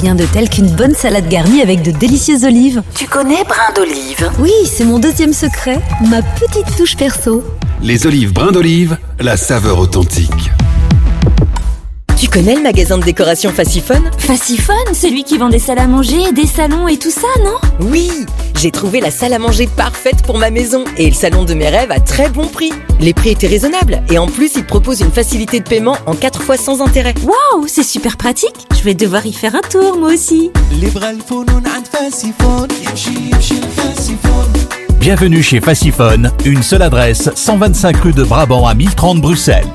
Rien 0.00 0.14
de 0.14 0.24
tel 0.26 0.48
qu'une 0.48 0.70
bonne 0.70 0.94
salade 0.94 1.28
garnie 1.28 1.60
avec 1.60 1.82
de 1.82 1.90
délicieuses 1.90 2.44
olives. 2.44 2.82
Tu 2.94 3.06
connais 3.06 3.42
brin 3.42 3.72
d'olive? 3.74 4.30
Oui, 4.38 4.52
c'est 4.64 4.84
mon 4.84 5.00
deuxième 5.00 5.32
secret, 5.32 5.80
ma 6.08 6.22
petite 6.22 6.76
touche 6.76 6.96
perso. 6.96 7.42
Les 7.82 8.06
olives 8.06 8.32
brin 8.32 8.52
d'olive, 8.52 8.96
la 9.18 9.36
saveur 9.36 9.80
authentique. 9.80 10.50
Tu 12.18 12.26
connais 12.26 12.56
le 12.56 12.62
magasin 12.62 12.98
de 12.98 13.04
décoration 13.04 13.52
Faciphone 13.52 14.10
Faciphone, 14.18 14.92
celui 14.92 15.22
qui 15.22 15.38
vend 15.38 15.50
des 15.50 15.60
salles 15.60 15.78
à 15.78 15.86
manger, 15.86 16.32
des 16.32 16.48
salons 16.48 16.88
et 16.88 16.96
tout 16.96 17.12
ça, 17.12 17.28
non? 17.44 17.54
Oui 17.78 18.10
J'ai 18.56 18.72
trouvé 18.72 19.00
la 19.00 19.12
salle 19.12 19.34
à 19.34 19.38
manger 19.38 19.68
parfaite 19.68 20.22
pour 20.24 20.36
ma 20.36 20.50
maison 20.50 20.82
et 20.96 21.06
le 21.06 21.14
salon 21.14 21.44
de 21.44 21.54
mes 21.54 21.68
rêves 21.68 21.92
à 21.92 22.00
très 22.00 22.28
bon 22.28 22.48
prix. 22.48 22.72
Les 22.98 23.14
prix 23.14 23.30
étaient 23.30 23.46
raisonnables 23.46 24.02
et 24.10 24.18
en 24.18 24.26
plus, 24.26 24.56
ils 24.56 24.64
proposent 24.64 25.00
une 25.00 25.12
facilité 25.12 25.60
de 25.60 25.68
paiement 25.68 25.96
en 26.06 26.16
4 26.16 26.42
fois 26.42 26.56
sans 26.56 26.82
intérêt. 26.82 27.14
Waouh, 27.22 27.68
c'est 27.68 27.84
super 27.84 28.16
pratique 28.16 28.66
Je 28.76 28.82
vais 28.82 28.94
devoir 28.94 29.24
y 29.24 29.32
faire 29.32 29.54
un 29.54 29.60
tour, 29.60 29.96
moi 29.96 30.12
aussi 30.12 30.50
Bienvenue 34.98 35.42
chez 35.44 35.60
Faciphone, 35.60 36.32
une 36.44 36.64
seule 36.64 36.82
adresse, 36.82 37.30
125 37.32 37.96
rue 37.98 38.12
de 38.12 38.24
Brabant 38.24 38.66
à 38.66 38.74
1030 38.74 39.20
Bruxelles. 39.20 39.68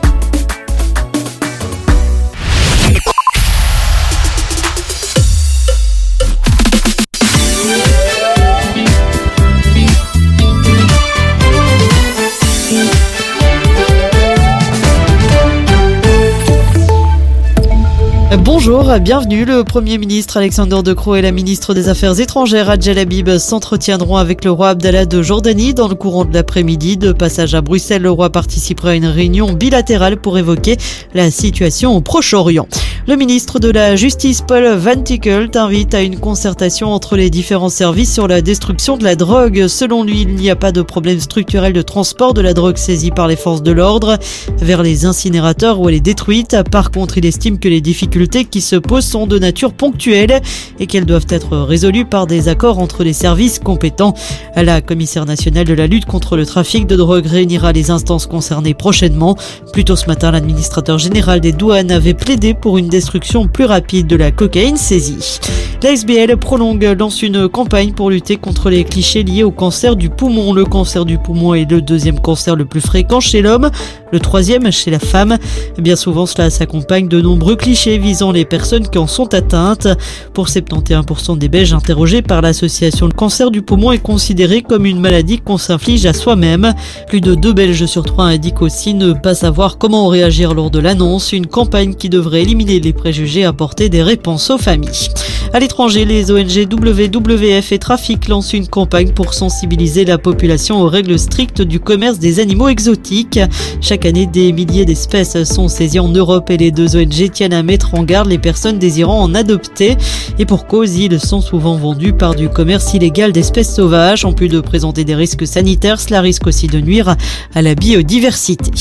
Bonjour, 18.40 18.92
bienvenue. 19.00 19.46
Le 19.46 19.64
Premier 19.64 20.00
ministre 20.00 20.38
Alexander 20.38 20.82
De 20.84 20.94
Croo 20.94 21.16
et 21.16 21.22
la 21.22 21.32
ministre 21.32 21.76
des 21.76 21.88
Affaires 21.88 22.20
étrangères 22.20 22.68
Adjel 22.68 22.98
Habib 22.98 23.38
s'entretiendront 23.38 24.18
avec 24.18 24.44
le 24.44 24.50
roi 24.50 24.70
Abdallah 24.70 25.06
de 25.06 25.22
Jordanie 25.22 25.76
dans 25.76 25.88
le 25.88 25.94
courant 25.94 26.26
de 26.26 26.34
l'après-midi. 26.34 26.98
De 26.98 27.12
passage 27.12 27.54
à 27.54 27.62
Bruxelles, 27.62 28.02
le 28.02 28.10
roi 28.10 28.32
participera 28.32 28.90
à 28.90 28.96
une 28.96 29.06
réunion 29.06 29.54
bilatérale 29.54 30.18
pour 30.18 30.40
évoquer 30.40 30.78
la 31.14 31.30
situation 31.30 31.96
au 31.96 32.02
Proche-Orient. 32.02 32.68
Le 33.06 33.18
ministre 33.18 33.60
de 33.60 33.70
la 33.70 33.98
Justice 33.98 34.42
Paul 34.48 34.66
Van 34.78 34.96
Tickelt 34.96 35.58
invite 35.58 35.94
à 35.94 36.02
une 36.02 36.18
concertation 36.18 36.94
entre 36.94 37.18
les 37.18 37.30
différents 37.30 37.68
services 37.68 38.14
sur 38.14 38.30
la 38.30 38.42
destruction 38.42 38.96
de 38.96 39.04
la 39.04 39.16
drogue. 39.16 39.68
Selon 39.68 40.04
lui, 40.06 40.22
il 40.22 40.36
n'y 40.36 40.50
a 40.50 40.56
pas 40.56 40.72
de 40.72 40.82
problème 40.82 41.20
structurel 41.20 41.74
de 41.74 41.82
transport 41.82 42.34
de 42.34 42.40
la 42.40 42.54
drogue 42.54 42.78
saisie 42.78 43.12
par 43.12 43.28
les 43.28 43.36
forces 43.36 43.62
de 43.62 43.74
l'ordre 43.74 44.18
vers 44.58 44.82
les 44.82 45.06
incinérateurs 45.06 45.82
où 45.82 45.90
elle 45.90 45.96
est 45.96 46.00
détruite. 46.00 46.56
Par 46.72 46.92
contre, 46.92 47.18
il 47.18 47.26
estime 47.26 47.60
que 47.60 47.68
les 47.68 47.82
difficultés 47.82 48.23
qui 48.28 48.62
se 48.62 48.76
posent 48.76 49.06
sont 49.06 49.28
de 49.28 49.38
nature 49.38 49.74
ponctuelle 49.74 50.42
et 50.80 50.88
qu'elles 50.88 51.06
doivent 51.06 51.28
être 51.30 51.58
résolues 51.58 52.06
par 52.06 52.28
des 52.28 52.48
accords 52.48 52.80
entre 52.80 53.04
les 53.04 53.14
services 53.14 53.60
compétents. 53.60 54.14
La 54.56 54.82
commissaire 54.82 55.26
nationale 55.26 55.66
de 55.66 55.74
la 55.74 55.88
lutte 55.88 56.06
contre 56.06 56.38
le 56.38 56.46
trafic 56.46 56.88
de 56.88 56.96
drogue 56.96 57.26
réunira 57.26 57.72
les 57.72 57.92
instances 57.92 58.26
concernées 58.26 58.74
prochainement. 58.74 59.36
Plus 59.72 59.86
tôt 59.86 59.96
ce 59.96 60.08
matin, 60.08 60.32
l'administrateur 60.32 60.98
général 60.98 61.40
des 61.40 61.52
douanes 61.52 61.92
avait 61.92 62.14
plaidé 62.14 62.54
pour 62.54 62.78
une 62.78 62.88
destruction 62.88 63.48
plus 63.48 63.66
rapide 63.66 64.08
de 64.08 64.16
la 64.16 64.32
cocaïne 64.32 64.78
saisie. 64.78 65.40
La 65.84 65.92
SBL 65.92 66.38
prolongue, 66.38 66.96
lance 66.98 67.22
une 67.24 67.50
campagne 67.50 67.92
pour 67.92 68.10
lutter 68.10 68.38
contre 68.38 68.70
les 68.70 68.86
clichés 68.86 69.24
liés 69.24 69.44
au 69.44 69.52
cancer 69.52 69.98
du 69.98 70.10
poumon. 70.10 70.54
Le 70.54 70.64
cancer 70.64 71.04
du 71.04 71.18
poumon 71.18 71.56
est 71.56 71.70
le 71.70 71.82
deuxième 71.82 72.22
cancer 72.22 72.56
le 72.56 72.64
plus 72.64 72.80
fréquent 72.80 73.20
chez 73.20 73.42
l'homme, 73.42 73.70
le 74.14 74.20
troisième 74.22 74.72
chez 74.72 74.92
la 74.92 75.00
femme. 75.00 75.38
Bien 75.78 75.98
souvent, 75.98 76.26
cela 76.26 76.50
s'accompagne 76.50 77.10
de 77.10 77.20
nombreux 77.20 77.58
clichés 77.58 77.98
les 78.32 78.46
personnes 78.46 78.88
qui 78.88 78.98
en 78.98 79.08
sont 79.08 79.34
atteintes. 79.34 79.88
Pour 80.34 80.48
71% 80.48 81.38
des 81.38 81.50
Belges 81.50 81.74
interrogés 81.74 82.22
par 82.22 82.42
l'association 82.42 83.08
Le 83.08 83.14
cancer 83.14 83.50
du 83.50 83.62
poumon 83.62 83.92
est 83.92 84.00
considéré 84.00 84.62
comme 84.62 84.86
une 84.86 85.00
maladie 85.00 85.40
qu'on 85.40 85.58
s'inflige 85.58 86.06
à 86.06 86.14
soi-même. 86.14 86.74
Plus 87.08 87.22
de 87.22 87.34
deux 87.36 87.54
Belges 87.54 87.86
sur 87.86 88.04
trois 88.04 88.26
indiquent 88.26 88.62
aussi 88.62 88.94
ne 88.94 89.14
pas 89.14 89.36
savoir 89.36 89.78
comment 89.78 90.08
réagir 90.08 90.54
lors 90.54 90.70
de 90.70 90.80
l'annonce. 90.80 91.34
Une 91.34 91.48
campagne 91.48 91.96
qui 91.96 92.10
devrait 92.10 92.44
éliminer 92.44 92.80
les 92.80 92.94
préjugés 92.94 93.46
apporter 93.46 93.90
des 93.90 94.04
réponses 94.04 94.50
aux 94.50 94.58
familles. 94.58 95.10
À 95.56 95.60
l'étranger, 95.60 96.04
les 96.04 96.32
ONG 96.32 96.68
WWF 96.72 97.72
et 97.74 97.78
Trafic 97.78 98.28
lancent 98.28 98.54
une 98.54 98.68
campagne 98.68 99.12
pour 99.12 99.36
sensibiliser 99.36 100.04
la 100.04 100.18
population 100.18 100.82
aux 100.82 100.88
règles 100.88 101.20
strictes 101.20 101.62
du 101.62 101.80
commerce 101.80 102.18
des 102.18 102.40
animaux 102.40 102.70
exotiques. 102.70 103.40
Chaque 103.80 104.06
année, 104.06 104.26
des 104.26 104.52
milliers 104.52 104.86
d'espèces 104.86 105.44
sont 105.44 105.68
saisies 105.68 106.00
en 106.00 106.08
Europe 106.08 106.50
et 106.50 106.58
les 106.58 106.72
deux 106.72 106.96
ONG 106.96 107.30
tiennent 107.32 107.54
à 107.54 107.62
mettre 107.62 107.94
en 107.94 108.03
les 108.26 108.38
personnes 108.38 108.80
désirant 108.80 109.22
en 109.22 109.34
adopter. 109.34 109.98
Et 110.40 110.46
pour 110.46 110.68
cause, 110.68 110.96
ils 110.96 111.20
sont 111.20 111.42
souvent 111.42 111.76
vendus 111.76 112.14
par 112.14 112.36
du 112.36 112.50
commerce 112.50 112.94
illégal 112.94 113.32
d'espèces 113.32 113.74
sauvages. 113.74 114.26
En 114.26 114.34
plus 114.34 114.50
de 114.50 114.60
présenter 114.60 115.04
des 115.04 115.16
risques 115.16 115.48
sanitaires, 115.48 116.00
cela 116.00 116.22
risque 116.22 116.48
aussi 116.48 116.68
de 116.68 116.80
nuire 116.80 117.16
à 117.56 117.62
la 117.62 117.76
biodiversité. 117.76 118.72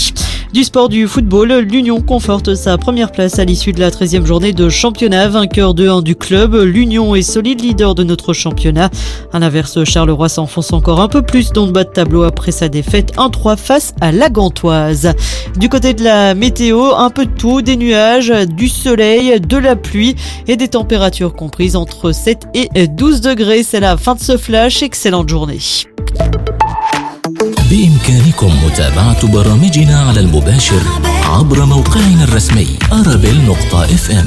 Du 0.53 0.65
sport 0.65 0.91
du 0.91 1.09
football, 1.09 1.51
l'Union 1.61 2.03
conforte 2.03 2.55
sa 2.55 2.77
première 2.77 3.11
place 3.11 3.39
à 3.39 3.45
l'issue 3.47 3.73
de 3.73 3.81
la 3.81 3.91
13e 3.91 4.27
journée 4.27 4.53
de 4.53 4.69
championnat, 4.69 5.27
vainqueur 5.29 5.73
de 5.73 5.89
1 5.89 6.03
du 6.03 6.15
club. 6.15 6.55
L'Union 6.55 7.15
est 7.15 7.23
solide 7.23 7.63
leader 7.63 7.95
de 7.95 8.05
notre 8.05 8.35
championnat. 8.35 8.91
À 9.33 9.39
l'inverse, 9.39 9.83
Charleroi 9.85 10.29
s'enfonce 10.29 10.75
encore 10.75 11.01
un 11.01 11.09
peu 11.09 11.23
plus 11.23 11.53
dans 11.53 11.65
le 11.65 11.73
bas 11.73 11.85
de 11.85 11.89
tableau 11.89 12.25
après 12.25 12.53
sa 12.53 12.69
défaite 12.69 13.17
1-3 13.17 13.57
face 13.57 13.95
à 14.03 14.13
la 14.13 14.29
Gantoise. 14.29 15.15
Du 15.57 15.71
côté 15.71 15.95
de 15.95 16.05
la 16.05 16.35
météo, 16.35 16.93
un 16.99 17.09
peu 17.09 17.25
de 17.25 17.33
tout, 17.33 17.63
des 17.63 17.77
nuages, 17.77 18.31
du 18.47 18.69
soleil, 18.69 19.41
de 19.41 19.57
la 19.57 19.75
pluie 19.75 20.17
et 20.49 20.59
des 20.59 20.69
températures 20.69 21.35
comprises 21.35 21.77
entre 21.77 22.13
7 22.13 22.49
et 22.53 22.89
12 22.89 23.23
degrés. 23.23 23.63
C'est 23.63 23.81
la 23.81 23.97
fin 23.97 24.15
de 24.15 24.21
ce 24.21 24.37
flash. 24.37 24.83
Excellente 24.83 25.31
journée. 25.31 25.61
بإمكانكم 27.73 28.65
متابعة 28.65 29.27
برامجنا 29.33 30.01
على 30.01 30.21
المباشر 30.21 30.83
عبر 31.25 31.65
موقعنا 31.65 32.25
الرسمي 32.25 32.79
أرابيل 32.93 33.45
نقطة 33.47 33.85
إف 33.85 34.11
إم. 34.11 34.27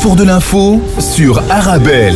Carrefour 0.00 0.16
de 0.16 0.24
l'info 0.24 0.82
sur 0.98 1.42
Arabelle. 1.50 2.14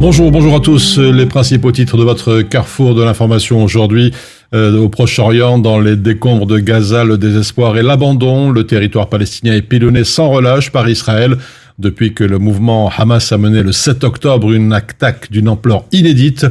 Bonjour, 0.00 0.32
bonjour 0.32 0.56
à 0.56 0.60
tous. 0.60 0.98
Les 0.98 1.26
principaux 1.26 1.70
titres 1.70 1.96
de 1.96 2.02
votre 2.02 2.40
carrefour 2.40 2.96
de 2.96 3.04
l'information 3.04 3.62
aujourd'hui 3.62 4.12
euh, 4.52 4.76
au 4.76 4.88
Proche-Orient, 4.88 5.58
dans 5.58 5.78
les 5.78 5.94
décombres 5.94 6.46
de 6.46 6.58
Gaza, 6.58 7.04
le 7.04 7.16
désespoir 7.16 7.78
et 7.78 7.84
l'abandon. 7.84 8.50
Le 8.50 8.66
territoire 8.66 9.08
palestinien 9.08 9.54
est 9.54 9.62
pilonné 9.62 10.02
sans 10.02 10.28
relâche 10.30 10.72
par 10.72 10.88
Israël 10.88 11.36
depuis 11.78 12.12
que 12.12 12.24
le 12.24 12.40
mouvement 12.40 12.90
Hamas 12.96 13.30
a 13.30 13.38
mené 13.38 13.62
le 13.62 13.70
7 13.70 14.02
octobre 14.02 14.52
une 14.52 14.72
attaque 14.72 15.30
d'une 15.30 15.48
ampleur 15.48 15.84
inédite. 15.92 16.44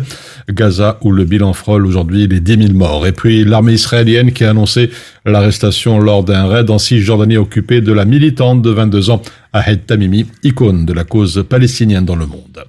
Gaza, 0.50 0.98
où 1.02 1.12
le 1.12 1.26
bilan 1.26 1.54
frôle 1.54 1.86
aujourd'hui 1.86 2.28
les 2.28 2.40
10 2.40 2.68
000 2.68 2.74
morts. 2.74 3.08
Et 3.08 3.12
puis 3.12 3.44
l'armée 3.46 3.74
israélienne 3.74 4.32
qui 4.32 4.44
a 4.44 4.50
annoncé 4.50 4.90
l'arrestation 5.26 6.00
lors 6.00 6.24
d'un 6.24 6.48
raid 6.48 6.70
en 6.70 6.80
Cisjordanie 6.80 7.38
occupée 7.38 7.82
de 7.82 7.94
la 7.94 8.06
militante 8.06 8.62
de 8.62 8.70
22 8.70 9.10
ans, 9.10 9.22
Ahed 9.54 9.86
Tamimi, 9.86 10.26
icône 10.44 10.86
de 10.86 10.94
la 10.94 11.04
cause 11.04 11.46
palestinienne 11.48 12.06
dans 12.06 12.16
le 12.16 12.26
monde. 12.26 12.64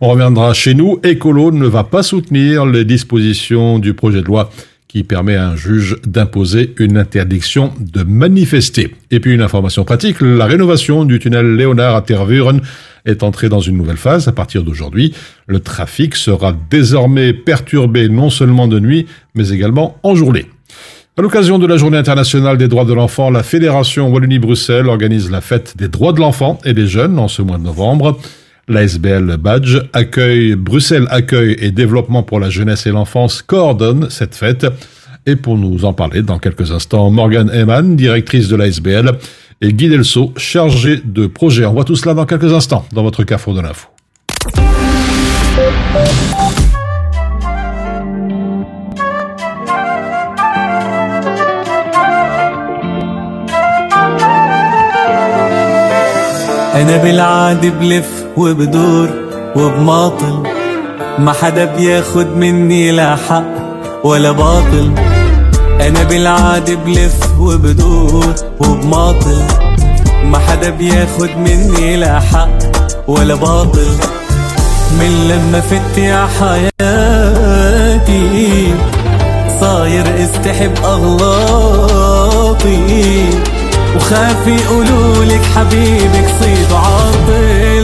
On 0.00 0.08
reviendra 0.08 0.52
chez 0.54 0.74
nous. 0.74 1.00
Écolo 1.02 1.52
ne 1.52 1.66
va 1.66 1.84
pas 1.84 2.02
soutenir 2.02 2.66
les 2.66 2.84
dispositions 2.84 3.78
du 3.78 3.94
projet 3.94 4.20
de 4.20 4.26
loi 4.26 4.50
qui 4.94 5.02
permet 5.02 5.34
à 5.34 5.48
un 5.48 5.56
juge 5.56 5.96
d'imposer 6.06 6.72
une 6.78 6.96
interdiction 6.96 7.72
de 7.80 8.04
manifester. 8.04 8.94
Et 9.10 9.18
puis 9.18 9.34
une 9.34 9.42
information 9.42 9.82
pratique, 9.82 10.20
la 10.20 10.46
rénovation 10.46 11.04
du 11.04 11.18
tunnel 11.18 11.56
Léonard 11.56 11.96
à 11.96 12.02
Tervuren 12.02 12.60
est 13.04 13.24
entrée 13.24 13.48
dans 13.48 13.58
une 13.58 13.76
nouvelle 13.76 13.96
phase 13.96 14.28
à 14.28 14.32
partir 14.32 14.62
d'aujourd'hui. 14.62 15.12
Le 15.48 15.58
trafic 15.58 16.14
sera 16.14 16.56
désormais 16.70 17.32
perturbé 17.32 18.08
non 18.08 18.30
seulement 18.30 18.68
de 18.68 18.78
nuit, 18.78 19.06
mais 19.34 19.48
également 19.48 19.98
en 20.04 20.14
journée. 20.14 20.46
À 21.18 21.22
l'occasion 21.22 21.58
de 21.58 21.66
la 21.66 21.76
Journée 21.76 21.98
internationale 21.98 22.56
des 22.56 22.68
droits 22.68 22.84
de 22.84 22.94
l'enfant, 22.94 23.30
la 23.30 23.42
Fédération 23.42 24.12
Wallonie-Bruxelles 24.12 24.86
organise 24.86 25.28
la 25.28 25.40
fête 25.40 25.76
des 25.76 25.88
droits 25.88 26.12
de 26.12 26.20
l'enfant 26.20 26.60
et 26.64 26.72
des 26.72 26.86
jeunes 26.86 27.18
en 27.18 27.26
ce 27.26 27.42
mois 27.42 27.58
de 27.58 27.64
novembre. 27.64 28.16
L'ASBL 28.67 29.37
Badge 29.37 29.77
accueille, 29.93 30.55
Bruxelles 30.55 31.07
Accueil 31.09 31.55
et 31.59 31.71
Développement 31.71 32.21
pour 32.21 32.39
la 32.39 32.49
jeunesse 32.49 32.85
et 32.85 32.91
l'enfance 32.91 33.41
coordonne 33.41 34.09
cette 34.09 34.35
fête. 34.35 34.67
Et 35.25 35.35
pour 35.35 35.57
nous 35.57 35.85
en 35.85 35.93
parler 35.93 36.21
dans 36.21 36.37
quelques 36.37 36.71
instants, 36.71 37.09
Morgan 37.09 37.49
Eman, 37.51 37.95
directrice 37.95 38.47
de 38.47 38.55
l'ASBL, 38.55 39.17
et 39.61 39.73
Guy 39.73 39.89
Delso, 39.89 40.33
chargé 40.37 41.01
de 41.03 41.27
projet. 41.27 41.65
On 41.65 41.73
voit 41.73 41.83
tout 41.83 41.95
cela 41.95 42.13
dans 42.13 42.25
quelques 42.25 42.53
instants 42.53 42.85
dans 42.93 43.03
votre 43.03 43.23
carrefour 43.23 43.53
de 43.55 43.61
l'info. 43.61 43.87
انا 56.75 56.97
بالعادي 56.97 57.69
بلف 57.69 58.22
وبدور 58.36 59.08
وبماطل 59.56 60.42
ما 61.18 61.32
حدا 61.32 61.64
بياخد 61.64 62.26
مني 62.36 62.90
لا 62.90 63.16
حق 63.16 63.44
ولا 64.04 64.32
باطل. 64.32 64.92
أنا 65.80 66.02
بالعادي 66.02 66.76
بلف 66.76 67.40
وبدور 67.40 68.34
وبماطل. 68.60 69.42
ما 70.24 70.38
حدا 70.38 70.70
بياخد 70.70 71.30
مني 71.36 71.96
لا 71.96 72.20
حق 72.20 72.58
ولا 73.08 73.34
باطل. 73.34 73.96
من 75.00 75.28
لما 75.28 75.60
فت 75.60 75.98
يا 75.98 76.28
حياتي 76.40 78.04
صاير 79.60 80.04
استحب 80.24 80.72
أغلاطي. 80.84 82.64
وخاف 83.96 84.46
يقولولك 84.46 85.42
حبيبك 85.56 86.28
صيد 86.40 86.72
عاطل. 86.72 87.83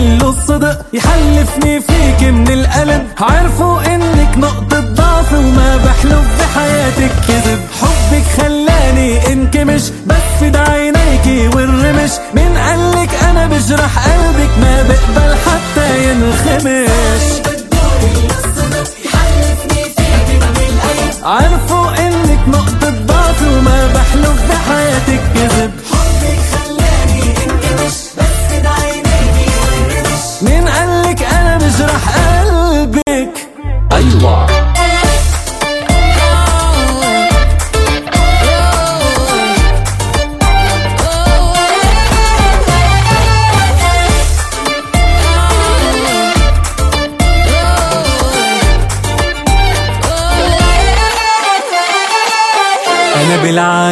له 0.00 0.28
الصدق 0.28 0.86
يحلفني 0.92 1.80
فيك 1.80 2.22
من 2.22 2.48
القلب 2.48 3.06
عرفوا 3.20 3.94
إنك 3.94 4.38
نقطة 4.38 4.80
ضعف 4.80 5.32
وما 5.32 5.76
بحلف 5.76 6.26
بحياتك 6.40 7.12
كذب. 7.28 7.60
حبك 7.80 8.24
خلاني 8.36 9.32
انكمش 9.32 9.82
بس 10.06 10.56
عينيكي 10.56 11.48
والرمش. 11.48 12.10
من 12.34 12.56
قالك 12.58 13.14
أنا 13.14 13.46
بجرح 13.46 13.98
قلبك 14.08 14.50
ما 14.60 14.82
بقبل 14.82 15.34
حتى 15.46 16.10
ينخمش. 16.10 17.26
عرفوا 21.22 22.06
إنك 22.06 22.48
نقطة 22.48 22.90
ضعف 23.06 23.42
وما 23.42 23.86
بحلف 23.86 24.38
بحياتك 24.50 25.20
كذب. 25.34 25.97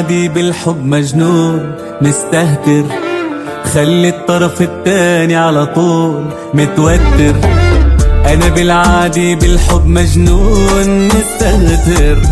بالعادي 0.07 0.29
بالحب 0.29 0.85
مجنون 0.85 1.75
مستهتر. 2.01 2.85
خلي 3.75 4.09
الطرف 4.09 4.63
التاني 4.63 5.37
على 5.37 5.67
طول 5.67 6.25
متوتر. 6.55 7.35
أنا 8.27 8.49
بالعادي 8.49 9.35
بالحب 9.35 9.87
مجنون 9.87 11.09
مستهتر. 11.09 12.23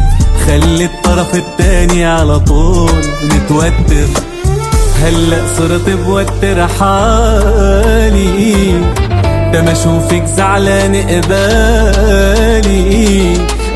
خلي 0.47 0.85
الطرف 0.85 1.35
التاني 1.35 2.05
على 2.05 2.41
طول 2.41 3.03
متوتر. 3.23 4.09
هلأ 5.03 5.43
صرت 5.59 5.91
بوتر 5.91 6.69
حالي. 6.69 8.55
لما 9.55 9.73
أشوفك 9.73 10.25
زعلان 10.37 10.97
قبالي 10.97 12.45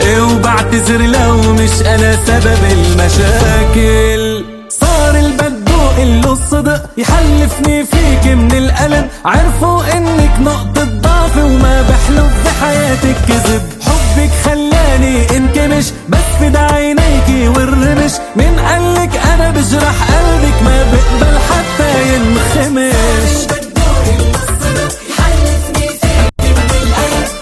وبعتذر 0.09 1.01
لو 1.01 1.53
مش 1.53 1.83
أنا 1.87 2.17
سبب 2.27 2.59
المشاكل. 2.73 4.45
صار 4.69 5.15
البدو 5.15 5.79
له 5.99 6.33
الصدق 6.33 6.83
يحلفني 6.97 7.85
فيك 7.85 8.27
من 8.27 8.53
القلب 8.53 9.09
عرفوا 9.25 9.97
إنك 9.97 10.41
نقطة 10.41 10.85
ضعف 10.85 11.37
وما 11.37 11.83
بحلف 11.83 12.33
بحياتك 12.45 13.17
كذب. 13.29 13.63
حبك 13.87 14.31
خلاني 14.45 15.37
انكمش 15.37 15.85
بس 16.09 16.57
عينيكي 16.57 17.49
والرمش. 17.49 18.13
من 18.37 18.59
قالك 18.59 19.17
أنا 19.35 19.51
بجرح 19.51 19.97
قلبك 20.11 20.63
ما 20.65 20.83
بقبل 20.93 21.39
حتى 21.39 22.15
ينخمش. 22.15 23.49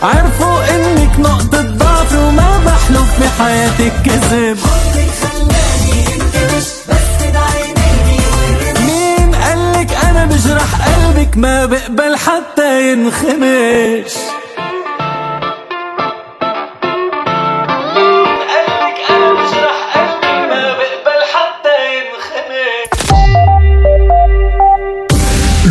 عرفوا 0.02 0.55
حياتك 3.38 3.92
كذب. 4.04 4.58
حبك 4.58 5.10
خلاني 5.22 6.06
انكمش 6.14 6.68
بس 6.88 7.08
كده 7.22 7.38
عينيكي 7.38 8.22
مين 8.86 9.34
قالك 9.34 9.90
أنا 10.04 10.24
بجرح 10.24 10.70
قلبك؟ 10.86 11.36
ما 11.36 11.66
بقبل 11.66 12.16
حتى 12.16 12.92
ينخمش. 12.92 14.12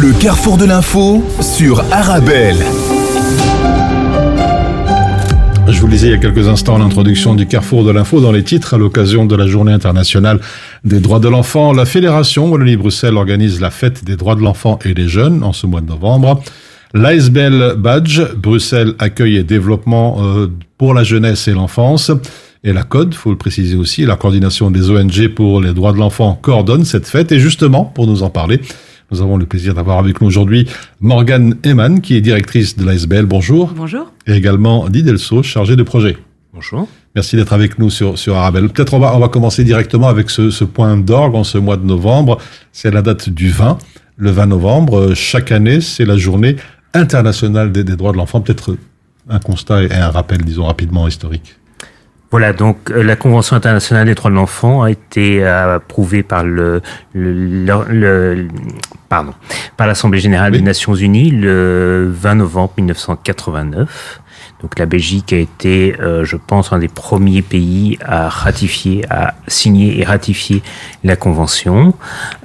Le 0.03 0.11
carrefour 0.23 0.57
de 0.57 0.65
l'info 0.65 1.23
sur 1.41 1.75
Arabelle. 1.91 2.63
Vous 5.85 5.91
lisais 5.91 6.07
il 6.07 6.11
y 6.13 6.15
a 6.15 6.17
quelques 6.17 6.47
instants 6.47 6.79
l'introduction 6.79 7.35
du 7.35 7.45
Carrefour 7.45 7.83
de 7.83 7.91
l'info 7.91 8.19
dans 8.19 8.31
les 8.31 8.43
titres 8.43 8.73
à 8.73 8.77
l'occasion 8.79 9.27
de 9.27 9.35
la 9.35 9.45
Journée 9.45 9.71
internationale 9.71 10.39
des 10.83 10.99
droits 10.99 11.19
de 11.19 11.27
l'enfant. 11.27 11.73
La 11.73 11.85
Fédération 11.85 12.49
Wallonie-Bruxelles 12.49 13.15
organise 13.15 13.61
la 13.61 13.69
fête 13.69 14.03
des 14.03 14.15
droits 14.15 14.33
de 14.33 14.41
l'enfant 14.41 14.79
et 14.83 14.95
des 14.95 15.07
jeunes 15.07 15.43
en 15.43 15.53
ce 15.53 15.67
mois 15.67 15.81
de 15.81 15.85
novembre. 15.85 16.41
L'ASBL 16.95 17.75
Badge, 17.77 18.19
Bruxelles 18.35 18.95
Accueil 18.97 19.35
et 19.35 19.43
Développement 19.43 20.17
euh, 20.23 20.47
pour 20.79 20.95
la 20.95 21.03
jeunesse 21.03 21.47
et 21.47 21.53
l'enfance. 21.53 22.09
Et 22.63 22.73
la 22.73 22.81
CODE, 22.81 23.13
faut 23.13 23.29
le 23.29 23.37
préciser 23.37 23.75
aussi, 23.75 24.07
la 24.07 24.15
coordination 24.15 24.71
des 24.71 24.89
ONG 24.89 25.27
pour 25.35 25.61
les 25.61 25.71
droits 25.71 25.93
de 25.93 25.99
l'enfant 25.99 26.39
coordonne 26.41 26.83
cette 26.83 27.07
fête. 27.07 27.31
Et 27.31 27.39
justement, 27.39 27.85
pour 27.85 28.07
nous 28.07 28.23
en 28.23 28.31
parler, 28.31 28.59
nous 29.11 29.21
avons 29.21 29.37
le 29.37 29.45
plaisir 29.45 29.73
d'avoir 29.73 29.99
avec 29.99 30.21
nous 30.21 30.27
aujourd'hui 30.27 30.67
Morgane 30.99 31.55
Eman, 31.63 32.01
qui 32.01 32.15
est 32.15 32.21
directrice 32.21 32.75
de 32.75 32.85
l'ASBL. 32.85 33.25
Bonjour. 33.25 33.73
Bonjour. 33.75 34.11
Et 34.27 34.33
également 34.33 34.89
Di 34.89 35.03
Delso, 35.03 35.43
chargé 35.43 35.75
de 35.75 35.83
projet. 35.83 36.17
Bonjour. 36.53 36.87
Merci 37.15 37.35
d'être 37.35 37.53
avec 37.53 37.79
nous 37.79 37.89
sur, 37.89 38.17
sur 38.17 38.35
Arabelle. 38.35 38.69
Peut-être 38.69 38.93
on 38.93 38.99
va, 38.99 39.15
on 39.15 39.19
va 39.19 39.27
commencer 39.27 39.63
directement 39.63 40.07
avec 40.07 40.29
ce, 40.29 40.49
ce 40.49 40.63
point 40.63 40.97
d'orgue 40.97 41.35
en 41.35 41.43
ce 41.43 41.57
mois 41.57 41.77
de 41.77 41.85
novembre. 41.85 42.39
C'est 42.71 42.91
la 42.91 43.01
date 43.01 43.29
du 43.29 43.49
20. 43.49 43.77
Le 44.17 44.31
20 44.31 44.45
novembre, 44.47 44.99
euh, 44.99 45.15
chaque 45.15 45.51
année, 45.51 45.81
c'est 45.81 46.05
la 46.05 46.17
journée 46.17 46.55
internationale 46.93 47.71
des, 47.71 47.83
des 47.83 47.95
droits 47.95 48.11
de 48.11 48.17
l'enfant. 48.17 48.41
Peut-être 48.41 48.77
un 49.29 49.39
constat 49.39 49.83
et 49.83 49.93
un 49.93 50.09
rappel, 50.09 50.43
disons 50.43 50.65
rapidement, 50.65 51.07
historique. 51.07 51.57
Voilà, 52.35 52.51
donc 52.51 52.91
euh, 52.91 53.01
la 53.01 53.15
Convention 53.15 53.55
internationale 53.55 54.07
des 54.07 54.13
droits 54.13 54.29
de 54.29 54.35
l'enfant 54.35 54.83
a 54.83 54.91
été 54.91 55.41
euh, 55.41 55.77
approuvée 55.77 56.21
par 56.21 56.43
le, 56.43 56.81
le, 57.13 57.85
le- 57.87 58.47
pardon, 59.07 59.33
par 59.77 59.87
l'Assemblée 59.87 60.19
générale 60.19 60.51
des 60.51 60.59
Nations 60.61 60.95
unies 60.95 61.31
le 61.31 62.11
20 62.13 62.35
novembre 62.35 62.73
1989. 62.75 64.19
Donc 64.61 64.77
la 64.77 64.85
Belgique 64.85 65.31
a 65.31 65.37
été, 65.37 65.95
euh, 66.01 66.25
je 66.25 66.35
pense, 66.35 66.73
un 66.73 66.79
des 66.79 66.89
premiers 66.89 67.41
pays 67.41 67.97
à 68.03 68.27
ratifier, 68.27 69.05
à 69.09 69.35
signer 69.47 70.01
et 70.01 70.03
ratifier 70.03 70.61
la 71.05 71.15
Convention. 71.15 71.93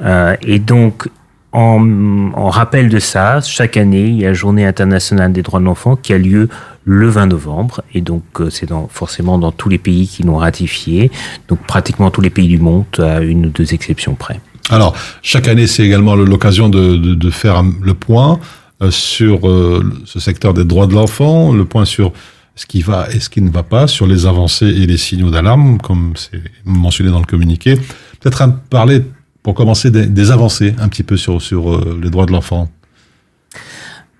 Euh, 0.05 0.37
et 0.43 0.61
donc 0.61 1.09
en, 1.53 2.49
rappel 2.51 2.89
de 2.89 2.99
ça, 2.99 3.41
chaque 3.41 3.77
année, 3.77 4.07
il 4.07 4.21
y 4.21 4.25
a 4.25 4.29
la 4.29 4.35
Journée 4.35 4.65
internationale 4.65 5.33
des 5.33 5.43
droits 5.43 5.61
de 5.61 5.65
l'enfant 5.65 5.97
qui 5.97 6.13
a 6.13 6.19
lieu 6.19 6.49
le 6.85 7.09
20 7.09 7.27
novembre. 7.27 7.83
Et 7.95 8.01
donc, 8.01 8.23
euh, 8.41 8.51
c'est 8.51 8.69
forcément 8.91 9.39
dans 9.39 9.53
tous 9.53 9.69
les 9.69 9.79
pays 9.79 10.07
qui 10.07 10.23
l'ont 10.23 10.37
ratifié. 10.37 11.11
Donc, 11.49 11.61
pratiquement 11.67 12.11
tous 12.11 12.21
les 12.21 12.31
pays 12.31 12.49
du 12.49 12.59
monde, 12.59 12.85
à 12.99 13.21
une 13.21 13.47
ou 13.47 13.49
deux 13.51 13.75
exceptions 13.75 14.15
près. 14.15 14.41
Alors, 14.71 14.95
chaque 15.23 15.49
année, 15.49 15.67
c'est 15.67 15.85
également 15.85 16.15
l'occasion 16.15 16.69
de, 16.69 17.31
faire 17.31 17.63
le 17.63 17.95
point 17.95 18.39
euh, 18.83 18.91
sur 18.91 19.49
euh, 19.49 19.85
ce 20.05 20.21
secteur 20.21 20.55
des 20.55 20.65
droits 20.65 20.87
de 20.87 20.95
l'enfant, 20.95 21.53
le 21.53 21.65
point 21.65 21.85
sur 21.85 22.13
ce 22.55 22.67
qui 22.67 22.83
va 22.83 23.09
et 23.11 23.21
ce 23.21 23.29
qui 23.29 23.41
ne 23.41 23.51
va 23.51 23.63
pas, 23.63 23.87
sur 23.87 24.07
les 24.07 24.27
avancées 24.27 24.67
et 24.67 24.87
les 24.87 24.99
signaux 24.99 25.31
d'alarme, 25.31 25.79
comme 25.79 26.13
c'est 26.15 26.43
mentionné 26.65 27.11
dans 27.11 27.19
le 27.19 27.25
communiqué. 27.25 27.77
Peut-être 28.21 28.47
parler, 28.69 29.03
pour 29.43 29.55
commencer, 29.55 29.91
des, 29.91 30.07
des 30.07 30.31
avancées 30.31 30.75
un 30.79 30.89
petit 30.89 31.03
peu 31.03 31.17
sur, 31.17 31.41
sur 31.41 31.73
euh, 31.73 31.99
les 32.03 32.11
droits 32.11 32.27
de 32.27 32.33
l'enfant. 32.33 32.69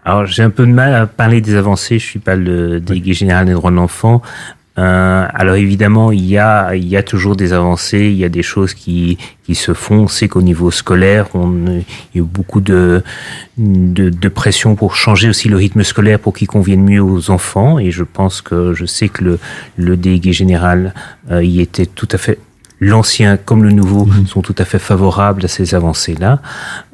Alors, 0.05 0.25
j'ai 0.27 0.43
un 0.43 0.51
peu 0.51 0.67
de 0.67 0.73
mal 0.73 0.95
à 0.95 1.07
parler 1.07 1.41
des 1.41 1.57
avancées. 1.57 1.99
Je 1.99 2.07
suis 2.07 2.19
pas 2.19 2.37
le 2.37 2.81
délégué 2.81 3.13
général 3.13 3.47
des 3.47 3.53
droits 3.53 3.71
de 3.71 3.77
l'enfant. 3.77 4.23
Euh, 4.79 5.27
alors 5.35 5.57
évidemment, 5.57 6.11
il 6.11 6.25
y 6.25 6.39
a, 6.39 6.75
il 6.75 6.87
y 6.87 6.97
a 6.97 7.03
toujours 7.03 7.37
des 7.37 7.53
avancées, 7.53 8.07
il 8.07 8.17
y 8.17 8.25
a 8.25 8.31
des 8.31 8.43
choses 8.43 8.73
qui, 8.73 9.19
qui 9.45 9.55
se 9.55 9.75
font. 9.75 10.03
On 10.05 10.09
sait 10.09 10.29
qu'au 10.29 10.41
niveau 10.41 10.71
scolaire, 10.71 11.27
on, 11.35 11.67
il 11.67 11.85
y 12.15 12.19
a 12.19 12.21
eu 12.21 12.23
beaucoup 12.23 12.63
de, 12.63 13.03
de, 13.59 14.09
de 14.09 14.29
pression 14.29 14.77
pour 14.77 14.95
changer 14.95 15.29
aussi 15.29 15.49
le 15.49 15.57
rythme 15.57 15.83
scolaire 15.83 16.19
pour 16.19 16.33
qu'il 16.33 16.47
convienne 16.47 16.83
mieux 16.83 17.03
aux 17.03 17.31
enfants. 17.31 17.79
Et 17.79 17.91
je 17.91 18.05
pense 18.05 18.41
que 18.41 18.73
je 18.73 18.87
sais 18.87 19.11
que 19.11 19.25
le, 19.25 19.39
le 19.77 19.97
délégué 19.99 20.33
général 20.33 20.95
euh, 21.31 21.45
y 21.45 21.61
était 21.61 21.87
tout 21.87 22.09
à 22.13 22.17
fait 22.17 22.39
l'ancien 22.81 23.37
comme 23.37 23.63
le 23.63 23.71
nouveau 23.71 24.09
sont 24.27 24.41
tout 24.41 24.55
à 24.59 24.65
fait 24.65 24.79
favorables 24.79 25.45
à 25.45 25.49
ces 25.49 25.75
avancées-là. 25.75 26.41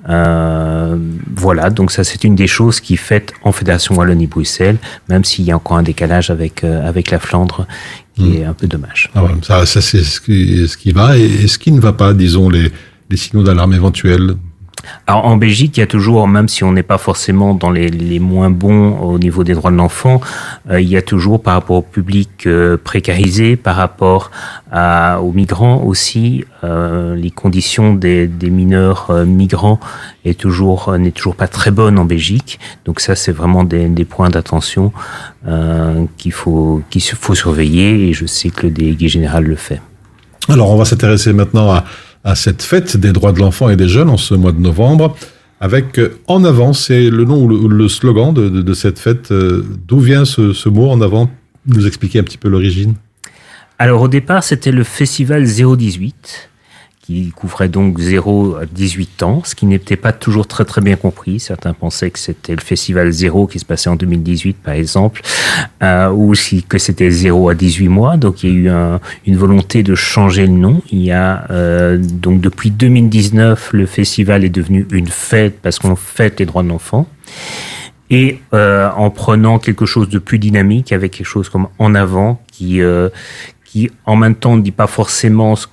Euh, 0.08 0.96
voilà, 1.34 1.70
donc 1.70 1.90
ça 1.90 2.04
c'est 2.04 2.24
une 2.24 2.34
des 2.34 2.46
choses 2.46 2.80
qui 2.80 2.94
est 2.94 2.98
faite 2.98 3.32
en 3.42 3.52
Fédération 3.52 3.94
Wallonie-Bruxelles, 3.96 4.78
même 5.08 5.24
s'il 5.24 5.44
y 5.44 5.52
a 5.52 5.56
encore 5.56 5.78
un 5.78 5.82
décalage 5.82 6.30
avec, 6.30 6.64
euh, 6.64 6.86
avec 6.86 7.10
la 7.10 7.18
Flandre, 7.18 7.66
qui 8.14 8.38
est 8.38 8.44
un 8.44 8.54
peu 8.54 8.66
dommage. 8.66 9.10
Ah 9.14 9.24
ouais, 9.24 9.30
ça, 9.42 9.66
ça 9.66 9.80
c'est 9.80 10.02
ce 10.02 10.20
qui, 10.20 10.66
ce 10.68 10.76
qui 10.76 10.92
va 10.92 11.16
et, 11.18 11.24
et 11.24 11.48
ce 11.48 11.58
qui 11.58 11.70
ne 11.70 11.80
va 11.80 11.92
pas, 11.92 12.14
disons, 12.14 12.48
les, 12.48 12.72
les 13.10 13.16
signaux 13.16 13.42
d'alarme 13.42 13.74
éventuels. 13.74 14.34
Alors 15.06 15.24
en 15.26 15.36
Belgique, 15.36 15.76
il 15.76 15.80
y 15.80 15.82
a 15.82 15.86
toujours, 15.86 16.26
même 16.28 16.48
si 16.48 16.62
on 16.64 16.72
n'est 16.72 16.82
pas 16.82 16.98
forcément 16.98 17.54
dans 17.54 17.70
les, 17.70 17.88
les 17.88 18.18
moins 18.18 18.50
bons 18.50 18.98
au 18.98 19.18
niveau 19.18 19.42
des 19.44 19.54
droits 19.54 19.70
de 19.70 19.76
l'enfant, 19.76 20.20
euh, 20.70 20.80
il 20.80 20.88
y 20.88 20.96
a 20.96 21.02
toujours 21.02 21.42
par 21.42 21.54
rapport 21.54 21.76
au 21.76 21.82
public 21.82 22.46
euh, 22.46 22.76
précarisé, 22.76 23.56
par 23.56 23.76
rapport 23.76 24.30
à, 24.70 25.20
aux 25.20 25.32
migrants 25.32 25.82
aussi, 25.82 26.44
euh, 26.64 27.14
les 27.14 27.30
conditions 27.30 27.94
des, 27.94 28.26
des 28.26 28.50
mineurs 28.50 29.10
euh, 29.10 29.24
migrants 29.24 29.80
est 30.24 30.38
toujours 30.38 30.90
euh, 30.90 30.98
n'est 30.98 31.12
toujours 31.12 31.36
pas 31.36 31.48
très 31.48 31.70
bonne 31.70 31.98
en 31.98 32.04
Belgique. 32.04 32.58
Donc 32.84 33.00
ça, 33.00 33.14
c'est 33.14 33.32
vraiment 33.32 33.64
des, 33.64 33.88
des 33.88 34.04
points 34.04 34.28
d'attention 34.28 34.92
euh, 35.48 36.04
qu'il 36.16 36.32
faut 36.32 36.82
qu'il 36.90 37.02
faut 37.02 37.34
surveiller 37.34 38.08
et 38.08 38.12
je 38.12 38.26
sais 38.26 38.50
que 38.50 38.66
le 38.66 38.72
délégué 38.72 39.08
général 39.08 39.44
le 39.44 39.56
fait. 39.56 39.80
Alors, 40.48 40.70
on 40.70 40.76
va 40.76 40.84
s'intéresser 40.84 41.32
maintenant 41.32 41.72
à, 41.72 41.84
à 42.26 42.34
cette 42.34 42.62
fête 42.62 42.96
des 42.96 43.12
droits 43.12 43.32
de 43.32 43.38
l'enfant 43.38 43.70
et 43.70 43.76
des 43.76 43.88
jeunes 43.88 44.10
en 44.10 44.16
ce 44.16 44.34
mois 44.34 44.50
de 44.50 44.58
novembre, 44.58 45.16
avec 45.60 45.98
euh, 45.98 46.18
En 46.26 46.44
avant, 46.44 46.72
c'est 46.72 47.08
le 47.08 47.24
nom 47.24 47.44
ou 47.44 47.68
le, 47.68 47.88
slogan 47.88 48.34
de, 48.34 48.74
cette 48.74 48.98
fête. 48.98 49.30
Euh, 49.30 49.64
D'où 49.86 50.00
vient 50.00 50.24
ce, 50.24 50.52
ce 50.52 50.68
mot 50.68 50.90
En 50.90 51.00
avant? 51.00 51.30
Nous 51.66 51.86
expliquer 51.86 52.18
un 52.18 52.24
petit 52.24 52.36
peu 52.36 52.48
l'origine? 52.48 52.94
Alors 53.78 54.02
au 54.02 54.08
départ, 54.08 54.42
c'était 54.42 54.72
le 54.72 54.82
festival 54.82 55.44
018 55.44 56.50
qui 57.06 57.30
couvrait 57.30 57.68
donc 57.68 58.00
0 58.00 58.56
à 58.56 58.66
18 58.66 59.22
ans, 59.22 59.40
ce 59.44 59.54
qui 59.54 59.64
n'était 59.66 59.94
pas 59.96 60.12
toujours 60.12 60.48
très 60.48 60.64
très 60.64 60.80
bien 60.80 60.96
compris. 60.96 61.38
Certains 61.38 61.72
pensaient 61.72 62.10
que 62.10 62.18
c'était 62.18 62.54
le 62.56 62.60
festival 62.60 63.12
0 63.12 63.46
qui 63.46 63.60
se 63.60 63.64
passait 63.64 63.88
en 63.88 63.94
2018 63.94 64.56
par 64.60 64.74
exemple, 64.74 65.22
euh, 65.84 66.10
ou 66.10 66.30
aussi 66.30 66.64
que 66.64 66.78
c'était 66.78 67.10
0 67.10 67.48
à 67.50 67.54
18 67.54 67.88
mois. 67.88 68.16
Donc 68.16 68.42
il 68.42 68.50
y 68.50 68.52
a 68.52 68.56
eu 68.56 68.68
un- 68.70 69.00
une 69.24 69.36
volonté 69.36 69.84
de 69.84 69.94
changer 69.94 70.46
le 70.48 70.52
nom. 70.52 70.82
Il 70.90 71.02
y 71.02 71.12
a 71.12 71.46
euh, 71.50 71.96
donc 71.96 72.40
depuis 72.40 72.72
2019, 72.72 73.70
le 73.72 73.86
festival 73.86 74.42
est 74.44 74.48
devenu 74.50 74.84
une 74.90 75.06
fête 75.08 75.60
parce 75.62 75.78
qu'on 75.78 75.94
fête 75.94 76.40
les 76.40 76.46
droits 76.46 76.64
de 76.64 76.68
l'enfant. 76.68 77.06
Et 78.08 78.38
euh, 78.54 78.88
en 78.96 79.10
prenant 79.10 79.58
quelque 79.58 79.84
chose 79.84 80.08
de 80.08 80.18
plus 80.20 80.38
dynamique, 80.38 80.92
avec 80.92 81.12
quelque 81.12 81.26
chose 81.26 81.48
comme 81.48 81.66
en 81.80 81.94
avant, 81.96 82.40
qui, 82.52 82.80
euh, 82.80 83.08
en 84.04 84.16
même 84.16 84.34
temps 84.34 84.56
ne 84.56 84.62
dit 84.62 84.72
pas 84.72 84.86
forcément 84.86 85.56
ce 85.56 85.68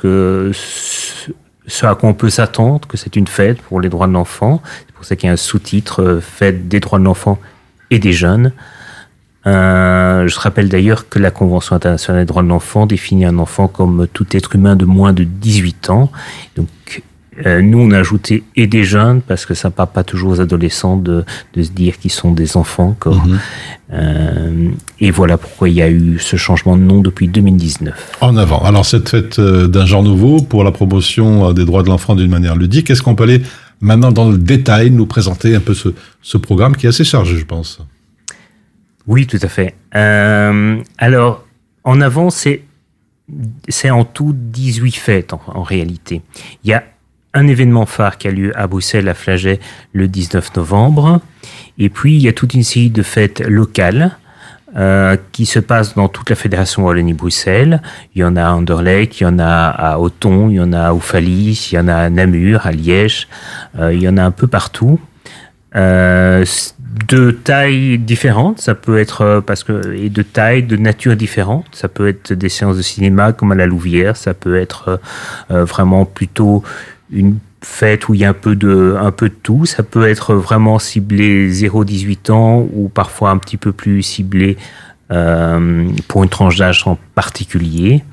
à 1.86 1.96
quoi 1.96 2.10
on 2.10 2.14
peut 2.14 2.30
s'attendre, 2.30 2.88
que 2.88 2.98
c'est 2.98 3.16
une 3.16 3.28
fête 3.28 3.62
pour 3.62 3.80
les 3.80 3.90
droits 3.90 4.08
de 4.08 4.14
l'enfant. 4.14 4.62
C'est 4.86 4.94
pour 4.94 5.06
ça 5.06 5.16
qu'il 5.16 5.28
y 5.28 5.30
a 5.30 5.34
un 5.34 5.38
sous-titre 5.38 6.04
euh, 6.04 6.22
fête 6.22 6.68
des 6.68 6.80
droits 6.80 7.00
de 7.00 7.06
l'enfant 7.06 7.40
et 7.90 8.00
des 8.00 8.14
jeunes. 8.14 8.52
Euh, 9.46 10.28
je 10.28 10.40
rappelle 10.40 10.70
d'ailleurs 10.70 11.10
que 11.10 11.20
la 11.20 11.32
Convention 11.32 11.76
internationale 11.76 12.24
des 12.24 12.26
droits 12.26 12.44
de 12.44 12.48
l'enfant 12.48 12.86
définit 12.86 13.26
un 13.26 13.38
enfant 13.40 13.68
comme 13.68 14.08
tout 14.08 14.26
être 14.36 14.56
humain 14.56 14.76
de 14.76 14.86
moins 14.86 15.14
de 15.14 15.24
18 15.24 15.90
ans. 15.90 16.12
Donc, 16.56 16.68
nous, 17.62 17.80
on 17.80 17.92
a 17.92 18.00
ajouté 18.00 18.44
et 18.56 18.68
des 18.68 18.84
jeunes 18.84 19.22
parce 19.22 19.46
que 19.46 19.54
ça 19.54 19.70
ne 19.70 19.74
parle 19.74 19.92
pas 19.92 20.04
toujours 20.04 20.32
aux 20.32 20.42
adolescents 20.42 20.98
de, 20.98 21.26
de 21.54 21.64
se 21.64 21.72
dire 21.72 21.98
qu'ils 21.98 22.12
sont 22.12 22.32
des 22.32 22.58
enfants 22.58 22.90
encore. 22.90 23.26
Euh, 23.94 24.70
et 25.00 25.12
voilà 25.12 25.38
pourquoi 25.38 25.70
il 25.70 25.76
y 25.76 25.82
a 25.82 25.90
eu 25.90 26.18
ce 26.20 26.36
changement 26.36 26.78
de 26.78 26.82
nom 26.82 27.02
depuis 27.02 27.28
2019. 27.28 28.18
En 28.22 28.38
avant. 28.38 28.60
Alors, 28.64 28.86
cette 28.86 29.10
fête 29.10 29.40
euh, 29.40 29.68
d'un 29.68 29.86
genre 29.86 30.04
nouveau 30.04 30.42
pour 30.42 30.64
la 30.64 30.72
promotion 30.72 31.50
euh, 31.50 31.54
des 31.54 31.66
droits 31.66 31.84
de 31.84 31.90
l'enfant 31.90 32.16
d'une 32.16 32.32
manière 32.32 32.56
ludique, 32.56 32.90
est-ce 32.90 33.02
qu'on 33.02 33.16
peut 33.16 33.24
aller 33.24 33.42
maintenant 33.82 34.12
dans 34.12 34.30
le 34.30 34.38
détail, 34.38 34.90
nous 34.90 35.06
présenter 35.06 35.56
un 35.56 35.60
peu 35.60 35.74
ce, 35.74 35.90
ce 36.22 36.38
programme 36.38 36.76
qui 36.76 36.86
est 36.88 36.90
assez 36.90 37.04
chargé, 37.04 37.38
je 37.38 37.46
pense? 37.46 37.80
Oui, 39.06 39.28
tout 39.28 39.40
à 39.42 39.48
fait. 39.48 39.76
Euh, 39.96 40.78
alors, 40.98 41.46
en 41.84 42.02
avant, 42.02 42.30
c'est 42.30 42.64
c'est 43.70 43.90
en 43.90 44.04
tout 44.04 44.34
18 44.36 44.92
fêtes 44.96 45.34
en, 45.34 45.42
en 45.48 45.64
réalité. 45.64 46.22
Il 46.64 46.70
y 46.70 46.74
a 46.74 46.84
un 47.34 47.48
événement 47.48 47.86
phare 47.86 48.18
qui 48.18 48.28
a 48.28 48.32
lieu 48.32 48.52
à 48.58 48.68
Bruxelles, 48.68 49.10
à 49.10 49.14
Flaget, 49.14 49.60
le 49.94 50.08
19 50.08 50.56
novembre. 50.56 51.22
Et 51.78 51.90
puis, 51.90 52.16
il 52.16 52.22
y 52.22 52.28
a 52.28 52.34
toute 52.34 52.54
une 52.54 52.64
série 52.64 52.90
de 52.90 53.04
fêtes 53.04 53.42
locales 53.42 54.18
euh, 54.76 55.18
qui 55.32 55.46
se 55.46 55.60
passent 55.60 55.96
dans 55.96 56.08
toute 56.08 56.30
la 56.30 56.36
fédération 56.36 56.86
Wallonie-Bruxelles. 56.86 57.82
Il 58.16 58.22
y 58.22 58.24
en 58.24 58.36
a 58.36 58.44
à 58.44 58.52
Anderlecht, 58.52 59.20
il 59.20 59.24
y 59.24 59.26
en 59.26 59.40
a 59.40 59.68
à 59.70 60.00
Othon, 60.00 60.50
il 60.50 60.56
y 60.56 60.60
en 60.60 60.74
a 60.74 60.88
à 60.88 60.94
Oufali, 60.94 61.70
il 61.72 61.76
y 61.76 61.80
en 61.80 61.88
a 61.88 61.96
à 61.96 62.10
Namur, 62.10 62.66
à 62.66 62.72
Liège. 62.72 63.28
Euh, 63.80 63.94
il 63.94 64.02
y 64.02 64.08
en 64.08 64.18
a 64.18 64.24
un 64.24 64.32
peu 64.32 64.48
partout. 64.48 65.00
Euh, 65.76 66.46
de 67.08 67.32
tailles 67.32 67.98
différentes, 67.98 68.60
ça 68.60 68.76
peut 68.76 69.00
être 69.00 69.22
euh, 69.22 69.42
parce 69.42 69.64
que 69.64 69.94
et 69.94 70.10
de 70.10 70.22
tailles, 70.22 70.64
de 70.64 70.78
nature 70.78 71.16
différentes. 71.16 71.66
Ça 71.72 71.88
peut 71.88 72.08
être 72.08 72.34
des 72.34 72.50
séances 72.50 72.78
de 72.78 72.82
cinéma 72.82 73.34
comme 73.34 73.52
à 73.52 73.56
la 73.56 73.66
Louvière, 73.66 74.16
ça 74.16 74.34
peut 74.34 74.56
être 74.56 74.90
euh, 74.90 74.98
euh, 75.52 75.66
vraiment 75.66 76.06
plutôt 76.06 76.64
une 77.14 77.38
fête 77.62 78.10
où 78.10 78.14
il 78.14 78.22
y 78.22 78.26
a 78.26 78.30
un 78.30 78.34
peu 78.34 78.56
de 78.56 78.96
un 79.00 79.12
peu 79.12 79.30
de 79.30 79.36
tout. 79.42 79.66
Ça 79.66 79.84
peut 79.84 80.08
être 80.08 80.36
vraiment 80.36 80.80
ciblé 80.80 81.52
0-18 81.52 82.32
ans 82.32 82.68
ou 82.74 82.90
parfois 82.90 83.32
un 83.32 83.38
petit 83.38 83.58
peu 83.58 83.72
plus 83.72 84.02
ciblé 84.02 84.58
euh, 85.12 85.88
pour 86.08 86.24
une 86.24 86.30
tranche 86.30 86.58
d'âge 86.58 86.84
en 86.86 86.98
particulier. 87.16 88.04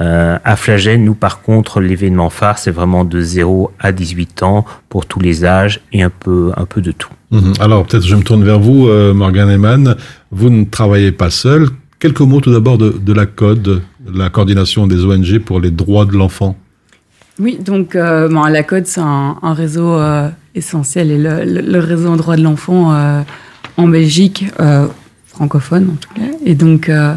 Euh, 0.00 0.38
à 0.44 0.54
Flaget, 0.54 0.96
nous 0.96 1.14
par 1.14 1.42
contre, 1.42 1.80
l'événement 1.80 2.30
phare, 2.30 2.58
c'est 2.58 2.70
vraiment 2.70 3.04
de 3.04 3.20
0 3.20 3.72
à 3.80 3.90
18 3.90 4.44
ans 4.44 4.64
pour 4.88 5.06
tous 5.06 5.18
les 5.18 5.44
âges 5.44 5.80
et 5.92 6.02
un 6.02 6.10
peu, 6.10 6.52
un 6.56 6.66
peu 6.66 6.80
de 6.80 6.92
tout. 6.92 7.10
Mhm. 7.32 7.54
Alors, 7.58 7.84
peut-être 7.84 8.06
je 8.06 8.14
me 8.14 8.22
tourne 8.22 8.44
vers 8.44 8.60
vous, 8.60 8.86
euh, 8.86 9.12
Morgan 9.12 9.50
Eman. 9.50 9.96
Vous 10.30 10.50
ne 10.50 10.64
travaillez 10.64 11.10
pas 11.10 11.30
seul. 11.30 11.68
Quelques 11.98 12.20
mots 12.20 12.40
tout 12.40 12.52
d'abord 12.52 12.78
de, 12.78 12.90
de 12.90 13.12
la 13.12 13.26
CODE, 13.26 13.82
la 14.14 14.30
coordination 14.30 14.86
des 14.86 15.04
ONG 15.04 15.40
pour 15.40 15.58
les 15.58 15.72
droits 15.72 16.04
de 16.04 16.12
l'enfant. 16.12 16.56
Oui, 17.38 17.58
donc 17.64 17.94
euh, 17.94 18.28
bon, 18.28 18.42
la 18.44 18.62
CODE, 18.62 18.86
c'est 18.86 19.00
un, 19.00 19.36
un 19.42 19.54
réseau 19.54 19.92
euh, 19.92 20.28
essentiel 20.54 21.10
et 21.10 21.18
le, 21.18 21.44
le- 21.44 21.60
le 21.60 21.78
réseau 21.78 22.08
en 22.08 22.16
droit 22.16 22.36
de 22.36 22.42
l'enfant 22.42 22.92
euh, 22.92 23.20
en 23.76 23.86
Belgique, 23.86 24.46
euh, 24.60 24.86
francophone 25.26 25.90
en 25.92 25.96
tout 25.96 26.12
cas. 26.14 26.36
Et 26.44 26.54
donc, 26.56 26.88
euh, 26.88 27.14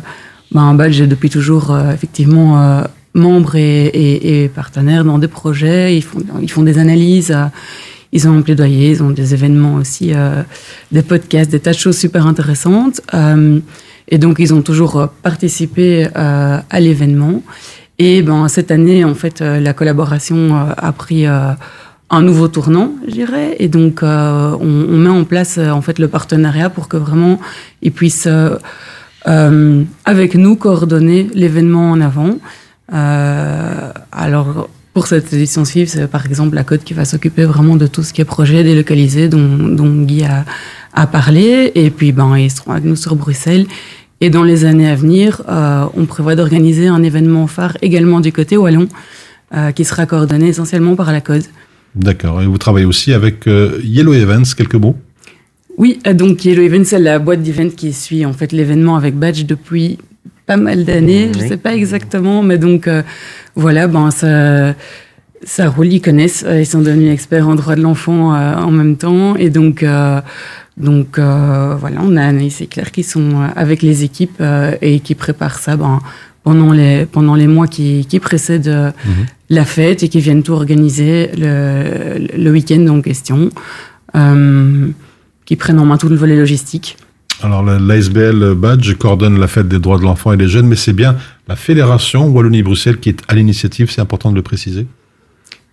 ben, 0.51 0.61
en 0.61 0.75
Belge 0.75 1.01
est 1.01 1.07
depuis 1.07 1.29
toujours 1.31 1.71
euh, 1.71 1.91
effectivement 1.91 2.83
membre 3.15 3.55
et, 3.55 3.85
et, 3.87 4.43
et 4.43 4.47
partenaire 4.47 5.03
dans 5.03 5.17
des 5.17 5.27
projets. 5.27 5.97
Ils 5.97 6.03
font, 6.03 6.19
ils 6.41 6.51
font 6.51 6.61
des 6.63 6.77
analyses, 6.77 7.35
ils 8.11 8.27
ont 8.27 8.37
un 8.37 8.41
plaidoyer, 8.41 8.91
ils 8.91 9.01
ont 9.03 9.09
des 9.09 9.33
événements 9.33 9.75
aussi, 9.75 10.11
des 10.91 11.01
podcasts, 11.01 11.49
des 11.51 11.59
tas 11.59 11.71
de 11.71 11.77
choses 11.77 11.97
super 11.97 12.25
intéressantes. 12.27 13.01
Et 14.07 14.17
donc, 14.17 14.37
ils 14.39 14.53
ont 14.53 14.61
toujours 14.61 15.09
participé 15.23 16.07
à 16.15 16.79
l'événement. 16.79 17.41
Et 18.03 18.23
ben, 18.23 18.47
cette 18.47 18.71
année, 18.71 19.05
en 19.05 19.13
fait, 19.13 19.41
euh, 19.43 19.59
la 19.59 19.73
collaboration 19.73 20.55
euh, 20.55 20.73
a 20.75 20.91
pris 20.91 21.27
euh, 21.27 21.51
un 22.09 22.23
nouveau 22.23 22.47
tournant, 22.47 22.95
je 23.05 23.11
dirais. 23.11 23.55
Et 23.59 23.67
donc, 23.67 24.01
on, 24.01 24.97
met 24.97 25.09
en 25.11 25.23
place 25.23 25.59
en 25.59 25.81
fait 25.81 25.99
le 25.99 26.07
partenariat 26.07 26.71
pour 26.71 26.87
que 26.87 26.97
vraiment 26.97 27.39
ils 27.83 27.91
puissent 27.91 28.27
avec 29.25 30.33
nous 30.33 30.55
coordonner 30.55 31.27
l'événement 31.35 31.91
en 31.91 32.01
avant. 32.01 32.39
Alors, 32.89 34.67
pour 34.93 35.05
cette 35.05 35.31
édition 35.31 35.63
suivante, 35.63 35.89
c'est 35.89 36.07
par 36.07 36.25
exemple 36.25 36.55
la 36.55 36.63
Côte 36.63 36.83
qui 36.83 36.95
va 36.95 37.05
s'occuper 37.05 37.45
vraiment 37.45 37.75
de 37.75 37.85
tout 37.85 38.01
ce 38.01 38.13
qui 38.13 38.21
est 38.21 38.25
projet 38.25 38.63
délocalisé 38.63 39.29
dont, 39.29 39.57
dont 39.69 40.01
Guy 40.01 40.23
a, 40.23 40.43
a 40.93 41.05
parlé. 41.07 41.71
Et 41.75 41.91
puis, 41.91 42.11
ben, 42.11 42.35
ils 42.35 42.51
seront 42.51 42.71
avec 42.71 42.83
nous 42.83 42.97
sur 42.97 43.15
Bruxelles. 43.15 43.67
Et 44.23 44.29
dans 44.29 44.43
les 44.43 44.65
années 44.65 44.87
à 44.87 44.95
venir, 44.95 45.41
euh, 45.49 45.85
on 45.97 46.05
prévoit 46.05 46.35
d'organiser 46.35 46.87
un 46.87 47.01
événement 47.03 47.47
phare 47.47 47.75
également 47.81 48.19
du 48.19 48.31
côté 48.31 48.55
wallon, 48.55 48.87
euh, 49.53 49.71
qui 49.71 49.83
sera 49.83 50.05
coordonné 50.05 50.47
essentiellement 50.49 50.95
par 50.95 51.11
la 51.11 51.21
Code. 51.21 51.43
D'accord. 51.95 52.41
Et 52.41 52.45
vous 52.45 52.57
travaillez 52.59 52.85
aussi 52.85 53.13
avec 53.13 53.47
euh, 53.47 53.79
Yellow 53.83 54.13
Events, 54.13 54.53
quelques 54.55 54.75
mots? 54.75 54.95
Oui, 55.77 55.99
euh, 56.05 56.13
donc 56.13 56.45
Yellow 56.45 56.61
Event, 56.61 56.83
c'est 56.85 56.99
la 56.99 57.17
boîte 57.17 57.41
d'event 57.41 57.69
qui 57.69 57.91
suit 57.93 58.23
en 58.25 58.33
fait 58.33 58.51
l'événement 58.51 58.95
avec 58.95 59.15
Badge 59.15 59.45
depuis 59.45 59.97
pas 60.45 60.57
mal 60.57 60.85
d'années. 60.85 61.31
Je 61.33 61.39
Oui. 61.39 61.47
sais 61.47 61.57
pas 61.57 61.73
exactement, 61.73 62.43
mais 62.43 62.57
donc 62.59 62.87
euh, 62.87 63.01
voilà, 63.55 63.87
ben 63.87 64.11
ça, 64.11 64.75
ça 65.43 65.69
roule. 65.69 65.91
Ils 65.91 66.01
connaissent, 66.01 66.45
euh, 66.47 66.61
ils 66.61 66.65
sont 66.65 66.81
devenus 66.81 67.11
experts 67.11 67.47
en 67.47 67.55
droit 67.55 67.75
de 67.75 67.81
l'enfant 67.81 68.35
euh, 68.35 68.55
en 68.55 68.71
même 68.71 68.97
temps, 68.97 69.35
et 69.35 69.49
donc 69.49 69.81
euh, 69.81 70.21
donc 70.77 71.19
euh, 71.19 71.75
voilà, 71.79 71.99
on 72.03 72.15
a 72.17 72.23
Anaïs 72.23 72.61
et 72.61 72.67
Claire 72.67 72.91
qui 72.91 73.03
sont 73.03 73.41
euh, 73.41 73.47
avec 73.55 73.81
les 73.81 74.03
équipes 74.03 74.37
euh, 74.41 74.75
et 74.81 74.99
qui 75.01 75.15
préparent 75.15 75.59
ça 75.59 75.75
ben, 75.77 75.99
pendant 76.43 76.71
les 76.71 77.05
pendant 77.05 77.35
les 77.35 77.47
mois 77.47 77.67
qui, 77.67 78.05
qui 78.07 78.19
précèdent 78.19 78.67
euh, 78.67 78.91
la 79.49 79.65
fête 79.65 80.01
et 80.03 80.07
qui 80.09 80.19
viennent 80.21 80.43
tout 80.43 80.53
organiser 80.53 81.29
le, 81.37 82.25
le 82.37 82.51
week-end 82.51 82.85
en 82.87 83.01
question. 83.01 83.49
Qui 85.45 85.55
prennent 85.55 85.79
en 85.79 85.85
main 85.85 85.97
tout 85.97 86.07
le 86.09 86.15
volet 86.15 86.35
logistique. 86.35 86.97
Alors, 87.43 87.63
la- 87.63 87.79
l'ASBL 87.79 88.53
Badge 88.55 88.93
coordonne 88.95 89.39
la 89.39 89.47
fête 89.47 89.67
des 89.67 89.79
droits 89.79 89.97
de 89.97 90.03
l'enfant 90.03 90.31
et 90.31 90.37
des 90.37 90.47
jeunes, 90.47 90.67
mais 90.67 90.75
c'est 90.75 90.93
bien 90.93 91.15
la 91.47 91.55
Fédération 91.55 92.27
Wallonie-Bruxelles 92.29 92.99
qui 92.99 93.09
est 93.09 93.21
à 93.27 93.35
l'initiative, 93.35 93.89
c'est 93.91 93.99
important 94.01 94.31
de 94.31 94.35
le 94.35 94.41
préciser. 94.43 94.85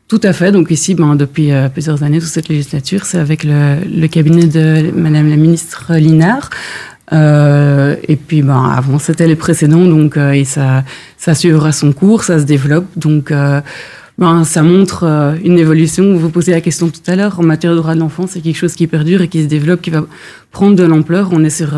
Tout 0.08 0.20
à 0.22 0.32
fait. 0.32 0.52
Donc 0.52 0.70
ici, 0.70 0.94
ben, 0.94 1.16
depuis 1.16 1.52
euh, 1.52 1.68
plusieurs 1.68 2.02
années, 2.02 2.18
toute 2.18 2.30
cette 2.30 2.48
législature, 2.48 3.04
c'est 3.04 3.18
avec 3.18 3.44
le, 3.44 3.76
le 3.84 4.06
cabinet 4.08 4.46
de 4.46 4.90
Madame 4.94 5.28
la 5.28 5.36
ministre 5.36 5.94
Linard. 5.96 6.48
Euh, 7.12 7.96
et 8.06 8.16
puis, 8.16 8.42
ben, 8.42 8.72
avant, 8.74 8.98
c'était 8.98 9.26
les 9.26 9.36
précédents, 9.36 9.84
donc 9.84 10.16
euh, 10.16 10.32
et 10.32 10.44
ça, 10.44 10.84
ça 11.16 11.34
suivra 11.34 11.72
son 11.72 11.92
cours, 11.92 12.24
ça 12.24 12.38
se 12.38 12.44
développe. 12.44 12.86
Donc, 12.96 13.30
euh, 13.30 13.60
ben, 14.16 14.44
ça 14.44 14.62
montre 14.62 15.04
euh, 15.04 15.34
une 15.44 15.58
évolution. 15.58 16.16
Vous 16.16 16.30
posez 16.30 16.52
la 16.52 16.62
question 16.62 16.88
tout 16.88 17.00
à 17.06 17.14
l'heure 17.14 17.38
en 17.38 17.42
matière 17.42 17.72
de 17.72 17.78
droit 17.78 17.94
de 17.94 18.00
l'enfant, 18.00 18.26
c'est 18.26 18.40
quelque 18.40 18.56
chose 18.56 18.74
qui 18.74 18.86
perdure 18.86 19.20
et 19.20 19.28
qui 19.28 19.42
se 19.42 19.48
développe, 19.48 19.82
qui 19.82 19.90
va 19.90 20.04
prendre 20.50 20.74
de 20.74 20.84
l'ampleur. 20.84 21.28
On 21.32 21.44
est 21.44 21.50
sur 21.50 21.76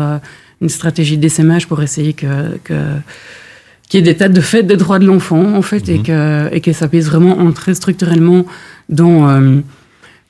une 0.61 0.69
stratégie 0.69 1.17
d'essaimage 1.17 1.67
pour 1.67 1.81
essayer 1.81 2.13
que, 2.13 2.57
que 2.63 2.73
qu'il 3.91 3.99
y 3.99 4.09
ait 4.09 4.13
des 4.13 4.17
tas 4.17 4.29
de 4.29 4.39
fêtes 4.39 4.67
des 4.67 4.77
droits 4.77 4.99
de 4.99 5.05
l'enfant, 5.05 5.53
en 5.53 5.61
fait, 5.61 5.89
et, 5.89 5.99
que, 5.99 6.47
et 6.53 6.61
que 6.61 6.71
ça 6.71 6.87
puisse 6.87 7.07
vraiment 7.07 7.39
entrer 7.39 7.73
structurellement 7.75 8.45
dans, 8.87 9.27
euh, 9.27 9.57